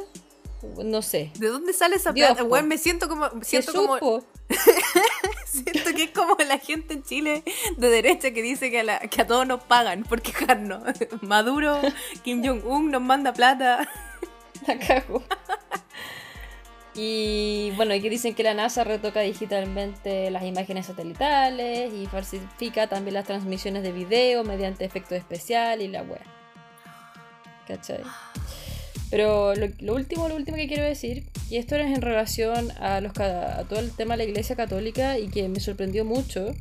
no 0.84 1.02
sé. 1.02 1.30
¿De 1.38 1.46
dónde 1.48 1.72
sale 1.72 1.96
esa 1.96 2.12
Dios, 2.12 2.28
plata? 2.30 2.44
Weón, 2.44 2.68
me 2.68 2.78
siento 2.78 3.08
como. 3.08 3.28
¿Se 3.42 3.62
Siento 3.62 3.72
como. 3.74 3.94
supo? 3.94 4.24
Siento 5.46 5.92
que 5.94 6.04
es 6.04 6.10
como 6.10 6.36
la 6.46 6.58
gente 6.58 6.94
en 6.94 7.02
Chile 7.02 7.42
de 7.76 7.88
derecha 7.90 8.32
que 8.32 8.42
dice 8.42 8.70
que 8.70 8.80
a, 8.80 8.84
la- 8.84 8.98
que 9.00 9.22
a 9.22 9.26
todos 9.26 9.46
nos 9.46 9.62
pagan 9.62 10.02
por 10.04 10.20
quejarnos. 10.20 10.82
Maduro, 11.22 11.80
Kim 12.24 12.44
Jong-un 12.44 12.90
nos 12.90 13.00
manda 13.02 13.32
plata. 13.32 13.88
La 14.66 14.78
cago. 14.78 15.22
Y 17.00 17.70
bueno, 17.76 17.94
aquí 17.94 18.08
dicen 18.08 18.34
que 18.34 18.42
la 18.42 18.54
NASA 18.54 18.82
retoca 18.82 19.20
digitalmente 19.20 20.32
las 20.32 20.42
imágenes 20.42 20.86
satelitales 20.86 21.94
y 21.94 22.06
falsifica 22.06 22.88
también 22.88 23.14
las 23.14 23.24
transmisiones 23.24 23.84
de 23.84 23.92
video 23.92 24.42
mediante 24.42 24.84
efectos 24.84 25.16
especiales 25.16 25.86
y 25.86 25.92
la 25.92 26.02
web. 26.02 26.20
¿Cachai? 27.68 28.00
Pero 29.10 29.54
lo, 29.54 29.94
último, 29.94 30.28
lo 30.28 30.34
último 30.34 30.56
que 30.56 30.66
quiero 30.66 30.82
decir, 30.82 31.24
y 31.48 31.58
esto 31.58 31.76
es 31.76 31.86
en 31.86 32.02
relación 32.02 32.72
a, 32.80 33.00
los, 33.00 33.16
a 33.16 33.62
todo 33.68 33.78
el 33.78 33.92
tema 33.92 34.14
de 34.14 34.24
la 34.24 34.30
Iglesia 34.30 34.56
Católica 34.56 35.20
y 35.20 35.28
que 35.28 35.48
me 35.48 35.60
sorprendió 35.60 36.04
mucho, 36.04 36.52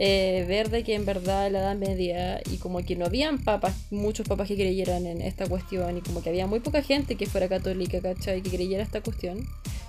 eh, 0.00 0.44
ver 0.46 0.70
de 0.70 0.84
que 0.84 0.94
en 0.94 1.04
verdad 1.04 1.50
la 1.50 1.58
Edad 1.58 1.76
Media 1.76 2.40
y 2.52 2.58
como 2.58 2.84
que 2.84 2.94
no 2.94 3.04
habían 3.04 3.42
papas, 3.42 3.74
muchos 3.90 4.28
papas 4.28 4.46
que 4.46 4.54
creyeran 4.54 5.06
en 5.06 5.20
esta 5.20 5.48
cuestión 5.48 5.96
y 5.96 6.02
como 6.02 6.22
que 6.22 6.28
había 6.28 6.46
muy 6.46 6.60
poca 6.60 6.82
gente 6.82 7.16
que 7.16 7.26
fuera 7.26 7.48
católica, 7.48 8.00
¿cachai? 8.00 8.40
Que 8.40 8.50
creyera 8.50 8.84
esta 8.84 9.00
cuestión, 9.00 9.44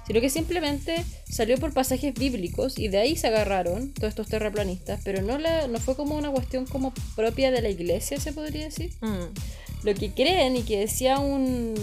sino 0.08 0.20
que 0.20 0.32
simplemente 0.32 1.06
salió 1.30 1.60
por 1.60 1.76
pasajes 1.76 2.16
bíblicos 2.16 2.80
y 2.80 2.88
de 2.88 2.98
ahí 2.98 3.16
se 3.16 3.28
agarraron 3.28 3.94
todos 3.94 4.10
estos 4.10 4.28
terraplanistas, 4.30 5.00
pero 5.04 5.22
no, 5.22 5.38
la, 5.38 5.68
no 5.68 5.78
fue 5.80 5.96
como 5.96 6.16
una 6.16 6.32
cuestión 6.32 6.66
como 6.66 6.92
propia 7.16 7.52
de 7.52 7.62
la 7.62 7.70
iglesia, 7.70 8.20
se 8.20 8.34
podría 8.34 8.64
decir. 8.64 8.90
Mm 9.02 9.28
lo 9.84 9.94
que 9.94 10.12
creen 10.12 10.58
y 10.58 10.64
que 10.64 10.80
decía 10.80 11.20
un, 11.20 11.74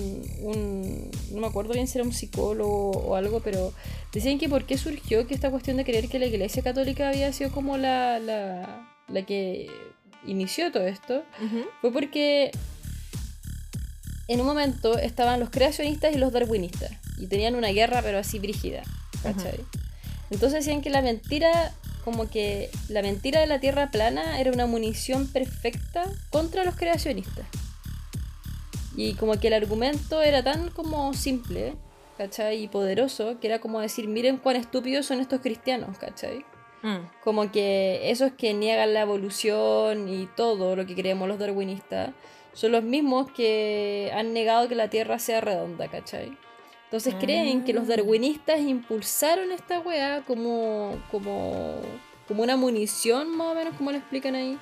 un, 0.42 1.10
no 1.32 1.40
me 1.40 1.46
acuerdo 1.46 1.72
bien 1.72 1.86
si 1.86 1.98
era 1.98 2.06
un 2.06 2.12
psicólogo 2.12 2.90
o 2.90 3.14
algo, 3.14 3.40
pero 3.40 3.72
decían 4.12 4.38
que 4.38 4.48
por 4.48 4.64
qué 4.64 4.76
surgió 4.76 5.26
que 5.26 5.34
esta 5.34 5.50
cuestión 5.50 5.76
de 5.78 5.84
creer 5.84 6.08
que 6.08 6.18
la 6.18 6.26
iglesia 6.26 6.62
católica 6.62 7.08
había 7.08 7.32
sido 7.32 7.50
como 7.50 7.78
la, 7.78 8.18
la, 8.18 8.94
la 9.08 9.22
que 9.22 9.70
inició 10.26 10.70
todo 10.72 10.86
esto, 10.86 11.24
fue 11.80 11.92
porque 11.92 12.50
en 14.28 14.40
un 14.40 14.46
momento 14.46 14.98
estaban 14.98 15.40
los 15.40 15.50
creacionistas 15.50 16.14
y 16.14 16.18
los 16.18 16.32
darwinistas 16.32 16.92
y 17.18 17.26
tenían 17.28 17.54
una 17.54 17.68
guerra 17.68 18.02
pero 18.02 18.18
así 18.18 18.38
brígida, 18.38 18.82
¿cachai? 19.22 19.60
Entonces 20.30 20.64
decían 20.64 20.82
que 20.82 20.90
la 20.90 21.00
mentira 21.00 21.72
como 22.04 22.28
que 22.28 22.70
la 22.88 23.02
mentira 23.02 23.40
de 23.40 23.46
la 23.46 23.58
tierra 23.58 23.90
plana 23.90 24.40
era 24.40 24.52
una 24.52 24.66
munición 24.66 25.26
perfecta 25.26 26.04
contra 26.30 26.64
los 26.64 26.76
creacionistas. 26.76 27.46
Y 28.96 29.14
como 29.14 29.38
que 29.38 29.48
el 29.48 29.54
argumento 29.54 30.22
era 30.22 30.42
tan 30.42 30.70
como 30.70 31.12
simple, 31.14 31.74
¿cachai? 32.16 32.64
Y 32.64 32.68
poderoso, 32.68 33.38
que 33.40 33.46
era 33.46 33.60
como 33.60 33.80
decir, 33.80 34.08
miren 34.08 34.38
cuán 34.38 34.56
estúpidos 34.56 35.06
son 35.06 35.20
estos 35.20 35.40
cristianos, 35.40 35.98
¿cachai? 35.98 36.44
Mm. 36.82 37.08
Como 37.22 37.52
que 37.52 38.10
esos 38.10 38.32
que 38.32 38.54
niegan 38.54 38.94
la 38.94 39.02
evolución 39.02 40.08
y 40.08 40.26
todo 40.34 40.76
lo 40.76 40.86
que 40.86 40.94
creemos 40.94 41.28
los 41.28 41.38
darwinistas, 41.38 42.10
son 42.54 42.72
los 42.72 42.82
mismos 42.82 43.30
que 43.32 44.10
han 44.14 44.32
negado 44.32 44.66
que 44.66 44.74
la 44.74 44.88
Tierra 44.88 45.18
sea 45.18 45.42
redonda, 45.42 45.88
¿cachai? 45.88 46.36
Entonces 46.84 47.14
creen 47.16 47.64
que 47.64 47.74
los 47.74 47.84
ah. 47.84 47.88
darwinistas 47.88 48.60
impulsaron 48.60 49.52
esta 49.52 49.80
weá 49.80 50.22
como, 50.26 50.96
como, 51.10 51.80
como 52.26 52.42
una 52.42 52.56
munición, 52.56 53.36
más 53.36 53.48
o 53.48 53.54
menos, 53.54 53.74
como 53.76 53.90
lo 53.90 53.98
explican 53.98 54.36
ahí, 54.36 54.58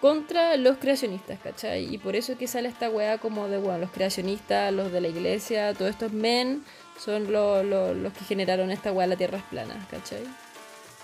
contra 0.00 0.56
los 0.56 0.78
creacionistas, 0.78 1.38
¿cachai? 1.40 1.94
Y 1.94 1.98
por 1.98 2.16
eso 2.16 2.36
que 2.38 2.46
sale 2.46 2.68
esta 2.68 2.88
weá 2.88 3.18
como 3.18 3.48
de, 3.48 3.58
bueno, 3.58 3.78
los 3.78 3.90
creacionistas, 3.90 4.72
los 4.72 4.92
de 4.92 5.00
la 5.00 5.08
iglesia, 5.08 5.74
todos 5.74 5.90
estos 5.90 6.12
men 6.12 6.64
son 6.98 7.32
los 7.32 8.12
que 8.12 8.24
generaron 8.24 8.70
esta 8.70 8.92
weá, 8.92 9.06
la 9.06 9.16
tierra 9.16 9.38
es 9.38 9.44
plana, 9.44 9.86
¿cachai? 9.90 10.24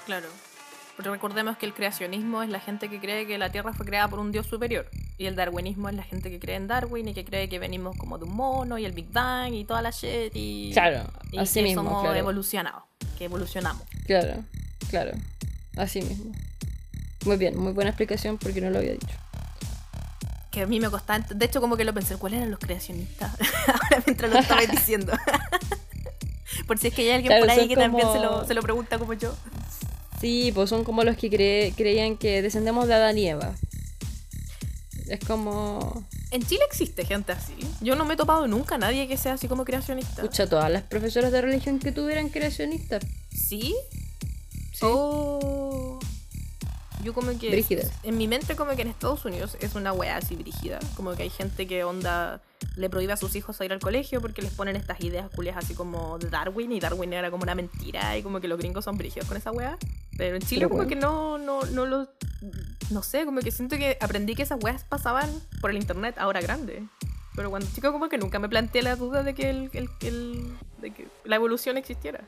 Claro. 0.07 0.29
Pero 0.97 1.11
recordemos 1.11 1.57
que 1.57 1.67
el 1.67 1.75
creacionismo 1.75 2.45
es 2.45 2.51
la 2.51 2.61
gente 2.61 2.89
que 2.89 3.01
cree 3.01 3.27
que 3.27 3.37
la 3.37 3.51
Tierra 3.51 3.73
fue 3.73 3.85
creada 3.85 4.07
por 4.07 4.21
un 4.21 4.31
dios 4.31 4.47
superior. 4.47 4.89
Y 5.19 5.27
el 5.27 5.35
darwinismo 5.35 5.89
es 5.89 5.97
la 5.97 6.05
gente 6.05 6.31
que 6.31 6.39
cree 6.39 6.55
en 6.55 6.69
Darwin 6.69 7.09
y 7.09 7.15
que 7.15 7.25
cree 7.25 7.49
que 7.49 7.59
venimos 7.59 7.97
como 7.97 8.17
de 8.17 8.27
un 8.27 8.37
mono 8.37 8.79
y 8.79 8.85
el 8.85 8.93
Big 8.93 9.11
Bang 9.11 9.55
y 9.55 9.65
toda 9.65 9.83
la 9.83 9.91
shit 9.91 10.31
y, 10.35 10.71
claro, 10.73 11.03
y 11.33 11.39
así 11.39 11.61
que 11.61 11.63
mismo, 11.65 11.83
somos 11.83 12.17
evolucionados, 12.17 12.85
que 13.19 13.25
evolucionamos. 13.25 13.83
Claro, 14.07 14.45
claro, 14.89 15.11
así 15.77 16.01
mismo. 16.01 16.33
Muy 17.25 17.37
bien, 17.37 17.57
muy 17.57 17.73
buena 17.73 17.91
explicación 17.91 18.39
porque 18.39 18.61
no 18.61 18.71
lo 18.71 18.79
había 18.79 18.93
dicho. 18.93 19.17
Que 20.51 20.63
a 20.63 20.67
mí 20.67 20.79
me 20.79 20.91
costaba. 20.91 21.25
De 21.29 21.45
hecho, 21.45 21.61
como 21.61 21.77
que 21.77 21.85
lo 21.85 21.93
pensé, 21.93 22.17
¿cuáles 22.17 22.39
eran 22.39 22.51
los 22.51 22.61
creacionistas? 22.61 23.33
Ahora 23.67 24.03
mientras 24.07 24.33
lo 24.33 24.39
estabais 24.39 24.71
diciendo. 24.71 25.13
por 26.67 26.79
si 26.79 26.89
es 26.89 26.95
que 26.95 27.03
hay 27.03 27.11
alguien 27.11 27.41
por 27.41 27.51
ahí 27.51 27.67
que 27.67 27.77
también 27.77 28.07
se 28.13 28.19
lo, 28.21 28.47
se 28.47 28.55
lo, 28.55 28.63
pregunta 28.63 28.99
como 28.99 29.15
yo. 29.15 29.35
Sí, 30.21 30.53
pues 30.55 30.71
son 30.71 30.85
como 30.85 31.03
los 31.03 31.17
que 31.17 31.29
creían 31.77 32.17
que 32.17 32.41
descendemos 32.41 32.87
de 32.87 32.95
Adán 32.95 33.19
y 33.19 33.29
Eva. 33.29 33.55
Es 35.09 35.21
como. 35.25 36.05
En 36.31 36.43
Chile 36.43 36.63
existe 36.67 37.05
gente 37.05 37.33
así. 37.33 37.55
Yo 37.81 37.95
no 37.95 38.05
me 38.05 38.15
he 38.15 38.17
topado 38.17 38.47
nunca 38.49 38.77
a 38.77 38.79
nadie 38.79 39.07
que 39.07 39.17
sea 39.17 39.35
así 39.35 39.49
como 39.49 39.65
creacionista. 39.65 40.23
Escucha, 40.23 40.49
todas 40.49 40.71
las 40.71 40.83
profesoras 40.83 41.31
de 41.31 41.41
religión 41.43 41.79
que 41.79 41.93
tuvieran 41.93 42.29
creacionistas. 42.29 43.05
¿Sí? 43.31 43.75
Sí. 44.73 44.81
Oh. 44.83 46.01
Yo 47.05 47.13
como 47.13 47.39
que... 47.39 47.87
En 48.03 48.17
mi 48.17 48.27
mente 48.27 48.57
como 48.57 48.75
que 48.75 48.83
en 48.83 48.89
Estados 48.89 49.25
Unidos 49.25 49.57
es 49.61 49.75
una 49.75 49.93
wea 49.93 50.17
así 50.17 50.37
brígida. 50.37 50.81
Como 50.97 51.15
que 51.15 51.25
hay 51.25 51.31
gente 51.31 51.67
que 51.67 51.85
onda 51.85 52.41
le 52.77 52.89
prohíbe 52.89 53.13
a 53.13 53.17
sus 53.17 53.37
hijos 53.37 53.61
a 53.61 53.65
ir 53.65 53.73
al 53.73 53.79
colegio 53.79 54.21
porque 54.21 54.43
les 54.43 54.53
ponen 54.53 54.75
estas 54.75 55.01
ideas 55.03 55.31
culias 55.31 55.57
así 55.57 55.75
como 55.75 56.19
de 56.19 56.31
Darwin 56.31 56.73
y 56.73 56.81
Darwin 56.81 57.13
era 57.13 57.31
como 57.31 57.43
una 57.43 57.55
mentira 57.55 58.17
y 58.17 58.23
como 58.23 58.41
que 58.41 58.49
los 58.49 58.59
gringos 58.59 58.85
son 58.85 58.97
brígidos 58.97 59.29
con 59.29 59.37
esa 59.37 59.53
wea. 59.53 59.77
Pero 60.17 60.37
en 60.37 60.43
Chile 60.43 60.69
como 60.69 60.87
que 60.87 60.97
no, 60.97 61.39
no, 61.39 61.63
no 61.63 61.87
lo... 61.87 62.09
No 62.91 63.03
sé, 63.03 63.25
como 63.25 63.41
que 63.41 63.51
siento 63.51 63.77
que 63.77 63.97
aprendí 64.01 64.35
que 64.35 64.43
esas 64.43 64.63
weas 64.63 64.85
pasaban 64.85 65.31
por 65.61 65.71
el 65.71 65.77
internet 65.77 66.17
ahora 66.19 66.41
grande. 66.41 66.83
Pero 67.37 67.51
cuando 67.51 67.69
chico 67.75 67.93
como 67.93 68.09
que 68.09 68.17
nunca 68.17 68.39
me 68.39 68.49
planteé 68.49 68.83
la 68.83 68.97
duda 68.97 69.23
de 69.23 69.35
que, 69.35 69.51
el, 69.51 69.71
el, 69.73 70.57
de 70.81 70.91
que 70.91 71.09
la 71.25 71.37
evolución 71.37 71.77
existiera. 71.77 72.25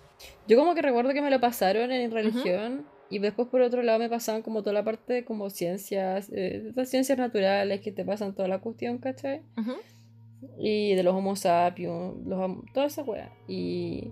Yo 0.48 0.58
como 0.58 0.74
que 0.74 0.82
recuerdo 0.82 1.12
que 1.12 1.22
me 1.22 1.30
lo 1.30 1.40
pasaron 1.40 1.92
en 1.92 2.10
religión. 2.10 2.84
Y 3.08 3.18
después 3.20 3.48
por 3.48 3.60
otro 3.60 3.82
lado 3.82 3.98
me 3.98 4.08
pasaban 4.08 4.42
como 4.42 4.62
toda 4.62 4.74
la 4.74 4.84
parte 4.84 5.12
de 5.12 5.24
como 5.24 5.50
ciencias, 5.50 6.28
eh, 6.32 6.72
las 6.74 6.88
ciencias 6.88 7.16
naturales 7.18 7.80
que 7.80 7.92
te 7.92 8.04
pasan 8.04 8.34
toda 8.34 8.48
la 8.48 8.58
cuestión, 8.58 8.98
¿cachai? 8.98 9.42
Y 10.58 10.94
de 10.94 11.02
los 11.02 11.14
homo 11.14 11.36
sapiens, 11.36 12.26
los, 12.26 12.50
toda 12.72 12.86
esa 12.86 13.02
wea. 13.02 13.32
Y 13.46 14.10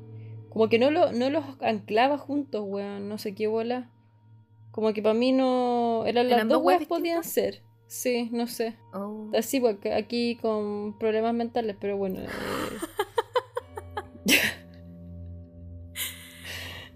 como 0.50 0.68
que 0.68 0.78
no, 0.78 0.90
lo, 0.90 1.12
no 1.12 1.28
los 1.30 1.44
anclaba 1.60 2.18
juntos, 2.18 2.64
weón, 2.66 3.08
no 3.08 3.18
sé 3.18 3.34
qué 3.34 3.48
bola. 3.48 3.90
Como 4.70 4.92
que 4.92 5.02
para 5.02 5.14
mí 5.14 5.32
no... 5.32 6.04
Eran 6.06 6.28
las 6.28 6.48
dos 6.48 6.62
weas 6.62 6.84
podían 6.86 7.24
ser. 7.24 7.62
Sí, 7.86 8.28
no 8.32 8.46
sé. 8.46 8.76
Oh. 8.92 9.30
Así, 9.36 9.62
aquí 9.92 10.36
con 10.36 10.98
problemas 10.98 11.34
mentales, 11.34 11.76
pero 11.80 11.96
bueno. 11.96 12.20
Eh, 12.20 12.26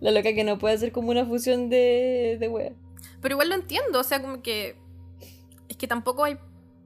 La 0.01 0.11
loca 0.11 0.32
que 0.32 0.44
no 0.44 0.59
puede 0.59 0.74
hacer 0.74 0.92
como 0.92 1.11
una 1.11 1.26
fusión 1.26 1.70
de, 1.70 2.36
de 2.38 2.49
wea. 2.49 2.72
Pero 3.20 3.34
igual 3.34 3.49
lo 3.49 3.55
entiendo, 3.55 4.01
o 4.01 4.05
sea, 4.05 4.22
como 4.22 4.42
que. 4.42 4.76
Es 5.68 5.76
que 5.76 5.86
tampoco 5.86 6.24
hay. 6.24 6.38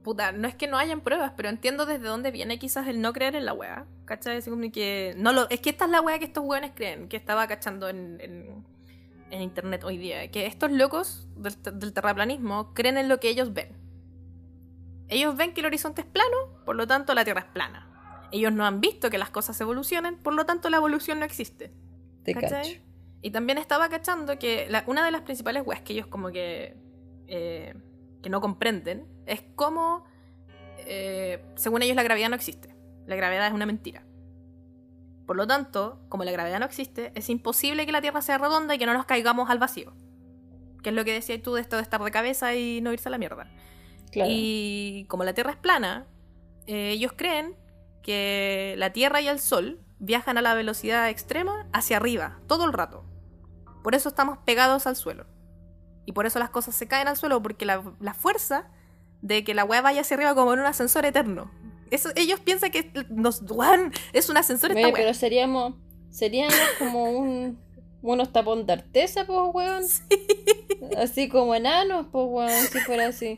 Puta, 0.03 0.31
no 0.31 0.47
es 0.47 0.55
que 0.55 0.67
no 0.67 0.77
hayan 0.77 1.01
pruebas, 1.01 1.33
pero 1.37 1.47
entiendo 1.47 1.85
desde 1.85 2.07
dónde 2.07 2.31
viene 2.31 2.59
quizás 2.59 2.87
el 2.87 2.99
no 3.01 3.13
creer 3.13 3.35
en 3.35 3.45
la 3.45 3.53
wea. 3.53 3.85
¿Cachai? 4.05 4.37
Es 4.37 4.45
como 4.45 4.69
que. 4.71 5.13
No 5.17 5.31
lo, 5.31 5.49
es 5.49 5.59
que 5.59 5.69
esta 5.69 5.85
es 5.85 5.91
la 5.91 6.01
wea 6.01 6.19
que 6.19 6.25
estos 6.25 6.43
weones 6.43 6.71
creen, 6.73 7.07
que 7.07 7.17
estaba 7.17 7.47
cachando 7.47 7.87
en, 7.87 8.19
en, 8.19 9.41
internet 9.41 9.83
hoy 9.83 9.97
día. 9.97 10.29
Que 10.29 10.45
estos 10.45 10.71
locos 10.71 11.27
del, 11.37 11.55
del 11.79 11.93
terraplanismo 11.93 12.73
creen 12.73 12.97
en 12.97 13.09
lo 13.09 13.19
que 13.19 13.29
ellos 13.29 13.53
ven. 13.53 13.69
Ellos 15.07 15.35
ven 15.37 15.53
que 15.53 15.61
el 15.61 15.67
horizonte 15.67 16.01
es 16.01 16.07
plano, 16.07 16.37
por 16.65 16.75
lo 16.75 16.87
tanto 16.87 17.13
la 17.13 17.23
Tierra 17.23 17.41
es 17.41 17.47
plana. 17.47 18.27
Ellos 18.31 18.51
no 18.51 18.65
han 18.65 18.81
visto 18.81 19.09
que 19.09 19.17
las 19.17 19.29
cosas 19.29 19.59
evolucionen, 19.61 20.17
por 20.17 20.33
lo 20.33 20.45
tanto 20.45 20.69
la 20.69 20.77
evolución 20.77 21.19
no 21.19 21.25
existe. 21.25 21.71
Te 22.23 22.33
¿Cachai? 22.33 22.81
Y 23.23 23.31
también 23.31 23.57
estaba 23.57 23.87
cachando 23.87 24.37
que 24.37 24.67
una 24.85 25.05
de 25.05 25.11
las 25.11 25.21
principales 25.21 25.63
weas 25.65 25.81
que 25.81 25.93
ellos 25.93 26.07
como 26.07 26.29
que, 26.29 26.75
eh, 27.27 27.73
que 28.21 28.29
no 28.29 28.41
comprenden 28.41 29.07
es 29.25 29.41
cómo, 29.55 30.03
eh, 30.79 31.41
según 31.55 31.81
ellos, 31.81 31.95
la 31.95 32.03
gravedad 32.03 32.29
no 32.29 32.35
existe. 32.35 32.75
La 33.05 33.15
gravedad 33.15 33.47
es 33.47 33.53
una 33.53 33.65
mentira. 33.65 34.03
Por 35.25 35.37
lo 35.37 35.47
tanto, 35.47 36.01
como 36.09 36.25
la 36.25 36.33
gravedad 36.33 36.59
no 36.59 36.65
existe, 36.65 37.13
es 37.15 37.29
imposible 37.29 37.85
que 37.85 37.93
la 37.93 38.01
Tierra 38.01 38.21
sea 38.21 38.37
redonda 38.37 38.75
y 38.75 38.77
que 38.77 38.85
no 38.85 38.93
nos 38.93 39.05
caigamos 39.05 39.49
al 39.49 39.57
vacío. 39.57 39.93
Que 40.83 40.89
es 40.89 40.95
lo 40.95 41.05
que 41.05 41.13
decías 41.13 41.41
tú 41.41 41.53
de 41.53 41.61
esto 41.61 41.77
de 41.77 41.81
estar 41.81 42.03
de 42.03 42.11
cabeza 42.11 42.53
y 42.55 42.81
no 42.81 42.91
irse 42.91 43.07
a 43.07 43.11
la 43.11 43.17
mierda. 43.17 43.49
Y 44.13 45.05
como 45.07 45.23
la 45.23 45.33
Tierra 45.33 45.51
es 45.51 45.57
plana, 45.57 46.07
eh, 46.67 46.89
ellos 46.89 47.13
creen 47.15 47.55
que 48.01 48.75
la 48.77 48.91
Tierra 48.91 49.21
y 49.21 49.29
el 49.29 49.39
Sol 49.39 49.79
viajan 49.99 50.37
a 50.37 50.41
la 50.41 50.55
velocidad 50.55 51.07
extrema 51.07 51.67
hacia 51.71 51.95
arriba, 51.95 52.41
todo 52.47 52.65
el 52.65 52.73
rato. 52.73 53.05
Por 53.83 53.95
eso 53.95 54.09
estamos 54.09 54.37
pegados 54.39 54.87
al 54.87 54.95
suelo. 54.95 55.25
Y 56.05 56.13
por 56.13 56.25
eso 56.25 56.39
las 56.39 56.49
cosas 56.49 56.75
se 56.75 56.87
caen 56.87 57.07
al 57.07 57.17
suelo, 57.17 57.41
porque 57.41 57.65
la, 57.65 57.81
fuerza 58.13 58.69
de 59.21 59.43
que 59.43 59.53
la 59.53 59.63
weá 59.63 59.81
vaya 59.81 60.01
hacia 60.01 60.15
arriba 60.15 60.35
como 60.35 60.53
en 60.53 60.59
un 60.59 60.65
ascensor 60.65 61.05
eterno. 61.05 61.51
Eso, 61.91 62.09
ellos 62.15 62.39
piensan 62.39 62.71
que 62.71 62.91
nos 63.09 63.43
es 64.13 64.29
un 64.29 64.37
ascensor 64.37 64.71
esta 64.71 64.91
Pero 64.93 65.13
seríamos, 65.13 65.75
seríamos 66.09 66.57
como 66.79 67.11
un, 67.11 67.59
unos 68.01 68.31
tapón 68.33 68.65
de 68.65 68.73
artesa, 68.73 69.25
pues 69.25 69.39
weón. 69.53 69.83
Así 70.97 71.29
como 71.29 71.55
enanos, 71.55 72.07
pues 72.11 72.25
weón, 72.27 72.61
si 72.71 72.79
fuera 72.79 73.07
así. 73.07 73.37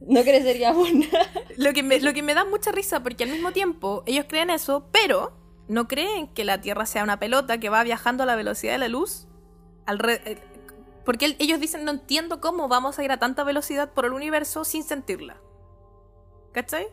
No 0.00 0.22
creceríamos 0.22 0.92
nada. 0.94 1.26
Lo 1.56 1.72
que, 1.72 1.82
me, 1.82 2.00
lo 2.00 2.12
que 2.12 2.22
me 2.22 2.34
da 2.34 2.44
mucha 2.44 2.72
risa, 2.72 3.02
porque 3.02 3.24
al 3.24 3.30
mismo 3.30 3.52
tiempo 3.52 4.02
ellos 4.06 4.26
creen 4.28 4.50
eso, 4.50 4.88
pero 4.92 5.32
no 5.68 5.88
creen 5.88 6.28
que 6.28 6.44
la 6.44 6.60
Tierra 6.60 6.86
sea 6.86 7.02
una 7.02 7.18
pelota 7.18 7.58
que 7.58 7.70
va 7.70 7.82
viajando 7.82 8.22
a 8.22 8.26
la 8.26 8.36
velocidad 8.36 8.72
de 8.72 8.78
la 8.78 8.88
luz. 8.88 9.26
Alre- 9.86 10.20
eh, 10.24 10.38
porque 11.04 11.26
el- 11.26 11.36
ellos 11.38 11.60
dicen, 11.60 11.84
no 11.84 11.90
entiendo 11.92 12.40
cómo 12.40 12.68
vamos 12.68 12.98
a 12.98 13.04
ir 13.04 13.12
a 13.12 13.18
tanta 13.18 13.44
velocidad 13.44 13.90
por 13.92 14.04
el 14.06 14.12
universo 14.12 14.64
sin 14.64 14.82
sentirla. 14.84 15.36
¿Cachai? 16.52 16.86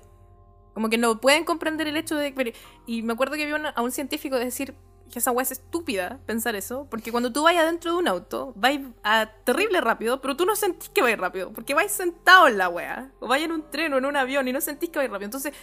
Como 0.73 0.89
que 0.89 0.97
no 0.97 1.19
pueden 1.19 1.43
comprender 1.45 1.87
el 1.87 1.97
hecho 1.97 2.15
de... 2.15 2.31
pero- 2.33 2.51
Y 2.85 3.03
me 3.03 3.13
acuerdo 3.13 3.35
que 3.35 3.45
vi 3.45 3.51
a 3.51 3.81
un 3.81 3.91
científico 3.91 4.37
decir 4.37 4.75
que 5.11 5.19
esa 5.19 5.31
weá 5.31 5.43
es 5.43 5.51
estúpida 5.51 6.19
pensar 6.25 6.55
eso, 6.55 6.87
porque 6.89 7.11
cuando 7.11 7.33
tú 7.33 7.43
vayas 7.43 7.65
dentro 7.65 7.91
de 7.91 7.97
un 7.97 8.07
auto, 8.07 8.53
vais 8.55 8.79
a 9.03 9.29
terrible 9.43 9.81
rápido, 9.81 10.21
pero 10.21 10.37
tú 10.37 10.45
no 10.45 10.55
sentís 10.55 10.87
que 10.89 11.01
vais 11.01 11.17
rápido, 11.17 11.51
porque 11.51 11.73
vais 11.73 11.91
sentado 11.91 12.47
en 12.47 12.57
la 12.57 12.69
weá, 12.69 13.11
o 13.19 13.27
vais 13.27 13.43
en 13.43 13.51
un 13.51 13.69
tren 13.69 13.93
o 13.93 13.97
en 13.97 14.05
un 14.05 14.15
avión 14.15 14.47
y 14.47 14.53
no 14.53 14.61
sentís 14.61 14.89
que 14.89 14.99
vais 14.99 15.11
rápido. 15.11 15.25
Entonces, 15.25 15.53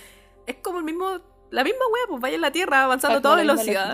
es 0.46 0.56
como 0.56 0.78
el 0.80 0.84
mismo, 0.84 1.20
la 1.50 1.64
misma 1.64 1.80
weá, 1.92 2.02
pues 2.08 2.20
vais 2.20 2.34
en 2.34 2.42
la 2.42 2.52
Tierra 2.52 2.84
avanzando 2.84 3.14
a 3.18 3.22
toda 3.22 3.36
velocidad, 3.54 3.92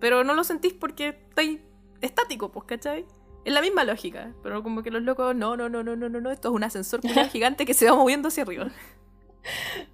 pero 0.00 0.24
no 0.24 0.34
lo 0.34 0.42
sentís 0.42 0.74
porque 0.74 1.08
estáis 1.28 1.60
estático, 2.04 2.50
pues, 2.52 2.66
¿cachai? 2.66 3.04
Es 3.44 3.52
la 3.52 3.60
misma 3.60 3.84
lógica, 3.84 4.32
pero 4.42 4.62
como 4.62 4.82
que 4.82 4.90
los 4.90 5.02
locos, 5.02 5.34
no, 5.36 5.56
no, 5.56 5.68
no, 5.68 5.82
no, 5.82 5.96
no, 5.96 6.08
no, 6.08 6.20
no, 6.20 6.30
esto 6.30 6.48
es 6.48 6.54
un 6.54 6.64
ascensor 6.64 7.00
gigante 7.32 7.66
que 7.66 7.74
se 7.74 7.88
va 7.90 7.96
moviendo 7.96 8.28
hacia 8.28 8.42
arriba. 8.44 8.68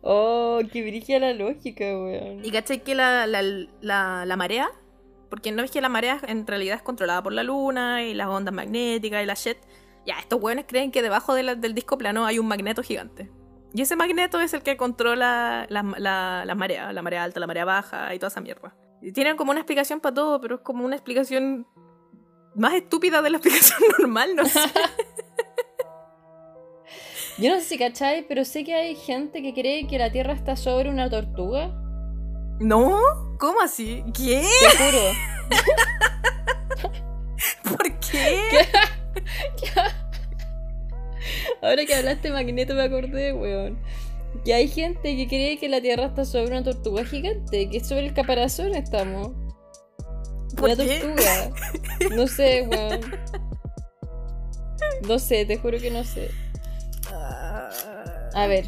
Oh, 0.03 0.61
qué 0.73 0.83
brígida 0.83 1.19
la 1.19 1.33
lógica, 1.35 1.85
weón. 1.85 2.45
Y 2.45 2.51
cachai 2.51 2.83
que 2.83 2.95
la, 2.95 3.27
la, 3.27 3.43
la, 3.81 4.25
la 4.25 4.37
marea, 4.37 4.69
porque 5.29 5.51
no 5.53 5.63
ves 5.63 5.71
que 5.71 5.81
la 5.81 5.89
marea 5.89 6.21
en 6.27 6.47
realidad 6.47 6.77
es 6.77 6.83
controlada 6.83 7.23
por 7.23 7.33
la 7.33 7.43
luna 7.43 8.05
y 8.05 8.15
las 8.15 8.29
ondas 8.29 8.55
magnéticas 8.55 9.23
y 9.23 9.27
la 9.27 9.35
shit. 9.35 9.57
Ya, 10.07 10.19
estos 10.19 10.41
hueones 10.41 10.65
creen 10.69 10.91
que 10.93 11.03
debajo 11.03 11.35
de 11.35 11.43
la- 11.43 11.55
del 11.57 11.75
disco 11.75 11.99
plano 11.99 12.25
hay 12.27 12.39
un 12.39 12.47
magneto 12.49 12.83
gigante. 12.83 13.31
Y 13.75 13.83
ese 13.83 13.95
magneto 13.97 14.41
es 14.41 14.53
el 14.55 14.63
que 14.63 14.77
controla 14.77 15.67
la, 15.69 15.83
la, 15.99 16.45
la 16.45 16.55
marea, 16.55 16.93
la 16.93 17.03
marea 17.03 17.23
alta, 17.25 17.39
la 17.39 17.47
marea 17.47 17.65
baja 17.65 18.15
y 18.15 18.19
toda 18.19 18.29
esa 18.29 18.41
mierda. 18.41 18.75
Y 19.03 19.13
tienen 19.13 19.37
como 19.37 19.51
una 19.51 19.61
explicación 19.61 20.01
para 20.01 20.15
todo, 20.15 20.41
pero 20.41 20.57
es 20.57 20.61
como 20.63 20.85
una 20.85 20.97
explicación 20.97 21.67
más 22.61 22.75
estúpida 22.75 23.23
de 23.23 23.31
la 23.31 23.39
explicación 23.39 23.81
normal, 23.99 24.37
no 24.37 24.45
sé. 24.45 24.61
Yo 27.39 27.55
no 27.55 27.59
sé 27.59 27.65
si 27.65 27.79
cachai, 27.79 28.27
pero 28.29 28.45
sé 28.45 28.65
que 28.65 28.75
hay 28.75 28.95
gente 28.95 29.41
que 29.41 29.55
cree 29.55 29.87
que 29.87 29.99
la 29.99 30.13
Tierra 30.13 30.35
está 30.35 30.57
sobre 30.57 30.91
una 30.91 31.09
tortuga. 31.09 31.75
¿No? 32.61 33.01
¿Cómo 33.39 33.63
así? 33.63 34.05
¿Qué? 34.15 34.47
Te 34.61 34.77
juro. 34.77 34.99
¿Por 37.77 37.99
qué? 38.01 38.39
Ahora 41.63 41.87
que 41.87 41.95
hablaste 41.95 42.31
Magneto 42.31 42.75
me 42.75 42.83
acordé, 42.83 43.33
weón. 43.33 43.79
Que 44.45 44.53
hay 44.53 44.69
gente 44.69 45.17
que 45.17 45.27
cree 45.27 45.59
que 45.59 45.71
la 45.71 45.81
Tierra 45.81 46.05
está 46.07 46.27
sobre 46.27 46.49
una 46.49 46.63
tortuga 46.63 47.07
gigante, 47.07 47.71
que 47.71 47.83
sobre 47.83 48.07
el 48.07 48.13
caparazón 48.13 48.75
estamos. 48.75 49.31
¿Por 50.61 50.71
una 50.71 50.77
qué? 50.77 51.01
tortuga. 51.01 52.17
No 52.17 52.27
sé, 52.27 52.69
weón. 52.71 53.01
No 55.07 55.19
sé, 55.19 55.45
te 55.47 55.57
juro 55.59 55.79
que 55.79 55.91
no 55.91 56.05
sé. 56.05 56.31
A 58.35 58.47
ver. 58.47 58.67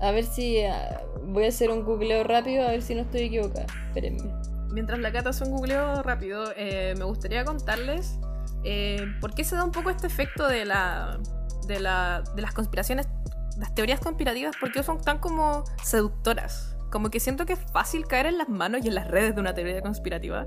A 0.00 0.10
ver 0.12 0.24
si. 0.24 0.62
ah, 0.62 1.02
voy 1.24 1.44
a 1.44 1.48
hacer 1.48 1.70
un 1.70 1.84
googleo 1.84 2.24
rápido 2.24 2.66
a 2.66 2.70
ver 2.70 2.82
si 2.82 2.94
no 2.94 3.02
estoy 3.02 3.22
equivocada. 3.22 3.66
Espérenme. 3.88 4.32
Mientras 4.70 4.98
la 4.98 5.12
Cata 5.12 5.30
hace 5.30 5.44
un 5.44 5.50
googleo 5.50 6.02
rápido, 6.02 6.52
eh, 6.56 6.94
me 6.96 7.04
gustaría 7.04 7.44
contarles 7.44 8.18
eh, 8.64 9.04
por 9.20 9.34
qué 9.34 9.44
se 9.44 9.56
da 9.56 9.64
un 9.64 9.72
poco 9.72 9.90
este 9.90 10.06
efecto 10.06 10.46
de 10.46 10.64
la, 10.64 11.18
de 11.66 11.80
la 11.80 12.22
de 12.34 12.42
las 12.42 12.52
conspiraciones, 12.52 13.08
las 13.56 13.74
teorías 13.74 14.00
conspirativas, 14.00 14.56
por 14.60 14.70
qué 14.72 14.82
son 14.82 15.00
tan 15.00 15.18
como 15.18 15.64
seductoras. 15.82 16.76
Como 16.90 17.10
que 17.10 17.20
siento 17.20 17.44
que 17.44 17.54
es 17.54 17.60
fácil 17.72 18.06
caer 18.06 18.26
en 18.26 18.38
las 18.38 18.48
manos 18.48 18.84
y 18.84 18.88
en 18.88 18.94
las 18.94 19.08
redes 19.08 19.34
de 19.34 19.40
una 19.40 19.54
teoría 19.54 19.82
conspirativa, 19.82 20.46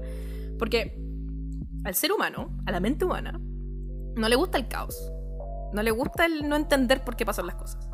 porque 0.62 0.95
al 1.86 1.95
ser 1.95 2.12
humano, 2.12 2.55
a 2.68 2.72
la 2.72 2.80
mente 2.80 3.03
humana, 3.03 3.41
no 4.16 4.30
le 4.30 4.36
gusta 4.36 4.59
el 4.59 4.68
caos, 4.68 4.95
no 5.74 5.82
le 5.82 5.89
gusta 5.89 6.28
el 6.28 6.47
no 6.47 6.55
entender 6.55 7.03
por 7.03 7.16
qué 7.16 7.26
pasan 7.26 7.47
las 7.47 7.55
cosas. 7.55 7.89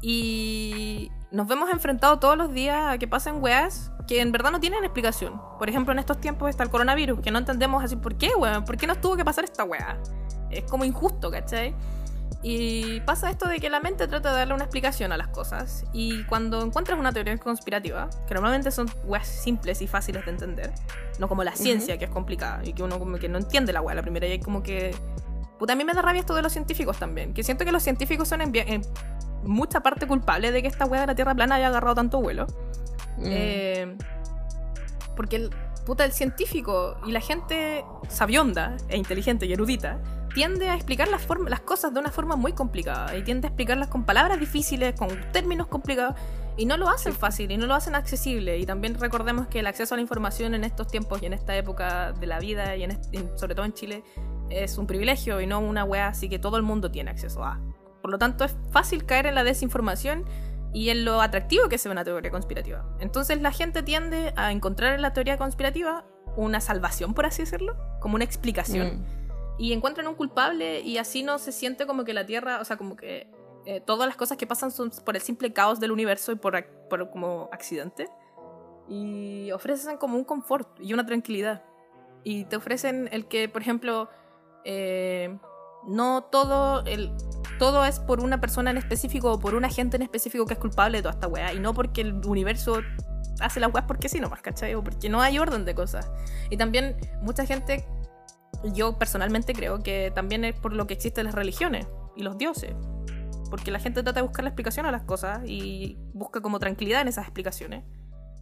Y 0.00 1.10
nos 1.32 1.48
vemos 1.48 1.68
enfrentados 1.68 2.20
todos 2.20 2.38
los 2.38 2.52
días 2.52 2.94
a 2.94 2.98
que 2.98 3.08
pasen 3.08 3.42
weas 3.42 3.90
que 4.06 4.20
en 4.20 4.30
verdad 4.30 4.52
no 4.52 4.60
tienen 4.60 4.84
explicación. 4.84 5.42
Por 5.58 5.68
ejemplo, 5.68 5.92
en 5.92 5.98
estos 5.98 6.20
tiempos 6.20 6.48
está 6.48 6.62
el 6.62 6.70
coronavirus, 6.70 7.18
que 7.18 7.32
no 7.32 7.40
entendemos 7.40 7.82
así 7.82 7.96
por 7.96 8.16
qué, 8.16 8.30
weón. 8.36 8.64
¿Por 8.64 8.76
qué 8.76 8.86
nos 8.86 9.00
tuvo 9.00 9.16
que 9.16 9.24
pasar 9.24 9.42
esta 9.42 9.64
wea? 9.64 9.98
Es 10.48 10.62
como 10.70 10.84
injusto, 10.84 11.28
¿cachai? 11.28 11.74
Y 12.42 13.00
pasa 13.00 13.30
esto 13.30 13.48
de 13.48 13.58
que 13.58 13.68
la 13.68 13.80
mente 13.80 14.08
trata 14.08 14.30
de 14.30 14.38
darle 14.38 14.54
una 14.54 14.64
explicación 14.64 15.12
a 15.12 15.16
las 15.16 15.28
cosas. 15.28 15.84
Y 15.92 16.24
cuando 16.24 16.62
encuentras 16.62 16.98
una 16.98 17.12
teoría 17.12 17.36
conspirativa, 17.38 18.08
que 18.26 18.34
normalmente 18.34 18.70
son 18.70 18.90
weas 19.04 19.26
simples 19.26 19.82
y 19.82 19.86
fáciles 19.86 20.24
de 20.24 20.30
entender, 20.30 20.72
no 21.18 21.28
como 21.28 21.44
la 21.44 21.54
ciencia, 21.54 21.98
que 21.98 22.06
es 22.06 22.10
complicada 22.10 22.62
y 22.64 22.72
que 22.72 22.82
uno 22.82 22.98
como 22.98 23.18
que 23.18 23.28
no 23.28 23.38
entiende 23.38 23.72
la 23.72 23.82
wea 23.82 23.94
la 23.94 24.02
primera 24.02 24.26
y 24.26 24.32
hay 24.32 24.40
como 24.40 24.62
que. 24.62 24.94
Puta, 25.58 25.74
a 25.74 25.76
mí 25.76 25.84
me 25.84 25.92
da 25.92 26.00
rabia 26.00 26.20
esto 26.20 26.34
de 26.34 26.40
los 26.40 26.52
científicos 26.52 26.98
también. 26.98 27.34
Que 27.34 27.42
siento 27.42 27.66
que 27.66 27.72
los 27.72 27.82
científicos 27.82 28.28
son 28.28 28.40
en, 28.40 28.56
en 28.56 28.82
mucha 29.42 29.80
parte 29.80 30.06
culpables 30.06 30.52
de 30.52 30.62
que 30.62 30.68
esta 30.68 30.86
wea 30.86 31.02
de 31.02 31.08
la 31.08 31.14
Tierra 31.14 31.34
plana 31.34 31.56
haya 31.56 31.68
agarrado 31.68 31.94
tanto 31.94 32.22
vuelo. 32.22 32.46
Mm. 33.18 33.26
Eh, 33.26 33.96
porque 35.14 35.36
el, 35.36 35.50
puta, 35.84 36.04
el 36.04 36.12
científico 36.12 36.96
y 37.06 37.12
la 37.12 37.20
gente 37.20 37.84
sabionda 38.08 38.76
e 38.88 38.96
inteligente 38.96 39.46
y 39.46 39.52
erudita 39.52 40.00
tiende 40.34 40.68
a 40.68 40.74
explicar 40.76 41.08
las, 41.08 41.26
las 41.48 41.60
cosas 41.60 41.92
de 41.92 41.98
una 42.00 42.10
forma 42.10 42.36
muy 42.36 42.52
complicada 42.52 43.16
y 43.16 43.22
tiende 43.22 43.46
a 43.46 43.50
explicarlas 43.50 43.88
con 43.88 44.04
palabras 44.04 44.38
difíciles, 44.38 44.94
con 44.94 45.08
términos 45.32 45.66
complicados 45.66 46.14
y 46.56 46.66
no 46.66 46.76
lo 46.76 46.88
hacen 46.88 47.12
fácil 47.14 47.50
y 47.50 47.56
no 47.56 47.66
lo 47.66 47.74
hacen 47.74 47.94
accesible. 47.96 48.58
Y 48.58 48.66
también 48.66 48.94
recordemos 48.94 49.48
que 49.48 49.58
el 49.60 49.66
acceso 49.66 49.94
a 49.94 49.96
la 49.96 50.02
información 50.02 50.54
en 50.54 50.62
estos 50.62 50.86
tiempos 50.86 51.20
y 51.22 51.26
en 51.26 51.32
esta 51.32 51.56
época 51.56 52.12
de 52.12 52.26
la 52.26 52.38
vida 52.38 52.76
y 52.76 52.84
en- 52.84 52.98
sobre 53.36 53.54
todo 53.54 53.64
en 53.66 53.72
Chile 53.72 54.04
es 54.50 54.78
un 54.78 54.86
privilegio 54.86 55.40
y 55.40 55.46
no 55.46 55.58
una 55.60 55.84
wea 55.84 56.08
así 56.08 56.28
que 56.28 56.38
todo 56.38 56.56
el 56.56 56.62
mundo 56.62 56.90
tiene 56.90 57.10
acceso 57.10 57.42
a. 57.44 57.58
Por 58.00 58.10
lo 58.10 58.18
tanto, 58.18 58.44
es 58.44 58.54
fácil 58.70 59.04
caer 59.04 59.26
en 59.26 59.34
la 59.34 59.44
desinformación 59.44 60.24
y 60.72 60.90
en 60.90 61.04
lo 61.04 61.20
atractivo 61.20 61.68
que 61.68 61.78
sea 61.78 61.90
una 61.90 62.04
teoría 62.04 62.30
conspirativa. 62.30 62.84
Entonces 63.00 63.40
la 63.40 63.52
gente 63.52 63.82
tiende 63.82 64.32
a 64.36 64.52
encontrar 64.52 64.94
en 64.94 65.02
la 65.02 65.12
teoría 65.12 65.36
conspirativa 65.36 66.04
una 66.36 66.60
salvación, 66.60 67.14
por 67.14 67.26
así 67.26 67.42
decirlo, 67.42 67.76
como 68.00 68.14
una 68.14 68.24
explicación. 68.24 69.00
Mm. 69.00 69.20
Y 69.58 69.72
encuentran 69.72 70.06
un 70.06 70.14
culpable 70.14 70.80
y 70.80 70.98
así 70.98 71.22
no 71.22 71.38
se 71.38 71.52
siente 71.52 71.86
como 71.86 72.04
que 72.04 72.14
la 72.14 72.24
Tierra, 72.24 72.60
o 72.60 72.64
sea, 72.64 72.76
como 72.76 72.96
que 72.96 73.28
eh, 73.66 73.80
todas 73.80 74.06
las 74.06 74.16
cosas 74.16 74.38
que 74.38 74.46
pasan 74.46 74.70
son 74.70 74.90
por 75.04 75.16
el 75.16 75.22
simple 75.22 75.52
caos 75.52 75.80
del 75.80 75.92
universo 75.92 76.32
y 76.32 76.36
por, 76.36 76.64
por 76.88 77.10
como 77.10 77.48
accidente. 77.52 78.08
Y 78.88 79.50
ofrecen 79.52 79.98
como 79.98 80.16
un 80.16 80.24
confort 80.24 80.68
y 80.80 80.94
una 80.94 81.04
tranquilidad. 81.04 81.62
Y 82.24 82.44
te 82.46 82.56
ofrecen 82.56 83.08
el 83.12 83.26
que, 83.26 83.48
por 83.48 83.62
ejemplo, 83.62 84.08
eh, 84.64 85.38
no 85.86 86.22
todo 86.30 86.84
el 86.84 87.12
todo 87.58 87.84
es 87.84 88.00
por 88.00 88.20
una 88.20 88.40
persona 88.40 88.70
en 88.70 88.78
específico 88.78 89.32
o 89.32 89.38
por 89.38 89.54
un 89.54 89.64
agente 89.64 89.96
en 89.96 90.02
específico 90.02 90.46
que 90.46 90.54
es 90.54 90.58
culpable 90.58 90.98
de 90.98 91.02
toda 91.02 91.12
esta 91.12 91.28
weá 91.28 91.52
y 91.52 91.60
no 91.60 91.74
porque 91.74 92.00
el 92.00 92.14
universo 92.26 92.80
hace 93.40 93.60
las 93.60 93.72
weas 93.72 93.86
porque 93.86 94.08
sí 94.08 94.18
nomás, 94.20 94.40
¿cachai? 94.40 94.74
O 94.74 94.82
porque 94.82 95.08
no 95.08 95.20
hay 95.20 95.38
orden 95.38 95.64
de 95.64 95.74
cosas. 95.74 96.10
Y 96.50 96.56
también 96.56 96.96
mucha 97.22 97.44
gente, 97.46 97.84
yo 98.72 98.98
personalmente 98.98 99.52
creo 99.52 99.82
que 99.82 100.10
también 100.14 100.44
es 100.44 100.54
por 100.54 100.72
lo 100.72 100.86
que 100.86 100.94
existen 100.94 101.26
las 101.26 101.34
religiones 101.34 101.86
y 102.16 102.22
los 102.22 102.38
dioses. 102.38 102.74
Porque 103.50 103.70
la 103.70 103.78
gente 103.78 104.02
trata 104.02 104.20
de 104.20 104.26
buscar 104.26 104.44
la 104.44 104.50
explicación 104.50 104.86
a 104.86 104.92
las 104.92 105.02
cosas 105.02 105.40
y 105.46 105.98
busca 106.12 106.40
como 106.40 106.58
tranquilidad 106.60 107.00
en 107.02 107.08
esas 107.08 107.24
explicaciones. 107.24 107.84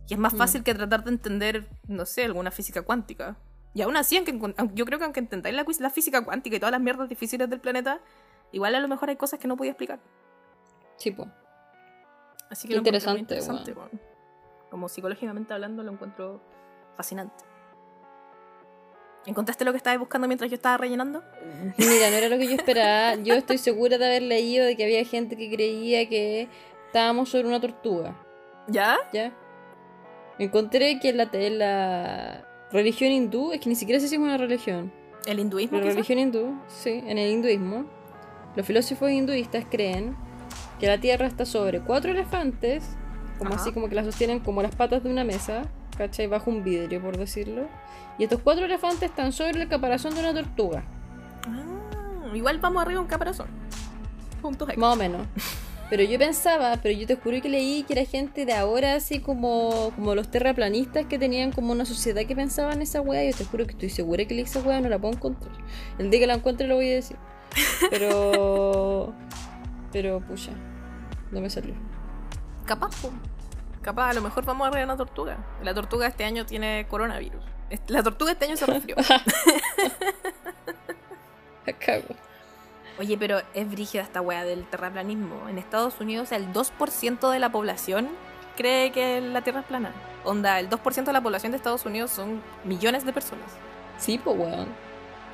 Y 0.06 0.14
es 0.14 0.20
más 0.20 0.34
Mm. 0.34 0.38
fácil 0.38 0.62
que 0.62 0.74
tratar 0.74 1.04
de 1.04 1.10
entender, 1.10 1.68
no 1.86 2.04
sé, 2.06 2.24
alguna 2.24 2.50
física 2.50 2.82
cuántica. 2.82 3.36
Y 3.78 3.82
aún 3.82 3.96
así, 3.96 4.16
aunque, 4.16 4.36
yo 4.74 4.84
creo 4.84 4.98
que 4.98 5.04
aunque 5.04 5.20
entendáis 5.20 5.54
la, 5.54 5.64
la 5.78 5.90
física 5.90 6.24
cuántica 6.24 6.56
y 6.56 6.58
todas 6.58 6.72
las 6.72 6.80
mierdas 6.80 7.08
difíciles 7.08 7.48
del 7.48 7.60
planeta, 7.60 8.00
igual 8.50 8.74
a 8.74 8.80
lo 8.80 8.88
mejor 8.88 9.08
hay 9.08 9.14
cosas 9.14 9.38
que 9.38 9.46
no 9.46 9.56
podía 9.56 9.70
explicar. 9.70 10.00
Sí, 10.96 11.12
po. 11.12 11.28
Así 12.50 12.66
que 12.66 12.74
lo 12.74 12.80
encuentro 12.80 13.12
muy 13.12 13.20
interesante, 13.20 13.70
interesante. 13.70 13.96
Como 14.68 14.88
psicológicamente 14.88 15.54
hablando, 15.54 15.84
lo 15.84 15.92
encuentro 15.92 16.42
fascinante. 16.96 17.44
¿Encontraste 19.26 19.64
lo 19.64 19.70
que 19.70 19.76
estabas 19.76 20.00
buscando 20.00 20.26
mientras 20.26 20.50
yo 20.50 20.56
estaba 20.56 20.76
rellenando? 20.76 21.22
Mira, 21.76 22.10
no 22.10 22.16
era 22.16 22.28
lo 22.28 22.36
que 22.36 22.48
yo 22.48 22.56
esperaba. 22.56 23.14
Yo 23.14 23.34
estoy 23.34 23.58
segura 23.58 23.96
de 23.96 24.06
haber 24.06 24.22
leído 24.22 24.66
de 24.66 24.76
que 24.76 24.82
había 24.82 25.04
gente 25.04 25.36
que 25.36 25.48
creía 25.48 26.08
que 26.08 26.48
estábamos 26.86 27.28
sobre 27.28 27.46
una 27.46 27.60
tortuga. 27.60 28.16
¿Ya? 28.66 28.98
¿Ya? 29.12 29.32
Encontré 30.40 30.98
que 30.98 31.10
en 31.10 31.18
la, 31.18 31.28
en 31.32 31.58
la 31.60 32.48
religión 32.72 33.10
hindú, 33.12 33.52
es 33.52 33.60
que 33.60 33.68
ni 33.68 33.74
siquiera 33.76 34.00
sé 34.00 34.08
si 34.08 34.14
es 34.16 34.20
una 34.20 34.36
religión. 34.36 34.92
¿El 35.26 35.38
hinduismo? 35.40 35.76
La 35.78 35.82
quizás? 35.82 35.94
religión 35.96 36.18
hindú, 36.18 36.54
sí, 36.68 37.02
en 37.06 37.18
el 37.18 37.30
hinduismo, 37.30 37.84
los 38.56 38.66
filósofos 38.66 39.10
hinduistas 39.10 39.64
creen 39.70 40.16
que 40.80 40.86
la 40.86 40.98
Tierra 40.98 41.26
está 41.26 41.44
sobre 41.44 41.80
cuatro 41.80 42.10
elefantes, 42.12 42.84
como 43.38 43.52
Ajá. 43.54 43.60
así 43.62 43.72
como 43.72 43.88
que 43.88 43.94
la 43.94 44.04
sostienen 44.04 44.40
como 44.40 44.62
las 44.62 44.74
patas 44.74 45.02
de 45.02 45.10
una 45.10 45.24
mesa, 45.24 45.62
¿cachai? 45.96 46.26
Bajo 46.26 46.50
un 46.50 46.62
vidrio, 46.64 47.00
por 47.02 47.16
decirlo. 47.16 47.66
Y 48.18 48.24
estos 48.24 48.40
cuatro 48.42 48.64
elefantes 48.64 49.10
están 49.10 49.32
sobre 49.32 49.62
el 49.62 49.68
caparazón 49.68 50.14
de 50.14 50.20
una 50.20 50.34
tortuga, 50.34 50.84
Ah, 51.46 52.34
igual 52.34 52.58
vamos 52.58 52.82
arriba 52.82 53.00
un 53.00 53.06
caparazón. 53.06 53.46
Puntos 54.42 54.68
más 54.76 54.94
o 54.94 54.96
menos. 54.96 55.26
Pero 55.90 56.02
yo 56.02 56.18
pensaba, 56.18 56.78
pero 56.82 56.98
yo 56.98 57.06
te 57.06 57.16
juro 57.16 57.40
que 57.40 57.48
leí 57.48 57.82
que 57.84 57.94
era 57.94 58.04
gente 58.04 58.44
de 58.44 58.52
ahora, 58.52 58.94
así 58.94 59.20
como, 59.20 59.90
como 59.94 60.14
los 60.14 60.30
terraplanistas 60.30 61.06
que 61.06 61.18
tenían 61.18 61.50
como 61.50 61.72
una 61.72 61.86
sociedad 61.86 62.26
que 62.26 62.36
pensaba 62.36 62.72
en 62.72 62.82
esa 62.82 63.00
wea. 63.00 63.24
Yo 63.30 63.36
te 63.36 63.44
juro 63.44 63.66
que 63.66 63.72
estoy 63.72 63.88
segura 63.88 64.24
que 64.26 64.38
esa 64.38 64.60
wea 64.60 64.80
no 64.82 64.90
la 64.90 64.98
puedo 64.98 65.14
encontrar. 65.14 65.54
El 65.98 66.10
día 66.10 66.20
que 66.20 66.26
la 66.26 66.34
encuentre 66.34 66.66
lo 66.66 66.76
voy 66.76 66.90
a 66.90 66.96
decir. 66.96 67.16
Pero. 67.88 69.14
pero, 69.92 70.20
pucha, 70.20 70.52
no 71.30 71.40
me 71.40 71.48
salió. 71.48 71.74
Capaz, 72.66 72.94
capaz, 73.80 74.10
a 74.10 74.12
lo 74.12 74.20
mejor 74.20 74.44
vamos 74.44 74.68
a 74.68 74.70
ver 74.70 74.84
una 74.84 74.98
tortuga. 74.98 75.38
La 75.62 75.72
tortuga 75.72 76.06
este 76.06 76.24
año 76.24 76.44
tiene 76.44 76.86
coronavirus. 76.88 77.42
La 77.86 78.02
tortuga 78.02 78.32
este 78.32 78.44
año 78.44 78.58
se 78.58 78.66
resfrió. 78.66 78.96
La 81.64 81.72
cago. 81.72 82.14
Oye, 82.98 83.16
pero 83.16 83.40
es 83.54 83.70
brígida 83.70 84.02
esta 84.02 84.20
wea 84.20 84.44
del 84.44 84.64
terraplanismo. 84.66 85.48
En 85.48 85.58
Estados 85.58 86.00
Unidos 86.00 86.32
el 86.32 86.52
2% 86.52 87.30
de 87.30 87.38
la 87.38 87.50
población 87.50 88.08
cree 88.56 88.90
que 88.90 89.20
la 89.20 89.42
Tierra 89.42 89.60
es 89.60 89.66
plana. 89.66 89.92
Onda, 90.24 90.58
el 90.58 90.68
2% 90.68 91.04
de 91.04 91.12
la 91.12 91.20
población 91.20 91.52
de 91.52 91.56
Estados 91.56 91.86
Unidos 91.86 92.10
son 92.10 92.42
millones 92.64 93.04
de 93.04 93.12
personas. 93.12 93.46
Sí, 93.98 94.18
pues 94.22 94.36
weón. 94.36 94.66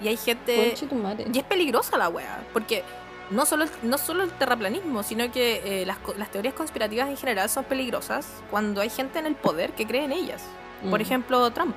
Y 0.02 0.08
hay 0.08 0.16
gente... 0.16 0.56
Conche 0.56 0.86
tu 0.86 0.94
madre. 0.96 1.26
Y 1.32 1.38
es 1.38 1.44
peligrosa 1.44 1.96
la 1.96 2.08
wea, 2.10 2.42
porque 2.52 2.82
no 3.30 3.46
solo 3.46 3.64
el, 3.64 3.70
no 3.82 3.96
solo 3.96 4.24
el 4.24 4.30
terraplanismo, 4.32 5.02
sino 5.02 5.30
que 5.32 5.82
eh, 5.82 5.86
las, 5.86 5.96
las 6.18 6.30
teorías 6.30 6.52
conspirativas 6.54 7.08
en 7.08 7.16
general 7.16 7.48
son 7.48 7.64
peligrosas 7.64 8.26
cuando 8.50 8.82
hay 8.82 8.90
gente 8.90 9.18
en 9.20 9.26
el 9.26 9.34
poder 9.36 9.72
que 9.72 9.86
cree 9.86 10.04
en 10.04 10.12
ellas. 10.12 10.42
Por 10.90 10.98
Mm. 10.98 11.02
ejemplo, 11.02 11.50
Trump, 11.52 11.74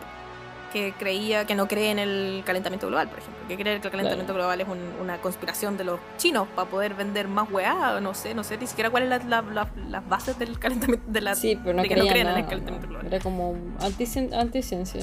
que 0.77 0.93
creía 0.97 1.45
que 1.45 1.55
no 1.55 1.67
cree 1.67 1.91
en 1.91 1.99
el 1.99 2.43
calentamiento 2.45 2.87
global, 2.87 3.07
por 3.09 3.19
ejemplo, 3.19 3.47
que 3.47 3.55
cree 3.55 3.79
que 3.79 3.87
el 3.87 3.91
calentamiento 3.91 4.33
global 4.33 4.61
es 4.61 4.67
un- 4.67 4.93
una 5.01 5.17
conspiración 5.19 5.77
de 5.77 5.83
los 5.83 5.99
chinos 6.17 6.47
para 6.55 6.69
poder 6.69 6.93
vender 6.93 7.27
más 7.27 7.49
weá, 7.51 7.99
no 7.99 8.13
sé, 8.13 8.33
no 8.33 8.43
sé 8.43 8.57
ni 8.57 8.67
siquiera 8.67 8.89
cuáles 8.89 9.09
son 9.21 9.29
la- 9.29 9.41
la- 9.41 9.51
la- 9.53 9.71
las 9.89 10.07
bases 10.09 10.37
del 10.39 10.59
calentamiento 10.59 11.05
de 11.07 11.21
la 11.21 11.35
Sí, 11.35 11.57
pero 11.61 11.75
no 11.75 11.81
de 11.83 11.89
que 11.89 11.95
no 11.95 12.05
creen 12.07 12.27
en 12.27 12.37
el 12.37 12.45
calentamiento 12.45 12.87
no. 12.87 12.93
global. 12.93 13.07
Era 13.07 13.19
como 13.23 13.55
anti- 13.81 14.33
anticiencia. 14.33 15.01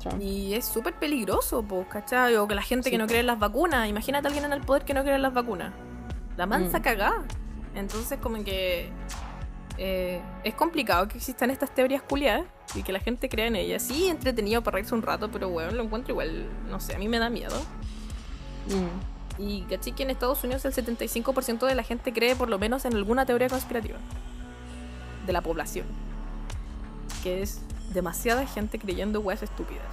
Trump. 0.00 0.20
Y 0.22 0.54
es 0.54 0.64
súper 0.66 0.94
peligroso, 0.94 1.62
pues, 1.62 1.86
¿cachai? 1.88 2.36
O 2.36 2.46
que 2.46 2.54
la 2.54 2.62
gente 2.62 2.90
que 2.90 2.98
no 2.98 3.06
cree 3.06 3.20
en 3.20 3.26
las 3.26 3.38
vacunas. 3.38 3.88
Imagínate 3.88 4.26
a 4.26 4.28
alguien 4.28 4.44
en 4.44 4.52
el 4.52 4.60
poder 4.60 4.84
que 4.84 4.94
no 4.94 5.02
cree 5.02 5.14
en 5.16 5.22
las 5.22 5.32
vacunas. 5.34 5.72
La 6.36 6.46
mansa 6.46 6.78
Mm. 6.78 6.82
cagá. 6.82 7.14
Entonces, 7.74 8.18
como 8.20 8.42
que. 8.44 8.90
eh, 9.78 10.22
es 10.42 10.54
complicado 10.54 11.06
que 11.06 11.18
existan 11.18 11.50
estas 11.50 11.70
teorías 11.74 12.00
culiadas 12.00 12.44
y 12.74 12.82
que 12.82 12.92
la 12.92 13.00
gente 13.00 13.28
crea 13.28 13.46
en 13.46 13.56
ellas. 13.56 13.82
Sí, 13.82 14.08
entretenido 14.08 14.62
para 14.62 14.76
reírse 14.76 14.94
un 14.94 15.02
rato, 15.02 15.30
pero 15.30 15.48
bueno, 15.48 15.72
lo 15.72 15.82
encuentro 15.82 16.12
igual, 16.12 16.46
no 16.68 16.80
sé, 16.80 16.94
a 16.94 16.98
mí 16.98 17.08
me 17.08 17.18
da 17.18 17.30
miedo. 17.30 17.56
Mm. 18.66 19.42
Y 19.42 19.62
caché 19.62 19.92
que 19.92 20.02
en 20.02 20.10
Estados 20.10 20.42
Unidos 20.44 20.64
el 20.64 20.72
75% 20.72 21.66
de 21.66 21.74
la 21.74 21.82
gente 21.82 22.12
cree 22.12 22.34
por 22.36 22.48
lo 22.48 22.58
menos 22.58 22.84
en 22.84 22.94
alguna 22.94 23.26
teoría 23.26 23.48
conspirativa. 23.48 23.98
De 25.26 25.32
la 25.32 25.42
población. 25.42 25.86
Que 27.22 27.42
es 27.42 27.60
demasiada 27.92 28.46
gente 28.46 28.78
creyendo 28.78 29.20
weas 29.20 29.42
estúpidas. 29.42 29.84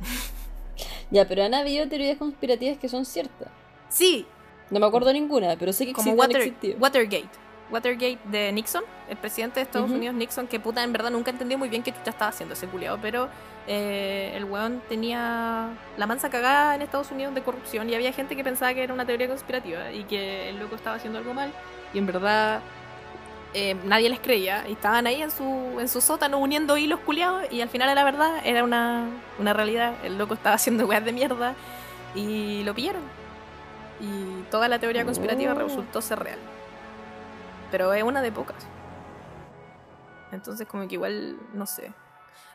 Ya, 1.12 1.28
pero 1.28 1.44
han 1.44 1.52
habido 1.52 1.86
teorías 1.88 2.16
conspirativas 2.16 2.78
que 2.78 2.88
son 2.88 3.04
ciertas. 3.04 3.48
Sí, 3.90 4.24
No 4.70 4.80
me 4.80 4.86
acuerdo 4.86 5.12
ninguna, 5.12 5.56
pero 5.58 5.74
sé 5.74 5.84
que 5.84 5.92
como 5.92 6.10
existen, 6.24 6.54
Water-. 6.54 6.76
Watergate. 6.80 7.41
Watergate 7.72 8.18
de 8.24 8.52
Nixon, 8.52 8.84
el 9.08 9.16
presidente 9.16 9.60
de 9.60 9.64
Estados. 9.64 9.90
Unidos, 9.90 10.14
Nixon, 10.14 10.46
que 10.46 10.60
puta, 10.60 10.84
en 10.84 10.92
verdad 10.92 11.10
nunca 11.10 11.30
entendí 11.30 11.56
muy 11.56 11.68
bien 11.68 11.82
qué 11.82 11.90
chucha 11.92 12.10
estaba 12.10 12.28
haciendo 12.28 12.52
ese 12.54 12.66
culiado, 12.68 12.98
pero 13.00 13.28
eh, 13.66 14.32
el 14.36 14.44
weón 14.44 14.82
tenía 14.88 15.68
la 15.96 16.06
mansa 16.06 16.28
cagada 16.30 16.74
en 16.74 16.82
Estados 16.82 17.10
Unidos 17.10 17.34
de 17.34 17.42
corrupción 17.42 17.88
y 17.88 17.94
había 17.94 18.12
gente 18.12 18.36
que 18.36 18.44
pensaba 18.44 18.74
que 18.74 18.82
era 18.84 18.92
una 18.92 19.06
teoría 19.06 19.28
conspirativa 19.28 19.90
y 19.90 20.04
que 20.04 20.50
el 20.50 20.58
loco 20.58 20.74
estaba 20.76 20.96
haciendo 20.96 21.18
algo 21.18 21.32
mal 21.34 21.52
y 21.94 21.98
en 21.98 22.06
verdad 22.06 22.60
eh, 23.54 23.76
nadie 23.84 24.08
les 24.08 24.20
creía 24.20 24.64
y 24.68 24.72
estaban 24.72 25.06
ahí 25.06 25.22
en 25.22 25.30
su, 25.30 25.78
en 25.78 25.88
su 25.88 26.00
sótano 26.00 26.38
uniendo 26.38 26.76
hilos 26.76 27.00
culiados 27.00 27.44
y 27.50 27.60
al 27.60 27.68
final 27.68 27.88
era 27.88 28.02
verdad, 28.04 28.40
era 28.44 28.64
una, 28.64 29.06
una 29.38 29.52
realidad, 29.52 29.94
el 30.04 30.18
loco 30.18 30.34
estaba 30.34 30.56
haciendo 30.56 30.86
weas 30.86 31.04
de 31.04 31.12
mierda 31.12 31.54
y 32.14 32.62
lo 32.64 32.74
pillaron. 32.74 33.02
Y 34.00 34.42
toda 34.50 34.68
la 34.68 34.78
teoría 34.78 35.04
conspirativa 35.04 35.52
Oh. 35.52 35.58
resultó 35.58 36.00
ser 36.02 36.18
real. 36.18 36.38
Pero 37.72 37.92
es 37.92 38.04
una 38.04 38.22
de 38.22 38.30
pocas. 38.30 38.64
Entonces 40.30 40.68
como 40.68 40.86
que 40.86 40.94
igual, 40.94 41.36
no 41.54 41.66
sé. 41.66 41.92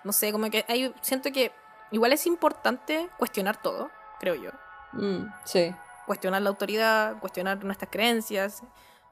No 0.06 0.14
sé, 0.14 0.32
como 0.32 0.50
que 0.50 0.64
hay, 0.70 0.94
siento 1.02 1.32
que 1.34 1.52
igual 1.92 2.14
es 2.14 2.26
importante 2.26 3.10
cuestionar 3.18 3.62
todo, 3.62 3.90
creo 4.20 4.36
yo. 4.36 4.52
Mm, 4.94 5.26
sí. 5.44 5.74
Cuestionar 6.06 6.42
la 6.42 6.50
autoridad, 6.50 7.20
cuestionar 7.20 7.64
nuestras 7.66 7.92
creencias, 7.92 8.64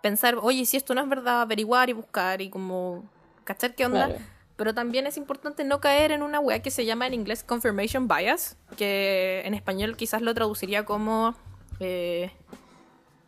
pensar, 0.02 0.36
oye, 0.42 0.66
si 0.66 0.78
esto 0.78 0.96
no 0.96 1.02
es 1.02 1.10
verdad, 1.10 1.42
averiguar 1.42 1.90
y 1.90 1.94
buscar 1.94 2.42
y 2.42 2.50
como 2.50 3.04
cachar 3.44 3.76
qué 3.76 3.86
onda. 3.86 4.06
Claro. 4.06 4.22
Pero 4.56 4.74
también 4.74 5.06
es 5.06 5.18
importante 5.18 5.66
no 5.66 5.82
caer 5.82 6.12
en 6.12 6.22
una 6.22 6.40
weá 6.40 6.62
que 6.62 6.72
se 6.72 6.86
llama 6.86 7.08
en 7.08 7.14
inglés 7.14 7.44
confirmation 7.44 8.08
bias, 8.08 8.58
que 8.78 9.42
en 9.44 9.54
español 9.54 9.98
quizás 9.98 10.22
lo 10.22 10.34
traduciría 10.34 10.86
como 10.86 11.36
eh, 11.80 12.32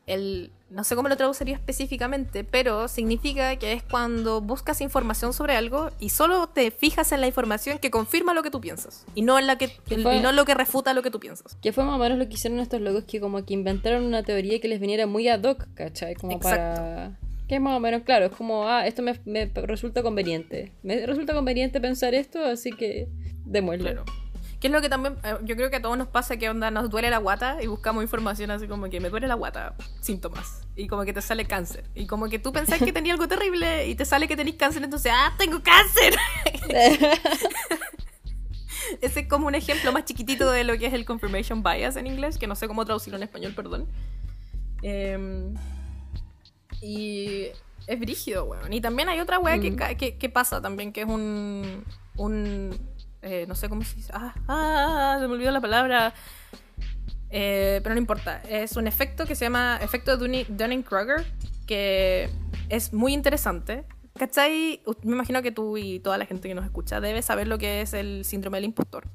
el 0.05 0.51
no 0.69 0.83
sé 0.83 0.95
cómo 0.95 1.07
lo 1.07 1.15
traduciría 1.15 1.55
específicamente, 1.55 2.43
pero 2.43 2.87
significa 2.87 3.55
que 3.55 3.73
es 3.73 3.83
cuando 3.83 4.41
buscas 4.41 4.81
información 4.81 5.33
sobre 5.33 5.55
algo 5.55 5.89
y 5.99 6.09
solo 6.09 6.47
te 6.47 6.71
fijas 6.71 7.11
en 7.11 7.21
la 7.21 7.27
información 7.27 7.79
que 7.79 7.89
confirma 7.89 8.33
lo 8.33 8.43
que 8.43 8.51
tú 8.51 8.59
piensas 8.59 9.05
y 9.15 9.21
no 9.21 9.39
en 9.39 9.47
la 9.47 9.57
que 9.57 9.71
y 9.89 9.95
no 9.97 10.31
lo 10.31 10.45
que 10.45 10.53
refuta 10.53 10.93
lo 10.93 11.03
que 11.03 11.11
tú 11.11 11.19
piensas. 11.19 11.55
Que 11.61 11.71
fue 11.71 11.83
más 11.83 11.95
o 11.95 11.97
menos 11.97 12.17
lo 12.17 12.27
que 12.27 12.33
hicieron 12.33 12.59
estos 12.59 12.81
locos 12.81 13.05
que 13.05 13.21
como 13.21 13.45
que 13.45 13.53
inventaron 13.53 14.03
una 14.03 14.23
teoría 14.23 14.59
que 14.59 14.67
les 14.67 14.79
viniera 14.79 15.07
muy 15.07 15.27
ad 15.29 15.43
hoc, 15.43 15.67
¿cachai? 15.73 16.15
Como 16.15 16.33
Exacto. 16.33 16.81
para... 16.81 17.19
Que 17.47 17.55
es 17.55 17.61
más 17.61 17.77
o 17.77 17.79
menos 17.79 18.03
claro, 18.03 18.25
es 18.25 18.31
como, 18.33 18.67
ah, 18.67 18.85
esto 18.85 19.01
me, 19.01 19.17
me 19.23 19.45
resulta 19.45 20.03
conveniente. 20.03 20.73
Me 20.83 21.05
resulta 21.05 21.33
conveniente 21.33 21.79
pensar 21.79 22.13
esto, 22.13 22.43
así 22.43 22.71
que 22.71 23.07
démosle. 23.45 23.93
Claro. 23.93 24.05
Que 24.59 24.67
es 24.67 24.73
lo 24.73 24.81
que 24.81 24.89
también, 24.89 25.17
eh, 25.23 25.35
yo 25.43 25.55
creo 25.55 25.69
que 25.69 25.75
a 25.75 25.81
todos 25.83 25.95
nos 25.99 26.07
pasa 26.07 26.37
que 26.37 26.49
onda 26.49 26.71
nos 26.71 26.89
duele 26.89 27.11
la 27.11 27.19
guata 27.19 27.61
y 27.61 27.67
buscamos 27.67 28.01
información 28.01 28.49
así 28.49 28.67
como 28.67 28.89
que 28.89 28.99
me 28.99 29.09
duele 29.11 29.27
la 29.27 29.35
guata, 29.35 29.75
síntomas. 30.01 30.61
Y 30.75 30.87
como 30.87 31.05
que 31.05 31.13
te 31.13 31.21
sale 31.21 31.45
cáncer. 31.45 31.83
Y 31.93 32.07
como 32.07 32.27
que 32.27 32.39
tú 32.39 32.51
pensás 32.51 32.79
que 32.79 32.91
tenías 32.91 33.13
algo 33.13 33.27
terrible 33.27 33.87
y 33.87 33.93
te 33.93 34.03
sale 34.03 34.27
que 34.27 34.35
tenés 34.35 34.55
cáncer, 34.55 34.83
entonces, 34.83 35.11
¡ah, 35.15 35.31
tengo 35.37 35.61
cáncer! 35.61 36.15
Ese 39.01 39.19
es 39.21 39.27
como 39.27 39.47
un 39.47 39.55
ejemplo 39.55 39.91
más 39.91 40.05
chiquitito 40.05 40.49
de 40.49 40.63
lo 40.63 40.77
que 40.77 40.85
es 40.87 40.93
el 40.93 41.05
confirmation 41.05 41.61
bias 41.61 41.95
en 41.97 42.07
inglés, 42.07 42.37
que 42.37 42.47
no 42.47 42.55
sé 42.55 42.67
cómo 42.67 42.85
traducirlo 42.85 43.17
en 43.17 43.23
español, 43.23 43.53
perdón. 43.55 43.85
Em, 44.81 45.53
y 46.81 47.47
es 47.85 47.99
brígido, 47.99 48.45
weón. 48.45 48.71
Y 48.71 48.79
también 48.81 49.09
hay 49.09 49.19
otra 49.19 49.39
weá 49.39 49.59
que, 49.59 49.71
Mm. 49.71 49.75
ca- 49.75 49.95
que, 49.95 50.17
que 50.17 50.29
pasa 50.29 50.61
también, 50.61 50.93
que 50.93 51.01
es 51.01 51.07
un. 51.07 51.83
un 52.15 52.79
eh, 53.21 53.45
no 53.47 53.55
sé 53.55 53.69
cómo 53.69 53.83
se 53.83 53.95
dice. 53.95 54.11
Ah, 54.13 54.33
ah, 54.47 55.17
se 55.19 55.27
me 55.27 55.33
olvidó 55.33 55.51
la 55.51 55.61
palabra. 55.61 56.13
Eh, 57.29 57.81
pero 57.83 57.95
no 57.95 57.99
importa. 57.99 58.41
Es 58.43 58.75
un 58.77 58.87
efecto 58.87 59.25
que 59.25 59.35
se 59.35 59.45
llama 59.45 59.79
efecto 59.81 60.17
Dunning- 60.17 60.47
Dunning-Kruger, 60.47 61.25
que 61.65 62.29
es 62.69 62.93
muy 62.93 63.13
interesante. 63.13 63.85
¿Cachai? 64.17 64.81
Me 65.03 65.13
imagino 65.13 65.41
que 65.41 65.51
tú 65.51 65.77
y 65.77 65.99
toda 65.99 66.17
la 66.17 66.25
gente 66.25 66.47
que 66.47 66.55
nos 66.55 66.65
escucha 66.65 66.99
debe 66.99 67.21
saber 67.21 67.47
lo 67.47 67.57
que 67.57 67.81
es 67.81 67.93
el 67.93 68.25
síndrome 68.25 68.57
del 68.57 68.65
impostor. 68.65 69.07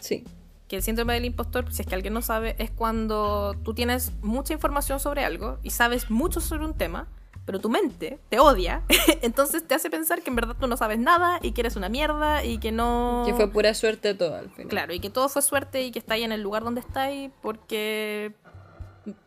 Sí. 0.00 0.24
Que 0.66 0.76
el 0.76 0.82
síndrome 0.82 1.14
del 1.14 1.26
impostor, 1.26 1.72
si 1.72 1.82
es 1.82 1.86
que 1.88 1.94
alguien 1.94 2.12
no 2.12 2.22
sabe, 2.22 2.56
es 2.58 2.72
cuando 2.72 3.54
tú 3.62 3.72
tienes 3.72 4.12
mucha 4.22 4.52
información 4.52 4.98
sobre 4.98 5.24
algo 5.24 5.60
y 5.62 5.70
sabes 5.70 6.10
mucho 6.10 6.40
sobre 6.40 6.64
un 6.64 6.74
tema, 6.74 7.06
pero 7.46 7.60
tu 7.60 7.70
mente 7.70 8.18
te 8.28 8.38
odia, 8.40 8.82
entonces 9.22 9.66
te 9.66 9.74
hace 9.74 9.88
pensar 9.88 10.20
que 10.22 10.28
en 10.30 10.36
verdad 10.36 10.56
tú 10.60 10.66
no 10.66 10.76
sabes 10.76 10.98
nada 10.98 11.38
y 11.40 11.52
que 11.52 11.62
eres 11.62 11.76
una 11.76 11.88
mierda 11.88 12.44
y 12.44 12.58
que 12.58 12.72
no... 12.72 13.22
Que 13.24 13.32
fue 13.34 13.48
pura 13.50 13.72
suerte 13.72 14.14
todo 14.14 14.34
al 14.36 14.50
final. 14.50 14.68
Claro, 14.68 14.92
y 14.92 15.00
que 15.00 15.08
todo 15.10 15.28
fue 15.28 15.40
suerte 15.42 15.82
y 15.82 15.92
que 15.92 15.98
está 16.00 16.14
ahí 16.14 16.24
en 16.24 16.32
el 16.32 16.42
lugar 16.42 16.64
donde 16.64 16.80
está 16.80 17.02
ahí 17.04 17.32
porque 17.42 18.34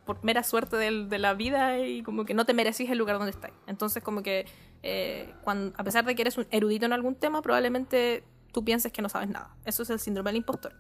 por 0.06 0.22
mera 0.26 0.44
suerte 0.44 0.76
del- 0.76 1.08
de, 1.08 1.18
la 1.20 1.34
vida 1.34 1.80
y 1.80 2.04
como 2.04 2.26
que 2.26 2.34
no 2.34 2.46
te 2.46 2.54
merecís 2.54 2.90
el 2.90 2.98
lugar 2.98 3.18
donde 3.18 3.32
estás. 3.32 3.52
Entonces 3.66 4.04
como 4.04 4.22
que 4.22 4.46
eh, 4.84 5.34
cuan- 5.44 5.74
a 5.78 5.84
pesar 5.86 6.04
de 6.06 6.14
que 6.16 6.22
eres 6.24 6.38
un 6.38 6.46
erudito 6.52 6.86
en 6.86 6.92
algún 6.94 7.16
tema, 7.16 7.42
probablemente 7.42 8.24
tú 8.52 8.66
pienses 8.66 8.92
que 8.92 9.02
no 9.02 9.08
sabes 9.08 9.30
nada. 9.30 9.56
Eso 9.64 9.84
es 9.84 9.90
el 9.90 10.00
síndrome 10.00 10.32
del 10.32 10.38
impostor. 10.38 10.74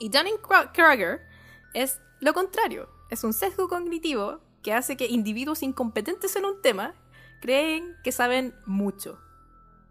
Y 0.00 0.08
Dunning-Kruger 0.08 1.20
es 1.74 2.00
lo 2.20 2.34
contrario. 2.34 2.88
Es 3.10 3.22
un 3.22 3.32
sesgo 3.32 3.68
cognitivo 3.68 4.40
que 4.66 4.72
hace 4.72 4.96
que 4.96 5.06
individuos 5.06 5.62
incompetentes 5.62 6.34
en 6.34 6.44
un 6.44 6.60
tema 6.60 6.92
creen 7.40 7.96
que 8.02 8.10
saben 8.10 8.52
mucho. 8.66 9.16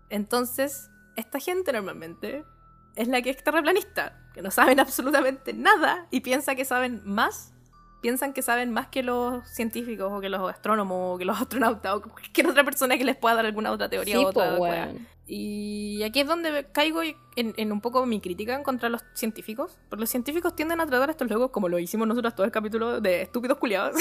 Entonces, 0.10 0.90
esta 1.16 1.40
gente 1.40 1.72
normalmente 1.72 2.44
es 2.98 3.08
la 3.08 3.22
que 3.22 3.30
es 3.30 3.42
terraplanista, 3.42 4.22
que 4.34 4.42
no 4.42 4.52
saben 4.52 4.78
absolutamente 4.82 5.54
nada 5.54 6.08
y 6.12 6.20
piensa 6.20 6.56
que 6.56 6.66
saben 6.66 7.02
más, 7.06 7.54
piensan 8.02 8.34
que 8.34 8.42
saben 8.42 8.72
más 8.72 8.88
que 8.88 9.04
los 9.04 9.48
científicos 9.48 10.12
o 10.12 10.20
que 10.22 10.30
los 10.30 10.50
astrónomos 10.50 11.16
o 11.16 11.18
que 11.18 11.26
los 11.26 11.38
astronautas 11.42 11.96
o 11.96 12.02
cualquier 12.02 12.48
otra 12.48 12.64
persona 12.64 12.98
que 12.98 13.06
les 13.06 13.16
pueda 13.16 13.36
dar 13.36 13.46
alguna 13.46 13.72
otra 13.72 13.90
teoría 13.90 14.18
Sí, 14.18 14.24
o 14.24 14.28
otra 14.30 14.58
po. 14.58 14.68
Y 15.28 16.04
aquí 16.04 16.20
es 16.20 16.28
donde 16.28 16.68
caigo 16.72 17.02
en, 17.02 17.16
en 17.36 17.72
un 17.72 17.82
poco 17.82 18.06
mi 18.06 18.22
crítica 18.22 18.62
contra 18.62 18.90
los 18.90 19.04
científicos. 19.16 19.80
Porque 19.90 20.02
los 20.02 20.10
científicos 20.10 20.56
tienden 20.56 20.80
a 20.82 20.86
tratar 20.86 21.10
a 21.10 21.12
estos 21.14 21.28
locos 21.30 21.50
como 21.50 21.68
lo 21.68 21.80
hicimos 21.80 22.08
nosotros 22.08 22.36
todo 22.36 22.46
el 22.46 22.52
capítulo 22.52 23.02
de 23.02 23.24
estúpidos 23.24 23.58
culiados. 23.58 23.96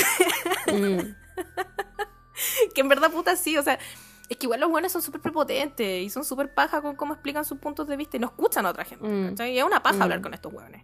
Mm. 0.66 0.99
que 2.74 2.80
en 2.80 2.88
verdad, 2.88 3.11
puta, 3.11 3.36
sí, 3.36 3.57
o 3.57 3.62
sea, 3.62 3.78
es 4.28 4.36
que 4.36 4.47
igual 4.47 4.61
los 4.61 4.70
buenos 4.70 4.92
son 4.92 5.03
súper 5.03 5.20
prepotentes 5.20 6.03
y 6.03 6.11
son 6.11 6.24
súper 6.24 6.53
paja 6.53 6.82
con 6.82 6.97
cómo 6.97 7.14
explican 7.14 7.45
sus 7.45 7.59
puntos 7.59 7.86
de 7.86 7.97
vista 7.97 8.16
y 8.16 8.20
no 8.20 8.26
escuchan 8.26 8.66
a 8.66 8.70
otra 8.70 8.84
gente, 8.84 9.07
Mm. 9.07 9.34
Y 9.49 9.59
es 9.59 9.64
una 9.64 9.82
paja 9.82 9.97
Mm. 9.99 10.03
hablar 10.03 10.20
con 10.20 10.34
estos 10.34 10.53
hueones. 10.53 10.82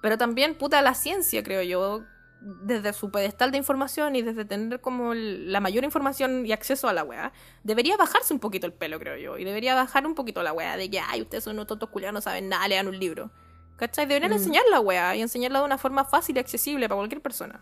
Pero 0.00 0.16
también, 0.18 0.56
puta, 0.56 0.80
la 0.82 0.94
ciencia, 0.94 1.42
creo 1.42 1.62
yo, 1.62 2.04
desde 2.40 2.92
su 2.92 3.10
pedestal 3.10 3.50
de 3.50 3.58
información 3.58 4.14
y 4.16 4.22
desde 4.22 4.44
tener 4.44 4.80
como 4.80 5.12
la 5.14 5.60
mayor 5.60 5.84
información 5.84 6.46
y 6.46 6.52
acceso 6.52 6.88
a 6.88 6.92
la 6.92 7.02
weá, 7.04 7.32
debería 7.64 7.96
bajarse 7.96 8.32
un 8.32 8.40
poquito 8.40 8.66
el 8.66 8.72
pelo, 8.72 8.98
creo 8.98 9.16
yo. 9.16 9.38
Y 9.38 9.44
debería 9.44 9.74
bajar 9.74 10.06
un 10.06 10.14
poquito 10.14 10.42
la 10.42 10.52
weá 10.52 10.76
de 10.76 10.88
que, 10.90 11.00
ay, 11.00 11.22
ustedes 11.22 11.44
son 11.44 11.54
unos 11.54 11.66
tontos 11.66 11.88
culiados, 11.90 12.14
no 12.14 12.20
saben 12.20 12.48
nada, 12.48 12.66
lean 12.68 12.86
un 12.88 12.98
libro. 12.98 13.30
¿Cachai? 13.76 14.06
Deberían 14.06 14.30
Mm. 14.32 14.34
enseñar 14.34 14.64
la 14.70 14.80
weá 14.80 15.14
y 15.16 15.22
enseñarla 15.22 15.60
de 15.60 15.64
una 15.64 15.78
forma 15.78 16.04
fácil 16.04 16.36
y 16.36 16.40
accesible 16.40 16.88
para 16.88 16.98
cualquier 16.98 17.20
persona. 17.22 17.60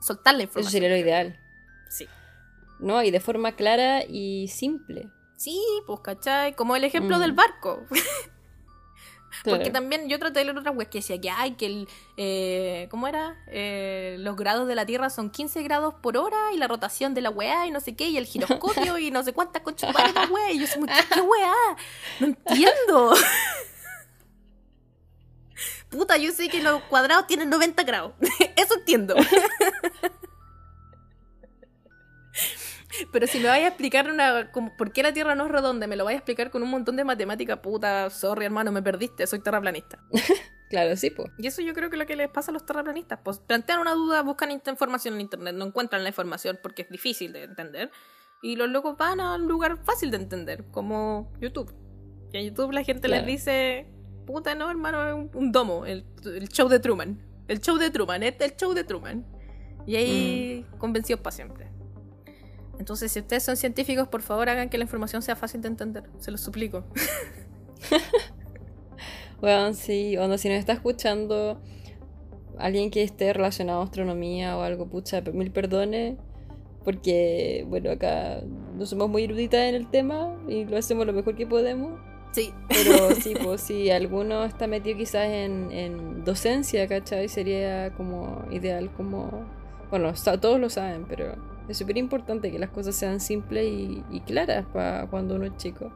Soltar 0.00 0.34
la 0.34 0.44
Eso 0.44 0.50
información. 0.50 0.72
sería 0.72 0.88
lo 0.88 0.96
ideal. 0.96 1.38
Sí. 1.90 2.06
No, 2.78 3.02
y 3.02 3.10
de 3.10 3.20
forma 3.20 3.52
clara 3.52 4.02
y 4.08 4.48
simple. 4.48 5.10
Sí, 5.36 5.58
pues, 5.86 6.00
¿cachai? 6.00 6.54
Como 6.54 6.76
el 6.76 6.84
ejemplo 6.84 7.16
Mm. 7.18 7.20
del 7.20 7.32
barco. 7.32 7.86
Porque 9.44 9.70
también 9.70 10.08
yo 10.08 10.18
traté 10.18 10.40
de 10.40 10.46
leer 10.46 10.58
otras 10.58 10.74
webs 10.76 10.90
que 10.90 10.98
decía 10.98 11.20
que 11.20 11.30
hay 11.30 11.52
que 11.52 11.66
el. 11.66 11.88
eh, 12.16 12.88
¿Cómo 12.90 13.06
era? 13.08 13.36
Eh, 13.48 14.16
los 14.18 14.36
grados 14.36 14.68
de 14.68 14.74
la 14.74 14.86
Tierra 14.86 15.10
son 15.10 15.30
15 15.30 15.62
grados 15.62 15.94
por 15.94 16.16
hora 16.16 16.52
y 16.52 16.56
la 16.56 16.68
rotación 16.68 17.14
de 17.14 17.20
la 17.20 17.30
weá 17.30 17.66
y 17.66 17.70
no 17.70 17.80
sé 17.80 17.96
qué, 17.96 18.08
y 18.08 18.16
el 18.16 18.26
giroscopio 18.26 18.98
y 18.98 19.10
no 19.10 19.22
sé 19.22 19.32
cuántas 19.32 19.62
conchas 19.62 19.94
de 19.94 20.02
weá. 20.32 20.52
Y 20.52 20.60
yo 20.60 20.66
soy 20.66 20.82
¿qué, 20.86 21.20
weá? 21.20 21.54
No 22.20 22.26
entiendo. 22.26 23.14
Puta, 25.90 26.16
yo 26.16 26.30
sé 26.32 26.48
que 26.48 26.62
los 26.62 26.82
cuadrados 26.84 27.26
tienen 27.26 27.50
90 27.50 27.82
grados. 27.82 28.12
Eso 28.56 28.74
entiendo. 28.74 29.16
Pero 33.12 33.26
si 33.26 33.38
me 33.38 33.48
vais 33.48 33.64
a 33.64 33.68
explicar 33.68 34.10
una, 34.10 34.50
como, 34.52 34.76
por 34.76 34.92
qué 34.92 35.02
la 35.02 35.12
Tierra 35.12 35.34
no 35.34 35.46
es 35.46 35.50
redonda, 35.52 35.86
me 35.86 35.96
lo 35.96 36.04
vais 36.04 36.14
a 36.16 36.18
explicar 36.18 36.50
con 36.50 36.62
un 36.62 36.70
montón 36.70 36.96
de 36.96 37.04
matemática, 37.04 37.60
puta, 37.62 38.10
sorry 38.10 38.44
hermano, 38.46 38.72
me 38.72 38.82
perdiste, 38.82 39.26
soy 39.26 39.40
terraplanista. 39.40 39.98
Claro, 40.70 40.94
sí, 40.94 41.10
pues. 41.10 41.28
Y 41.36 41.48
eso 41.48 41.62
yo 41.62 41.74
creo 41.74 41.90
que 41.90 41.96
es 41.96 41.98
lo 41.98 42.06
que 42.06 42.14
les 42.14 42.28
pasa 42.28 42.52
a 42.52 42.54
los 42.54 42.64
terraplanistas. 42.64 43.18
Pues 43.24 43.40
plantean 43.40 43.80
una 43.80 43.92
duda, 43.92 44.22
buscan 44.22 44.52
información 44.52 45.14
en 45.14 45.22
internet, 45.22 45.52
no 45.56 45.64
encuentran 45.64 46.04
la 46.04 46.10
información 46.10 46.60
porque 46.62 46.82
es 46.82 46.88
difícil 46.88 47.32
de 47.32 47.42
entender. 47.42 47.90
Y 48.40 48.54
los 48.54 48.68
locos 48.70 48.96
van 48.96 49.18
a 49.18 49.34
un 49.34 49.48
lugar 49.48 49.78
fácil 49.82 50.12
de 50.12 50.18
entender, 50.18 50.64
como 50.70 51.32
YouTube. 51.40 51.74
Y 52.32 52.36
en 52.38 52.44
YouTube 52.50 52.70
la 52.70 52.84
gente 52.84 53.08
Claro. 53.08 53.26
les 53.26 53.38
dice, 53.38 53.88
puta, 54.28 54.54
no, 54.54 54.70
hermano, 54.70 55.04
es 55.08 55.12
un, 55.12 55.28
un 55.34 55.50
domo, 55.50 55.86
el, 55.86 56.04
el 56.24 56.48
show 56.48 56.68
de 56.68 56.78
Truman. 56.78 57.20
El 57.48 57.60
show 57.60 57.76
de 57.76 57.90
Truman, 57.90 58.22
este 58.22 58.44
es 58.44 58.52
el 58.52 58.56
show 58.56 58.72
de 58.72 58.84
Truman. 58.84 59.26
Y 59.88 59.96
ahí 59.96 60.66
convencidos 60.78 61.20
para 61.20 61.34
siempre. 61.34 61.68
Entonces, 62.80 63.12
si 63.12 63.20
ustedes 63.20 63.42
son 63.42 63.58
científicos, 63.58 64.08
por 64.08 64.22
favor 64.22 64.48
hagan 64.48 64.70
que 64.70 64.78
la 64.78 64.84
información 64.84 65.20
sea 65.20 65.36
fácil 65.36 65.60
de 65.60 65.68
entender. 65.68 66.04
Se 66.18 66.30
los 66.30 66.40
suplico. 66.40 66.84
Bueno, 69.40 69.72
sí, 69.72 70.18
o 70.18 70.28
no, 70.28 70.36
si 70.36 70.50
nos 70.50 70.58
está 70.58 70.74
escuchando 70.74 71.62
alguien 72.58 72.90
que 72.90 73.02
esté 73.02 73.32
relacionado 73.32 73.80
a 73.80 73.84
astronomía 73.84 74.58
o 74.58 74.60
algo, 74.60 74.86
pucha, 74.86 75.22
mil 75.32 75.50
perdones, 75.50 76.18
porque, 76.84 77.64
bueno, 77.66 77.90
acá 77.90 78.42
no 78.76 78.84
somos 78.84 79.08
muy 79.08 79.24
eruditas 79.24 79.60
en 79.60 79.76
el 79.76 79.88
tema 79.88 80.36
y 80.46 80.66
lo 80.66 80.76
hacemos 80.76 81.06
lo 81.06 81.14
mejor 81.14 81.36
que 81.36 81.46
podemos. 81.46 81.98
Sí. 82.32 82.52
Pero 82.68 83.14
sí, 83.22 83.32
pues 83.42 83.62
si 83.62 83.90
alguno 83.90 84.44
está 84.44 84.66
metido 84.66 84.98
quizás 84.98 85.26
en, 85.28 85.72
en 85.72 86.22
docencia, 86.22 86.86
¿cachai? 86.86 87.28
Sería 87.30 87.94
como 87.94 88.44
ideal, 88.50 88.92
como... 88.92 89.46
Bueno, 89.88 90.12
todos 90.38 90.60
lo 90.60 90.68
saben, 90.68 91.06
pero 91.08 91.34
es 91.70 91.78
súper 91.78 91.96
importante 91.98 92.50
que 92.50 92.58
las 92.58 92.70
cosas 92.70 92.94
sean 92.94 93.20
simples 93.20 93.64
y, 93.66 94.04
y 94.10 94.20
claras 94.20 94.66
para 94.72 95.06
cuando 95.06 95.36
uno 95.36 95.46
es 95.46 95.56
chico. 95.56 95.92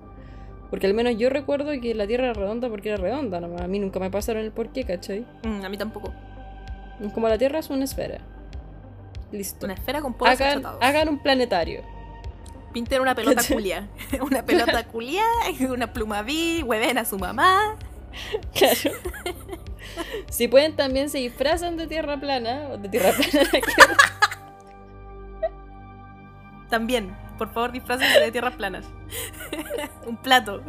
Porque 0.70 0.87
al 0.87 0.95
menos 0.95 1.16
yo 1.16 1.31
recuerdo 1.31 1.70
que 1.81 1.95
la 1.95 2.07
Tierra 2.07 2.25
era 2.25 2.33
redonda 2.33 2.68
porque 2.68 2.89
era 2.89 2.99
redonda, 2.99 3.41
nomás. 3.41 3.61
A 3.61 3.68
mí 3.68 3.79
nunca 3.79 4.01
me 4.01 4.11
pasaron 4.11 4.43
el 4.43 4.51
porqué, 4.51 4.85
¿cachai? 4.85 5.25
Mm, 5.45 5.64
a 5.64 5.68
mí 5.68 5.77
tampoco. 5.77 6.12
Como 7.12 7.29
la 7.29 7.39
Tierra 7.39 7.59
es 7.59 7.70
una 7.70 7.85
esfera. 7.85 8.18
Listo. 9.31 9.66
Una 9.66 9.75
esfera 9.75 10.01
con 10.01 10.14
polos 10.14 10.41
Hagan, 10.41 10.64
hagan 10.81 11.09
un 11.09 11.22
planetario. 11.22 11.83
Pinten 12.72 13.01
una 13.01 13.14
pelota 13.14 13.43
culia. 13.47 13.89
una 14.20 14.45
pelota 14.45 14.85
culia, 14.87 15.22
una 15.70 15.93
pluma 15.93 16.22
B, 16.22 16.64
hueven 16.64 16.99
a 16.99 17.05
su 17.05 17.18
mamá. 17.18 17.77
Claro. 18.53 18.97
si 20.29 20.49
pueden 20.49 20.75
también 20.75 21.09
se 21.09 21.18
disfrazan 21.18 21.77
de 21.77 21.87
tierra 21.87 22.18
plana, 22.18 22.70
o 22.72 22.79
de 22.79 22.89
tierra 22.89 23.12
plana, 23.12 23.49
También, 26.69 27.17
por 27.39 27.53
favor, 27.53 27.73
disfrácense 27.73 28.21
de 28.21 28.33
tierras 28.33 28.55
planas. 28.55 28.87
Un 30.07 30.17
plato. 30.17 30.62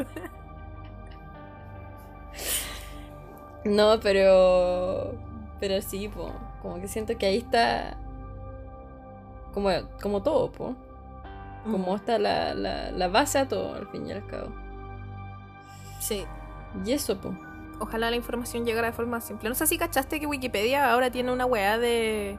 No, 3.64 4.00
pero. 4.00 5.16
Pero 5.60 5.82
sí, 5.82 6.08
po. 6.08 6.32
Como 6.62 6.80
que 6.80 6.88
siento 6.88 7.18
que 7.18 7.26
ahí 7.26 7.38
está. 7.38 7.98
Como, 9.54 9.70
como 10.02 10.22
todo, 10.22 10.52
po. 10.52 10.76
Como 11.72 11.93
Mm, 11.93 11.96
está 11.96 12.20
la, 12.20 12.54
la, 12.54 12.91
la 12.91 13.08
base 13.08 13.39
a 13.39 13.48
todo, 13.48 13.74
al 13.74 13.88
fin 13.88 14.08
y 14.08 14.12
al 14.12 14.26
cabo. 14.28 14.50
Sí. 16.00 16.26
Y 16.86 16.91
eso, 16.91 17.18
po. 17.20 17.36
Ojalá 17.80 18.10
la 18.10 18.16
información 18.16 18.66
llegara 18.66 18.88
de 18.88 18.93
forma 18.93 19.20
simple. 19.22 19.50
No 19.50 19.56
sé 19.56 19.66
si 19.68 19.78
cachaste 19.78 20.20
que 20.20 20.28
Wikipedia 20.28 20.91
ahora 20.91 21.10
tiene 21.12 21.32
una 21.32 21.46
weá 21.46 21.78
de. 21.78 22.38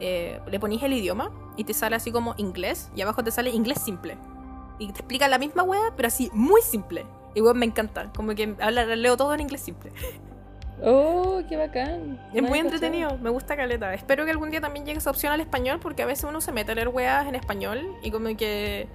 Eh, 0.00 0.40
le 0.46 0.60
ponís 0.60 0.82
el 0.82 0.92
idioma 0.92 1.30
y 1.56 1.64
te 1.64 1.74
sale 1.74 1.96
así 1.96 2.10
como 2.12 2.34
inglés 2.36 2.90
y 2.94 3.00
abajo 3.02 3.22
te 3.24 3.30
sale 3.30 3.50
inglés 3.50 3.80
simple. 3.80 4.16
Y 4.78 4.86
te 4.92 5.00
explica 5.00 5.26
la 5.28 5.38
misma 5.38 5.62
weá, 5.62 5.92
pero 5.96 6.08
así 6.08 6.30
muy 6.32 6.60
simple. 6.62 7.06
Y 7.34 7.40
weón, 7.40 7.58
me 7.58 7.66
encanta. 7.66 8.12
Como 8.14 8.34
que 8.34 8.54
habla, 8.60 8.84
leo 8.84 9.16
todo 9.16 9.32
en 9.34 9.40
inglés 9.40 9.60
simple. 9.62 9.92
Oh, 10.84 11.40
qué 11.48 11.56
bacán. 11.56 12.20
Es 12.34 12.42
No 12.42 12.48
muy 12.48 12.58
entretenido, 12.58 13.16
me 13.16 13.30
gusta 13.30 13.56
caleta. 13.56 13.94
Espero 13.94 14.26
que 14.26 14.30
algún 14.30 14.50
día 14.50 14.60
también 14.60 14.84
llegue 14.84 14.98
esa 14.98 15.08
opción 15.08 15.32
al 15.32 15.40
español, 15.40 15.78
porque 15.80 16.02
a 16.02 16.06
veces 16.06 16.26
uno 16.28 16.42
se 16.42 16.52
mete 16.52 16.72
a 16.72 16.74
leer 16.74 16.88
weas 16.88 17.26
en 17.26 17.34
español 17.34 17.96
y 18.02 18.10
como 18.10 18.36
que 18.36 18.86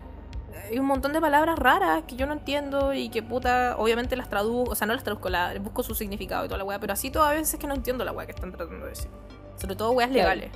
hay 0.69 0.77
un 0.77 0.85
montón 0.85 1.11
de 1.11 1.19
palabras 1.19 1.57
raras 1.57 2.03
que 2.07 2.15
yo 2.15 2.27
no 2.27 2.33
entiendo 2.33 2.93
y 2.93 3.09
que 3.09 3.23
puta, 3.23 3.75
obviamente 3.79 4.15
las 4.15 4.29
traduzco, 4.29 4.71
o 4.71 4.75
sea, 4.75 4.85
no 4.85 4.93
las 4.93 5.03
traduzco, 5.03 5.29
las 5.29 5.57
busco 5.59 5.81
su 5.81 5.95
significado 5.95 6.45
y 6.45 6.47
toda 6.49 6.59
la 6.59 6.65
wea, 6.65 6.79
pero 6.79 6.93
así 6.93 7.09
todas 7.09 7.33
veces 7.33 7.59
que 7.59 7.65
no 7.65 7.73
entiendo 7.73 8.05
la 8.05 8.11
wea 8.11 8.27
que 8.27 8.33
están 8.33 8.51
tratando 8.51 8.85
de 8.85 8.91
decir. 8.91 9.09
Sobre 9.55 9.75
todo 9.75 9.91
weas 9.91 10.11
Claro. 10.11 10.29
legales. 10.35 10.51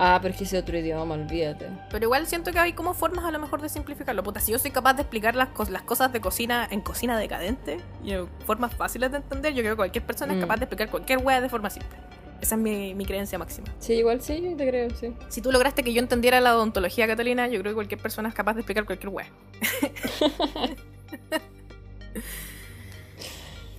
Ah, 0.00 0.18
pero 0.22 0.32
es 0.32 0.38
que 0.38 0.44
ese 0.44 0.56
otro 0.58 0.78
idioma, 0.78 1.14
olvídate. 1.16 1.66
Pero 1.90 2.04
igual 2.04 2.26
siento 2.28 2.52
que 2.52 2.58
hay 2.60 2.72
como 2.72 2.94
formas 2.94 3.24
a 3.24 3.32
lo 3.32 3.40
mejor 3.40 3.60
de 3.60 3.68
simplificarlo. 3.68 4.22
Puta, 4.22 4.38
si 4.38 4.52
yo 4.52 4.58
soy 4.60 4.70
capaz 4.70 4.94
de 4.94 5.02
explicar 5.02 5.34
las, 5.34 5.48
las 5.70 5.82
cosas 5.82 6.12
de 6.12 6.20
cocina 6.20 6.68
en 6.70 6.80
cocina 6.82 7.18
decadente 7.18 7.78
y 8.04 8.12
en 8.12 8.28
formas 8.46 8.72
fáciles 8.76 9.10
de 9.10 9.16
entender, 9.16 9.54
yo 9.54 9.62
creo 9.62 9.72
que 9.72 9.78
cualquier 9.78 10.06
persona 10.06 10.32
es 10.34 10.38
Mm. 10.38 10.42
capaz 10.42 10.56
de 10.58 10.64
explicar 10.66 10.88
cualquier 10.90 11.18
wea 11.18 11.40
de 11.40 11.48
forma 11.48 11.68
simple. 11.68 11.98
Esa 12.40 12.54
es 12.54 12.60
mi, 12.60 12.94
mi 12.94 13.04
creencia 13.04 13.36
máxima. 13.40 13.66
Sí, 13.80 13.94
igual 13.94 14.22
sí, 14.22 14.40
yo 14.40 14.56
te 14.56 14.68
creo, 14.68 14.90
sí. 14.90 15.12
Si 15.28 15.42
tú 15.42 15.50
lograste 15.50 15.82
que 15.82 15.92
yo 15.92 16.00
entendiera 16.00 16.40
la 16.40 16.54
odontología, 16.54 17.08
Catalina, 17.08 17.48
yo 17.48 17.58
creo 17.58 17.72
que 17.72 17.74
cualquier 17.74 18.00
persona 18.00 18.28
es 18.28 18.34
capaz 18.36 18.54
de 18.54 18.60
explicar 18.60 18.84
cualquier 18.86 19.12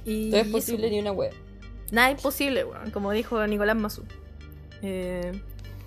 y 0.06 0.30
Todo 0.32 0.42
es 0.42 0.48
eso, 0.48 0.58
posible 0.58 0.90
ni 0.90 1.00
una 1.00 1.14
web. 1.14 1.34
Nada 1.92 2.12
imposible, 2.12 2.66
weón, 2.66 2.92
como 2.92 3.12
dijo 3.14 3.48
Nicolás 3.48 3.78
Mazú. 3.78 4.04
Eh, 4.82 5.32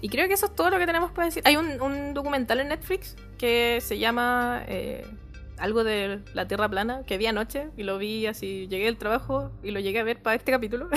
y 0.02 0.08
creo 0.08 0.26
que 0.26 0.34
eso 0.34 0.46
es 0.46 0.54
todo 0.56 0.68
lo 0.68 0.78
que 0.80 0.84
tenemos 0.84 1.12
para 1.12 1.26
decir. 1.26 1.44
Hay 1.46 1.56
un, 1.56 2.12
documental 2.12 2.58
en 2.58 2.68
Netflix 2.68 3.16
que 3.38 3.78
se 3.80 3.98
llama 3.98 4.64
eh, 4.66 5.06
algo 5.58 5.84
de 5.84 6.20
la 6.34 6.48
Tierra 6.48 6.68
plana, 6.68 7.04
que 7.06 7.18
vi 7.18 7.26
anoche 7.26 7.68
y 7.76 7.84
lo 7.84 7.98
vi 7.98 8.26
así, 8.26 8.66
llegué 8.66 8.86
del 8.86 8.98
trabajo 8.98 9.52
y 9.62 9.70
lo 9.70 9.78
llegué 9.78 10.00
a 10.00 10.02
ver 10.02 10.20
para 10.20 10.34
este 10.34 10.50
capítulo. 10.50 10.90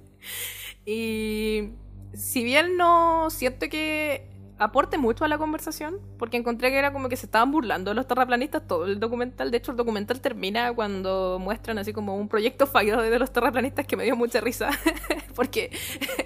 y 0.86 1.70
si 2.12 2.44
bien 2.44 2.76
no 2.76 3.30
siento 3.30 3.70
que 3.70 4.28
aporte 4.62 4.98
mucho 4.98 5.24
a 5.24 5.28
la 5.28 5.38
conversación, 5.38 5.98
porque 6.18 6.36
encontré 6.36 6.70
que 6.70 6.78
era 6.78 6.92
como 6.92 7.08
que 7.08 7.16
se 7.16 7.26
estaban 7.26 7.50
burlando 7.50 7.94
los 7.94 8.06
terraplanistas 8.06 8.66
todo 8.66 8.86
el 8.86 9.00
documental. 9.00 9.50
De 9.50 9.56
hecho, 9.58 9.72
el 9.72 9.76
documental 9.76 10.20
termina 10.20 10.72
cuando 10.72 11.38
muestran 11.40 11.78
así 11.78 11.92
como 11.92 12.16
un 12.16 12.28
proyecto 12.28 12.66
fallido 12.66 13.00
de 13.00 13.18
los 13.18 13.32
terraplanistas 13.32 13.86
que 13.86 13.96
me 13.96 14.04
dio 14.04 14.16
mucha 14.16 14.40
risa, 14.40 14.70
porque 15.34 15.70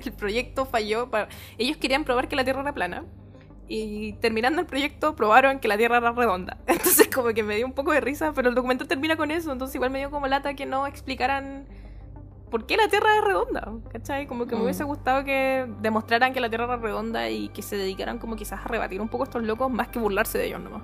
el 0.05 0.13
proyecto 0.13 0.67
falló. 0.67 1.09
Ellos 1.59 1.77
querían 1.77 2.05
probar 2.05 2.29
que 2.29 2.37
la 2.37 2.45
Tierra 2.45 2.63
era 2.63 2.73
plana. 2.73 3.05
Y 3.69 4.13
terminando 4.21 4.61
el 4.61 4.67
proyecto 4.67 5.17
probaron 5.17 5.59
que 5.59 5.67
la 5.67 5.77
Tierra 5.77 5.97
era 5.97 6.13
redonda. 6.13 6.59
Entonces 6.67 7.09
como 7.09 7.29
que 7.31 7.43
me 7.43 7.57
dio 7.57 7.67
un 7.67 7.73
poco 7.73 7.93
de 7.93 8.01
risa, 8.01 8.33
pero 8.33 8.49
el 8.49 8.55
documental 8.55 8.87
termina 8.87 9.17
con 9.17 9.31
eso. 9.31 9.53
Entonces 9.53 9.75
igual 9.75 9.91
me 9.91 9.99
dio 9.99 10.11
como 10.11 10.27
lata 10.29 10.55
que 10.55 10.67
no 10.67 10.87
explicaran 10.87 11.67
por 12.51 12.65
qué 12.67 12.77
la 12.77 12.89
Tierra 12.89 13.09
es 13.19 13.25
redonda. 13.25 13.73
¿Cachai? 13.93 14.27
Como 14.27 14.47
que 14.47 14.55
me 14.55 14.61
Mm. 14.61 14.65
hubiese 14.65 14.85
gustado 14.85 15.25
que 15.25 15.67
demostraran 15.81 16.33
que 16.33 16.41
la 16.41 16.49
Tierra 16.49 16.65
era 16.65 16.77
redonda 16.77 17.29
y 17.29 17.49
que 17.49 17.63
se 17.63 17.77
dedicaran 17.77 18.19
como 18.19 18.37
quizás 18.37 18.61
a 18.65 18.69
rebatir 18.69 19.01
un 19.01 19.09
poco 19.09 19.25
a 19.25 19.27
estos 19.27 19.43
locos 19.43 19.71
más 19.71 19.89
que 19.89 19.99
burlarse 19.99 20.39
de 20.39 20.47
ellos 20.47 20.61
nomás. 20.61 20.83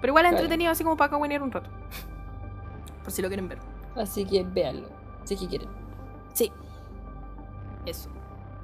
Pero 0.00 0.10
igual 0.12 0.24
es 0.26 0.30
Claro. 0.30 0.42
entretenido 0.44 0.70
así 0.72 0.84
como 0.84 0.96
para 0.96 1.10
cagüinear 1.10 1.42
un 1.42 1.50
rato. 1.52 1.70
Por 3.02 3.12
si 3.12 3.22
lo 3.22 3.28
quieren 3.28 3.48
ver. 3.48 3.58
Así 3.96 4.24
que 4.24 4.42
véanlo, 4.44 4.88
si 5.24 5.34
es 5.34 5.40
que 5.40 5.48
quieren. 5.48 5.68
Sí. 6.34 6.52
Eso. 7.86 8.10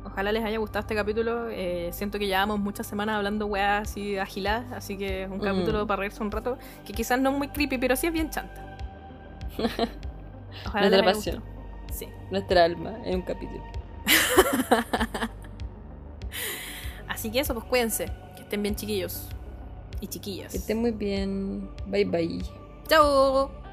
Ojalá 0.04 0.32
les 0.32 0.44
haya 0.44 0.58
gustado 0.58 0.80
este 0.80 0.94
capítulo. 0.94 1.48
Eh, 1.48 1.88
siento 1.92 2.18
que 2.18 2.26
llevamos 2.26 2.58
muchas 2.60 2.86
semanas 2.86 3.16
hablando 3.16 3.46
weas 3.46 3.88
así 3.88 4.18
agiladas, 4.18 4.70
así 4.72 4.98
que 4.98 5.22
es 5.22 5.30
un 5.30 5.38
Mm. 5.38 5.40
capítulo 5.40 5.86
para 5.86 6.00
reírse 6.00 6.22
un 6.22 6.30
rato, 6.30 6.58
que 6.84 6.92
quizás 6.92 7.18
no 7.18 7.30
es 7.30 7.38
muy 7.38 7.48
creepy, 7.48 7.78
pero 7.78 7.96
sí 7.96 8.06
es 8.08 8.12
bien 8.12 8.28
chanta. 8.30 8.76
Ojalá 10.66 10.88
les 10.90 11.00
haya 11.02 11.12
gustado. 11.14 11.42
Sí. 11.94 12.08
Nuestra 12.30 12.64
alma 12.64 12.98
en 13.04 13.16
un 13.16 13.22
capítulo. 13.22 13.62
Así 17.08 17.30
que 17.30 17.40
eso, 17.40 17.54
pues 17.54 17.66
cuídense. 17.66 18.06
Que 18.36 18.42
estén 18.42 18.62
bien 18.62 18.74
chiquillos 18.74 19.28
y 20.00 20.08
chiquillas. 20.08 20.52
Que 20.52 20.58
estén 20.58 20.78
muy 20.78 20.90
bien. 20.90 21.70
Bye 21.86 22.04
bye. 22.04 22.42
Chao. 22.88 23.63